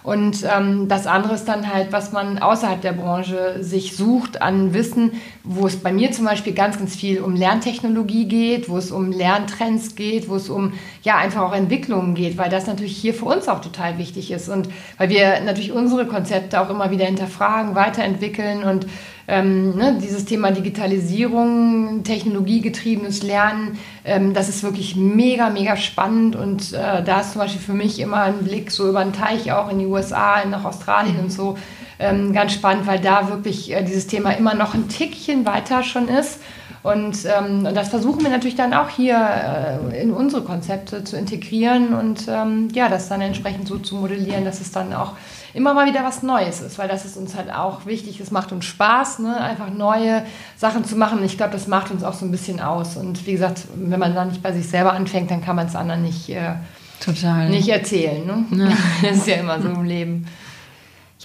Und 0.05 0.45
ähm, 0.45 0.87
das 0.87 1.07
andere 1.07 1.35
ist 1.35 1.47
dann 1.47 1.73
halt, 1.73 1.91
was 1.91 2.13
man 2.13 2.39
außerhalb 2.39 2.83
der 2.83 2.93
Branche 2.93 3.57
sich 3.65 3.97
sucht 3.97 4.43
an 4.43 4.75
Wissen, 4.75 5.13
wo 5.45 5.67
es 5.67 5.79
bei 5.79 5.95
mir 5.95 6.13
zum 6.13 6.27
Beispiel 6.27 6.53
ganz, 6.53 6.79
ganz 6.79 6.95
viel 6.95 7.23
um 7.23 7.35
Lerntechnologie 7.35 8.27
geht, 8.27 8.69
wo 8.69 8.77
es 8.77 8.91
um 8.91 9.11
Lerntrends 9.11 9.97
geht, 9.97 10.29
wo 10.29 10.37
es 10.37 10.51
um 10.51 10.75
ja 11.05 11.17
einfach 11.17 11.41
auch 11.41 11.55
Entwicklungen 11.55 12.15
geht, 12.15 12.37
weil 12.37 12.51
das 12.51 12.67
natürlich 12.67 12.99
hier 12.99 13.15
für 13.15 13.25
uns 13.25 13.49
auch 13.49 13.63
total 13.63 13.97
wichtig 13.97 14.31
ist 14.31 14.51
und 14.51 14.69
weil 14.99 15.09
wir 15.09 15.41
natürlich 15.41 15.73
unsere 15.73 16.07
Konzepte 16.07 16.61
auch 16.61 16.69
immer 16.69 16.91
wieder 16.91 17.07
hinterfragen, 17.07 17.75
weiterentwickeln 17.75 18.63
und 18.63 18.87
ähm, 19.27 19.77
ne, 19.77 19.99
dieses 20.03 20.25
Thema 20.25 20.51
Digitalisierung, 20.51 22.03
technologiegetriebenes 22.05 23.23
Lernen, 23.23 23.79
ähm, 24.05 24.35
das 24.35 24.49
ist 24.49 24.63
wirklich 24.63 24.97
mega, 24.97 25.51
mega 25.51 25.77
spannend. 25.77 26.37
Und 26.37 26.73
äh, 26.73 27.03
da 27.03 27.21
ist 27.21 27.33
zum 27.33 27.41
Beispiel 27.41 27.63
für 27.63 27.73
mich 27.73 28.01
immer 28.01 28.23
ein 28.23 28.45
Blick 28.45 28.71
so 28.71 28.89
über 28.89 29.03
den 29.03 29.13
Teich 29.13 29.53
auch 29.53 29.71
in 29.71 29.79
die 29.79 29.87
USA, 29.87 30.45
nach 30.45 30.65
Australien 30.65 31.19
und 31.21 31.33
so 31.33 31.57
ähm, 31.99 32.33
ganz 32.33 32.53
spannend, 32.53 32.87
weil 32.87 33.01
da 33.01 33.29
wirklich 33.29 33.73
äh, 33.73 33.83
dieses 33.83 34.07
Thema 34.07 34.33
immer 34.33 34.55
noch 34.55 34.75
ein 34.75 34.89
Tickchen 34.89 35.47
weiter 35.47 35.83
schon 35.83 36.09
ist. 36.09 36.41
Und, 36.83 37.25
ähm, 37.25 37.65
und 37.67 37.75
das 37.75 37.89
versuchen 37.89 38.23
wir 38.23 38.31
natürlich 38.31 38.57
dann 38.57 38.75
auch 38.75 38.91
hier 38.91 39.17
äh, 39.17 40.03
in 40.03 40.11
unsere 40.11 40.43
Konzepte 40.43 41.03
zu 41.03 41.17
integrieren 41.17 41.95
und 41.95 42.27
ähm, 42.29 42.69
ja, 42.75 42.91
das 42.91 43.09
dann 43.09 43.23
entsprechend 43.23 43.69
so 43.69 43.79
zu 43.79 43.97
modellieren, 43.97 44.45
dass 44.45 44.61
es 44.61 44.71
dann 44.71 44.93
auch 44.93 45.13
immer 45.55 45.73
mal 45.73 45.87
wieder 45.87 46.05
was 46.05 46.23
Neues 46.23 46.61
ist, 46.61 46.79
weil 46.79 46.89
das 46.89 47.05
ist 47.05 47.17
uns 47.17 47.37
halt 47.37 47.51
auch 47.51 47.87
wichtig. 47.87 48.21
Es 48.21 48.31
macht 48.31 48.53
uns 48.53 48.65
Spaß, 48.65 49.21
ne? 49.21 49.41
einfach 49.41 49.71
neue 49.71 50.25
Sachen 50.57 50.85
zu 50.85 50.97
machen. 50.97 51.21
Und 51.21 51.25
ich 51.25 51.37
glaube, 51.37 51.53
das 51.53 51.69
macht 51.69 51.91
uns 51.93 52.03
auch 52.03 52.13
so 52.13 52.27
ein 52.27 52.33
bisschen 52.33 52.61
aus. 52.61 52.97
Und 52.97 53.25
wie 53.27 53.33
gesagt, 53.33 53.63
wenn 53.75 54.01
man 54.01 54.15
dann 54.15 54.29
nicht 54.29 54.43
bei 54.43 54.53
sich 54.53 54.69
selber 54.69 54.93
anfängt, 54.93 55.31
dann 55.31 55.43
kann 55.43 55.57
man 55.57 55.69
es 55.69 55.77
anderen 55.77 56.03
nicht, 56.03 56.29
äh, 56.29 56.55
Total. 56.99 57.49
nicht 57.49 57.69
erzählen. 57.69 58.27
Ne? 58.27 58.69
Ja. 58.69 58.77
Das 59.09 59.19
ist 59.19 59.29
ja 59.29 59.37
immer 59.37 59.63
so 59.63 59.69
im 59.69 59.85
Leben. 59.85 60.27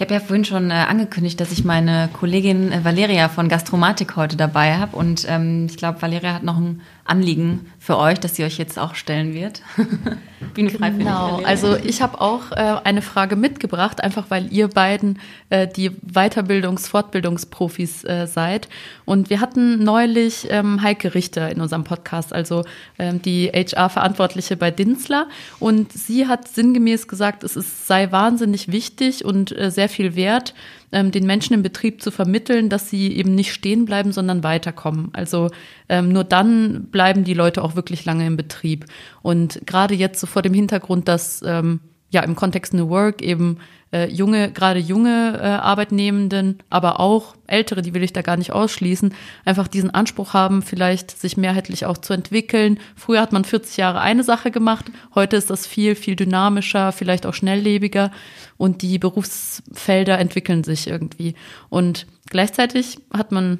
habe 0.00 0.14
ja 0.14 0.20
vorhin 0.20 0.46
schon 0.46 0.70
äh, 0.70 0.74
angekündigt, 0.74 1.38
dass 1.40 1.52
ich 1.52 1.64
meine 1.64 2.08
Kollegin 2.12 2.72
äh, 2.72 2.84
Valeria 2.84 3.28
von 3.28 3.48
Gastromatik 3.48 4.16
heute 4.16 4.36
dabei 4.36 4.78
habe. 4.78 4.96
Und 4.96 5.26
ähm, 5.28 5.66
ich 5.68 5.76
glaube, 5.76 6.00
Valeria 6.00 6.32
hat 6.32 6.42
noch 6.44 6.56
einen 6.56 6.80
Anliegen 7.10 7.70
für 7.78 7.98
euch, 7.98 8.20
das 8.20 8.36
sie 8.36 8.44
euch 8.44 8.56
jetzt 8.58 8.78
auch 8.78 8.94
stellen 8.94 9.34
wird. 9.34 9.62
Bühne 10.54 10.70
frei 10.70 10.90
genau. 10.90 11.40
Also 11.44 11.76
ich 11.76 12.02
habe 12.02 12.20
auch 12.20 12.52
äh, 12.52 12.76
eine 12.84 13.02
Frage 13.02 13.36
mitgebracht, 13.36 14.02
einfach 14.02 14.26
weil 14.28 14.52
ihr 14.52 14.68
beiden 14.68 15.18
äh, 15.50 15.66
die 15.66 15.90
Weiterbildungs-, 15.90 16.88
Fortbildungsprofis 16.88 18.04
äh, 18.04 18.26
seid. 18.26 18.68
Und 19.04 19.28
wir 19.28 19.40
hatten 19.40 19.82
neulich 19.82 20.46
ähm, 20.50 20.82
Heike 20.82 21.14
Richter 21.14 21.50
in 21.50 21.60
unserem 21.60 21.84
Podcast, 21.84 22.32
also 22.32 22.64
ähm, 22.98 23.20
die 23.20 23.48
HR-Verantwortliche 23.48 24.56
bei 24.56 24.70
Dinsler. 24.70 25.28
Und 25.58 25.92
sie 25.92 26.26
hat 26.26 26.48
sinngemäß 26.48 27.08
gesagt, 27.08 27.44
es 27.44 27.56
ist, 27.56 27.86
sei 27.86 28.10
wahnsinnig 28.12 28.70
wichtig 28.72 29.24
und 29.24 29.56
äh, 29.56 29.70
sehr 29.70 29.88
viel 29.88 30.14
wert, 30.14 30.54
ähm, 30.92 31.10
den 31.10 31.26
Menschen 31.26 31.54
im 31.54 31.62
Betrieb 31.62 32.02
zu 32.02 32.10
vermitteln, 32.10 32.68
dass 32.68 32.90
sie 32.90 33.12
eben 33.16 33.34
nicht 33.34 33.52
stehen 33.52 33.84
bleiben, 33.84 34.12
sondern 34.12 34.42
weiterkommen. 34.42 35.10
Also 35.12 35.50
ähm, 35.88 36.12
nur 36.12 36.24
dann 36.24 36.86
bleiben 36.90 37.24
die 37.24 37.34
Leute 37.34 37.62
auch 37.62 37.76
wirklich 37.76 38.04
lange 38.04 38.26
im 38.26 38.36
Betrieb. 38.36 38.86
Und 39.22 39.60
gerade 39.66 39.94
jetzt 39.94 40.20
so 40.20 40.26
vor 40.26 40.42
dem 40.42 40.54
Hintergrund, 40.54 41.08
dass 41.08 41.42
ähm, 41.46 41.80
ja 42.10 42.22
im 42.22 42.36
Kontext 42.36 42.74
New 42.74 42.88
Work 42.88 43.22
eben 43.22 43.58
äh, 43.92 44.08
junge, 44.08 44.52
gerade 44.52 44.78
junge 44.78 45.38
äh, 45.40 45.46
Arbeitnehmenden, 45.46 46.58
aber 46.68 47.00
auch 47.00 47.34
ältere, 47.46 47.82
die 47.82 47.94
will 47.94 48.02
ich 48.02 48.12
da 48.12 48.22
gar 48.22 48.36
nicht 48.36 48.52
ausschließen, 48.52 49.14
einfach 49.44 49.68
diesen 49.68 49.90
Anspruch 49.90 50.34
haben, 50.34 50.62
vielleicht 50.62 51.18
sich 51.18 51.36
mehrheitlich 51.36 51.86
auch 51.86 51.98
zu 51.98 52.12
entwickeln. 52.12 52.78
Früher 52.94 53.20
hat 53.20 53.32
man 53.32 53.44
40 53.44 53.76
Jahre 53.76 54.00
eine 54.00 54.22
Sache 54.22 54.50
gemacht, 54.50 54.86
heute 55.14 55.36
ist 55.36 55.50
das 55.50 55.66
viel, 55.66 55.94
viel 55.94 56.16
dynamischer, 56.16 56.92
vielleicht 56.92 57.26
auch 57.26 57.34
schnelllebiger 57.34 58.10
und 58.56 58.82
die 58.82 58.98
Berufsfelder 58.98 60.18
entwickeln 60.18 60.64
sich 60.64 60.86
irgendwie. 60.86 61.34
Und 61.68 62.06
gleichzeitig 62.28 62.98
hat 63.12 63.32
man 63.32 63.58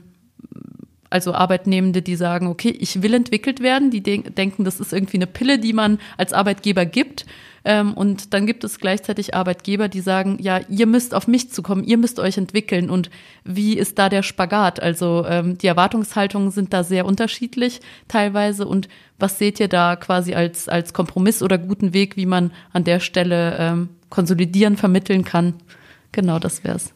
also 1.09 1.35
Arbeitnehmende, 1.35 2.03
die 2.03 2.15
sagen, 2.15 2.47
okay, 2.47 2.71
ich 2.71 3.03
will 3.03 3.15
entwickelt 3.15 3.61
werden, 3.61 3.91
die 3.91 4.01
de 4.01 4.31
denken, 4.31 4.65
das 4.65 4.79
ist 4.79 4.93
irgendwie 4.93 5.17
eine 5.17 5.27
Pille, 5.27 5.59
die 5.59 5.73
man 5.73 5.99
als 6.17 6.33
Arbeitgeber 6.33 6.87
gibt 6.87 7.27
und 7.65 8.33
dann 8.33 8.47
gibt 8.47 8.65
es 8.65 8.79
gleichzeitig 8.79 9.35
Arbeitgeber, 9.35 9.89
die 9.89 10.01
sagen, 10.01 10.39
ja, 10.41 10.61
ihr 10.69 10.87
müsst 10.87 11.15
auf 11.15 11.29
mich 11.29 11.51
zukommen, 11.51 11.85
ihr 11.85 11.99
müsst 11.99 12.19
euch 12.19 12.39
entwickeln. 12.39 12.89
Und 12.89 13.11
wie 13.45 13.77
ist 13.77 13.99
da 13.99 14.09
der 14.09 14.23
Spagat? 14.23 14.81
Also 14.81 15.25
ähm, 15.29 15.59
die 15.59 15.67
Erwartungshaltungen 15.67 16.51
sind 16.51 16.73
da 16.73 16.85
sehr 16.85 17.05
unterschiedlich 17.05 17.81
teilweise. 18.09 18.67
Und 18.67 18.89
was 19.19 19.39
seht 19.39 19.61
ihr 19.61 19.69
da 19.69 19.97
quasi 19.97 20.35
als, 20.35 20.69
als 20.69 20.95
Kompromiss 20.95 21.43
oder 21.43 21.59
guten 21.59 21.93
Weg, 21.93 22.17
wie 22.17 22.27
man 22.27 22.51
an 22.73 22.85
der 22.85 23.01
Stelle 23.01 23.57
ähm, 23.59 23.89
konsolidieren, 24.09 24.77
vermitteln 24.77 25.25
kann? 25.25 25.55
Genau, 26.13 26.39
das 26.39 26.65
wär's. 26.65 26.93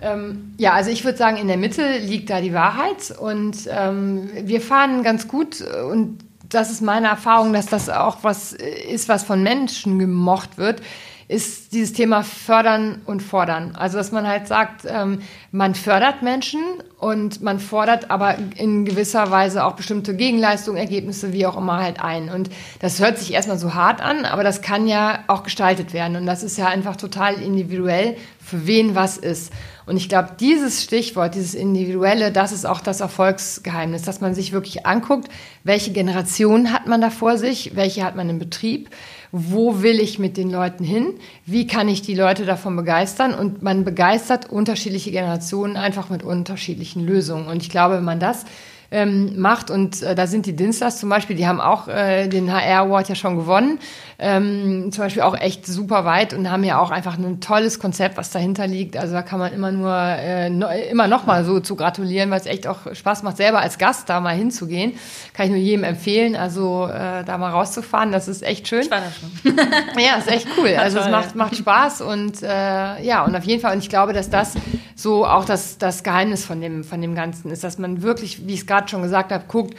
Ähm, 0.00 0.54
ja, 0.58 0.72
also 0.72 0.90
ich 0.90 1.04
würde 1.04 1.18
sagen, 1.18 1.36
in 1.38 1.48
der 1.48 1.56
Mitte 1.56 1.98
liegt 1.98 2.30
da 2.30 2.40
die 2.40 2.52
Wahrheit 2.52 3.14
und 3.18 3.56
ähm, 3.68 4.28
wir 4.42 4.60
fahren 4.60 5.02
ganz 5.02 5.26
gut 5.26 5.62
und 5.90 6.18
das 6.56 6.70
ist 6.70 6.80
meine 6.80 7.08
Erfahrung, 7.08 7.52
dass 7.52 7.66
das 7.66 7.90
auch 7.90 8.18
was 8.22 8.52
ist, 8.52 9.08
was 9.08 9.24
von 9.24 9.42
Menschen 9.42 9.98
gemocht 9.98 10.56
wird, 10.56 10.80
ist 11.28 11.72
dieses 11.72 11.92
Thema 11.92 12.22
fördern 12.22 13.02
und 13.04 13.20
fordern. 13.20 13.74
Also 13.76 13.98
dass 13.98 14.12
man 14.12 14.28
halt 14.28 14.46
sagt, 14.46 14.86
ähm, 14.86 15.20
man 15.50 15.74
fördert 15.74 16.22
Menschen 16.22 16.60
und 16.98 17.42
man 17.42 17.58
fordert 17.58 18.10
aber 18.10 18.36
in 18.56 18.84
gewisser 18.84 19.30
Weise 19.30 19.64
auch 19.64 19.74
bestimmte 19.74 20.14
Gegenleistungen, 20.14 20.78
Ergebnisse, 20.78 21.32
wie 21.32 21.46
auch 21.46 21.56
immer 21.56 21.78
halt 21.82 22.00
ein. 22.00 22.28
Und 22.28 22.50
das 22.78 23.00
hört 23.00 23.18
sich 23.18 23.32
erstmal 23.32 23.58
so 23.58 23.74
hart 23.74 24.00
an, 24.00 24.24
aber 24.24 24.44
das 24.44 24.62
kann 24.62 24.86
ja 24.86 25.24
auch 25.26 25.42
gestaltet 25.42 25.92
werden. 25.92 26.16
Und 26.16 26.26
das 26.26 26.44
ist 26.44 26.58
ja 26.58 26.68
einfach 26.68 26.96
total 26.96 27.34
individuell, 27.34 28.16
für 28.38 28.66
wen 28.68 28.94
was 28.94 29.18
ist. 29.18 29.52
Und 29.86 29.96
ich 29.96 30.08
glaube, 30.08 30.30
dieses 30.38 30.82
Stichwort, 30.82 31.34
dieses 31.34 31.54
Individuelle, 31.54 32.30
das 32.30 32.52
ist 32.52 32.64
auch 32.64 32.80
das 32.80 33.00
Erfolgsgeheimnis, 33.00 34.02
dass 34.02 34.20
man 34.20 34.34
sich 34.34 34.52
wirklich 34.52 34.86
anguckt, 34.86 35.28
welche 35.64 35.92
Generation 35.92 36.72
hat 36.72 36.86
man 36.86 37.00
da 37.00 37.10
vor 37.10 37.38
sich, 37.38 37.74
welche 37.74 38.04
hat 38.04 38.14
man 38.14 38.30
im 38.30 38.38
Betrieb, 38.38 38.90
wo 39.38 39.82
will 39.82 40.00
ich 40.00 40.18
mit 40.18 40.36
den 40.36 40.50
Leuten 40.50 40.82
hin, 40.82 41.14
wie 41.44 41.66
kann 41.66 41.88
ich 41.88 42.02
die 42.02 42.14
Leute 42.14 42.46
davon 42.46 42.74
begeistern 42.74 43.34
und 43.34 43.62
man 43.62 43.84
begeistert 43.84 44.50
unterschiedliche 44.50 45.10
Generationen 45.10 45.76
einfach 45.76 46.08
mit 46.08 46.22
unterschiedlichen 46.22 47.06
Lösungen. 47.06 47.46
Und 47.46 47.62
ich 47.62 47.70
glaube, 47.70 47.96
wenn 47.96 48.04
man 48.04 48.20
das 48.20 48.46
ähm, 48.90 49.38
macht. 49.40 49.70
Und 49.70 50.02
äh, 50.02 50.14
da 50.14 50.26
sind 50.26 50.46
die 50.46 50.54
Dinsters 50.54 50.98
zum 50.98 51.08
Beispiel, 51.08 51.36
die 51.36 51.46
haben 51.46 51.60
auch 51.60 51.88
äh, 51.88 52.28
den 52.28 52.52
HR 52.52 52.86
Award 52.86 53.08
ja 53.08 53.14
schon 53.14 53.36
gewonnen. 53.36 53.78
Ähm, 54.18 54.90
zum 54.92 55.04
Beispiel 55.04 55.22
auch 55.22 55.38
echt 55.38 55.66
super 55.66 56.06
weit 56.06 56.32
und 56.32 56.50
haben 56.50 56.64
ja 56.64 56.78
auch 56.78 56.90
einfach 56.90 57.18
ein 57.18 57.40
tolles 57.40 57.78
Konzept, 57.78 58.16
was 58.16 58.30
dahinter 58.30 58.66
liegt. 58.66 58.96
Also 58.96 59.12
da 59.12 59.22
kann 59.22 59.38
man 59.38 59.52
immer 59.52 59.72
nur 59.72 59.94
äh, 59.94 60.48
no, 60.48 60.68
immer 60.90 61.06
noch 61.06 61.26
mal 61.26 61.44
so 61.44 61.60
zu 61.60 61.76
gratulieren, 61.76 62.30
weil 62.30 62.40
es 62.40 62.46
echt 62.46 62.66
auch 62.66 62.78
Spaß 62.94 63.22
macht, 63.24 63.36
selber 63.36 63.60
als 63.60 63.76
Gast 63.76 64.08
da 64.08 64.20
mal 64.20 64.34
hinzugehen. 64.34 64.94
Kann 65.34 65.46
ich 65.46 65.52
nur 65.52 65.60
jedem 65.60 65.84
empfehlen, 65.84 66.34
also 66.34 66.86
äh, 66.86 67.24
da 67.24 67.36
mal 67.36 67.50
rauszufahren. 67.50 68.10
Das 68.10 68.26
ist 68.26 68.42
echt 68.42 68.68
schön. 68.68 68.82
Ich 68.82 68.90
war 68.90 69.00
da 69.00 69.10
schon. 69.10 69.56
ja, 70.02 70.16
ist 70.16 70.28
echt 70.28 70.46
cool. 70.56 70.74
Also 70.78 70.98
es 70.98 71.10
macht, 71.10 71.34
macht 71.34 71.56
Spaß 71.56 72.00
und 72.00 72.42
äh, 72.42 73.02
ja, 73.02 73.24
und 73.24 73.36
auf 73.36 73.44
jeden 73.44 73.60
Fall. 73.60 73.74
Und 73.74 73.82
ich 73.82 73.90
glaube, 73.90 74.14
dass 74.14 74.30
das 74.30 74.54
so 74.96 75.26
auch 75.26 75.44
das, 75.44 75.76
das 75.76 76.02
Geheimnis 76.02 76.44
von 76.46 76.60
dem, 76.60 76.82
von 76.82 77.02
dem 77.02 77.14
Ganzen 77.14 77.50
ist, 77.50 77.62
dass 77.62 77.76
man 77.76 78.00
wirklich, 78.00 78.46
wie 78.46 78.54
ich 78.54 78.60
es 78.60 78.66
gerade 78.66 78.88
schon 78.88 79.02
gesagt 79.02 79.30
habe, 79.30 79.44
guckt, 79.46 79.76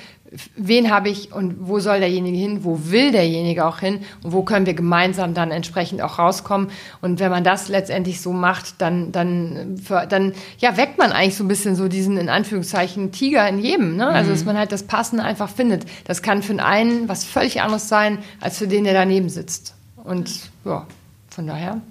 wen 0.56 0.92
habe 0.92 1.10
ich 1.10 1.32
und 1.32 1.68
wo 1.68 1.80
soll 1.80 2.00
derjenige 2.00 2.38
hin, 2.38 2.64
wo 2.64 2.80
will 2.86 3.12
derjenige 3.12 3.66
auch 3.66 3.80
hin 3.80 4.02
und 4.22 4.32
wo 4.32 4.44
können 4.44 4.68
wir 4.68 4.76
gemeinsam 4.76 5.34
dann 5.34 5.50
entsprechend 5.50 6.04
auch 6.04 6.20
rauskommen. 6.20 6.70
Und 7.02 7.20
wenn 7.20 7.32
man 7.32 7.44
das 7.44 7.68
letztendlich 7.68 8.22
so 8.22 8.32
macht, 8.32 8.80
dann, 8.80 9.12
dann, 9.12 9.82
dann 10.10 10.34
ja, 10.60 10.78
weckt 10.78 11.00
man 11.00 11.12
eigentlich 11.12 11.36
so 11.36 11.44
ein 11.44 11.48
bisschen 11.48 11.76
so 11.76 11.88
diesen, 11.88 12.18
in 12.18 12.30
Anführungszeichen, 12.30 13.12
Tiger 13.12 13.48
in 13.50 13.58
jedem. 13.58 13.96
Ne? 13.96 14.08
Also, 14.08 14.30
dass 14.32 14.42
mhm. 14.42 14.48
man 14.48 14.58
halt 14.58 14.72
das 14.72 14.84
Passende 14.84 15.24
einfach 15.24 15.50
findet. 15.50 15.86
Das 16.06 16.22
kann 16.22 16.44
für 16.44 16.54
den 16.54 16.60
einen 16.60 17.10
was 17.10 17.24
völlig 17.24 17.62
anderes 17.62 17.88
sein, 17.88 18.20
als 18.40 18.60
für 18.60 18.68
den, 18.68 18.84
der 18.84 18.94
daneben 18.94 19.30
sitzt. 19.30 19.74
Und 19.96 20.30
ja, 20.64 20.86
von 21.30 21.48
daher. 21.48 21.82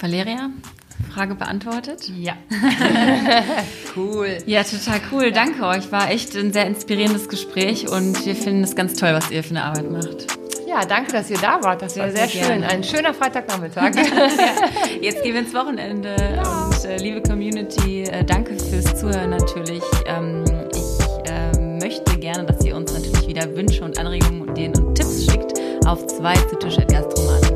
Valeria, 0.00 0.50
Frage 1.12 1.34
beantwortet? 1.34 2.10
Ja. 2.16 2.34
cool. 3.96 4.38
Ja, 4.46 4.62
total 4.62 5.00
cool. 5.12 5.32
Danke 5.32 5.64
euch. 5.64 5.90
War 5.90 6.10
echt 6.10 6.36
ein 6.36 6.52
sehr 6.52 6.66
inspirierendes 6.66 7.28
Gespräch 7.28 7.88
und 7.88 8.24
wir 8.26 8.34
finden 8.34 8.64
es 8.64 8.74
ganz 8.76 8.94
toll, 8.94 9.12
was 9.12 9.30
ihr 9.30 9.42
für 9.42 9.50
eine 9.50 9.64
Arbeit 9.64 9.90
macht. 9.90 10.26
Ja, 10.68 10.84
danke, 10.84 11.12
dass 11.12 11.30
ihr 11.30 11.38
da 11.38 11.62
wart. 11.62 11.80
Das 11.80 11.96
war 11.96 12.10
sehr, 12.10 12.28
sehr 12.28 12.44
schön. 12.44 12.62
Ein 12.62 12.84
schöner 12.84 13.14
Freitagnachmittag. 13.14 13.92
Jetzt 15.00 15.22
gehen 15.22 15.32
wir 15.32 15.40
ins 15.40 15.54
Wochenende. 15.54 16.14
Ja. 16.36 16.66
Und 16.66 16.84
äh, 16.84 16.98
liebe 16.98 17.22
Community, 17.22 18.02
äh, 18.02 18.22
danke 18.22 18.58
fürs 18.58 18.94
Zuhören 19.00 19.30
natürlich. 19.30 19.82
Ähm, 20.06 20.44
ich 20.74 21.30
äh, 21.30 21.58
möchte 21.80 22.18
gerne, 22.18 22.44
dass 22.44 22.62
ihr 22.64 22.76
uns 22.76 22.92
natürlich 22.92 23.26
wieder 23.26 23.56
Wünsche 23.56 23.82
und 23.82 23.98
Anregungen 23.98 24.42
und 24.42 24.50
Ideen 24.50 24.76
und 24.76 24.94
Tipps 24.94 25.24
schickt 25.24 25.54
auf 25.86 26.06
zwei 26.06 26.34
zu 26.34 26.58
Tisch 26.58 26.76
Gastromatik 26.76 27.54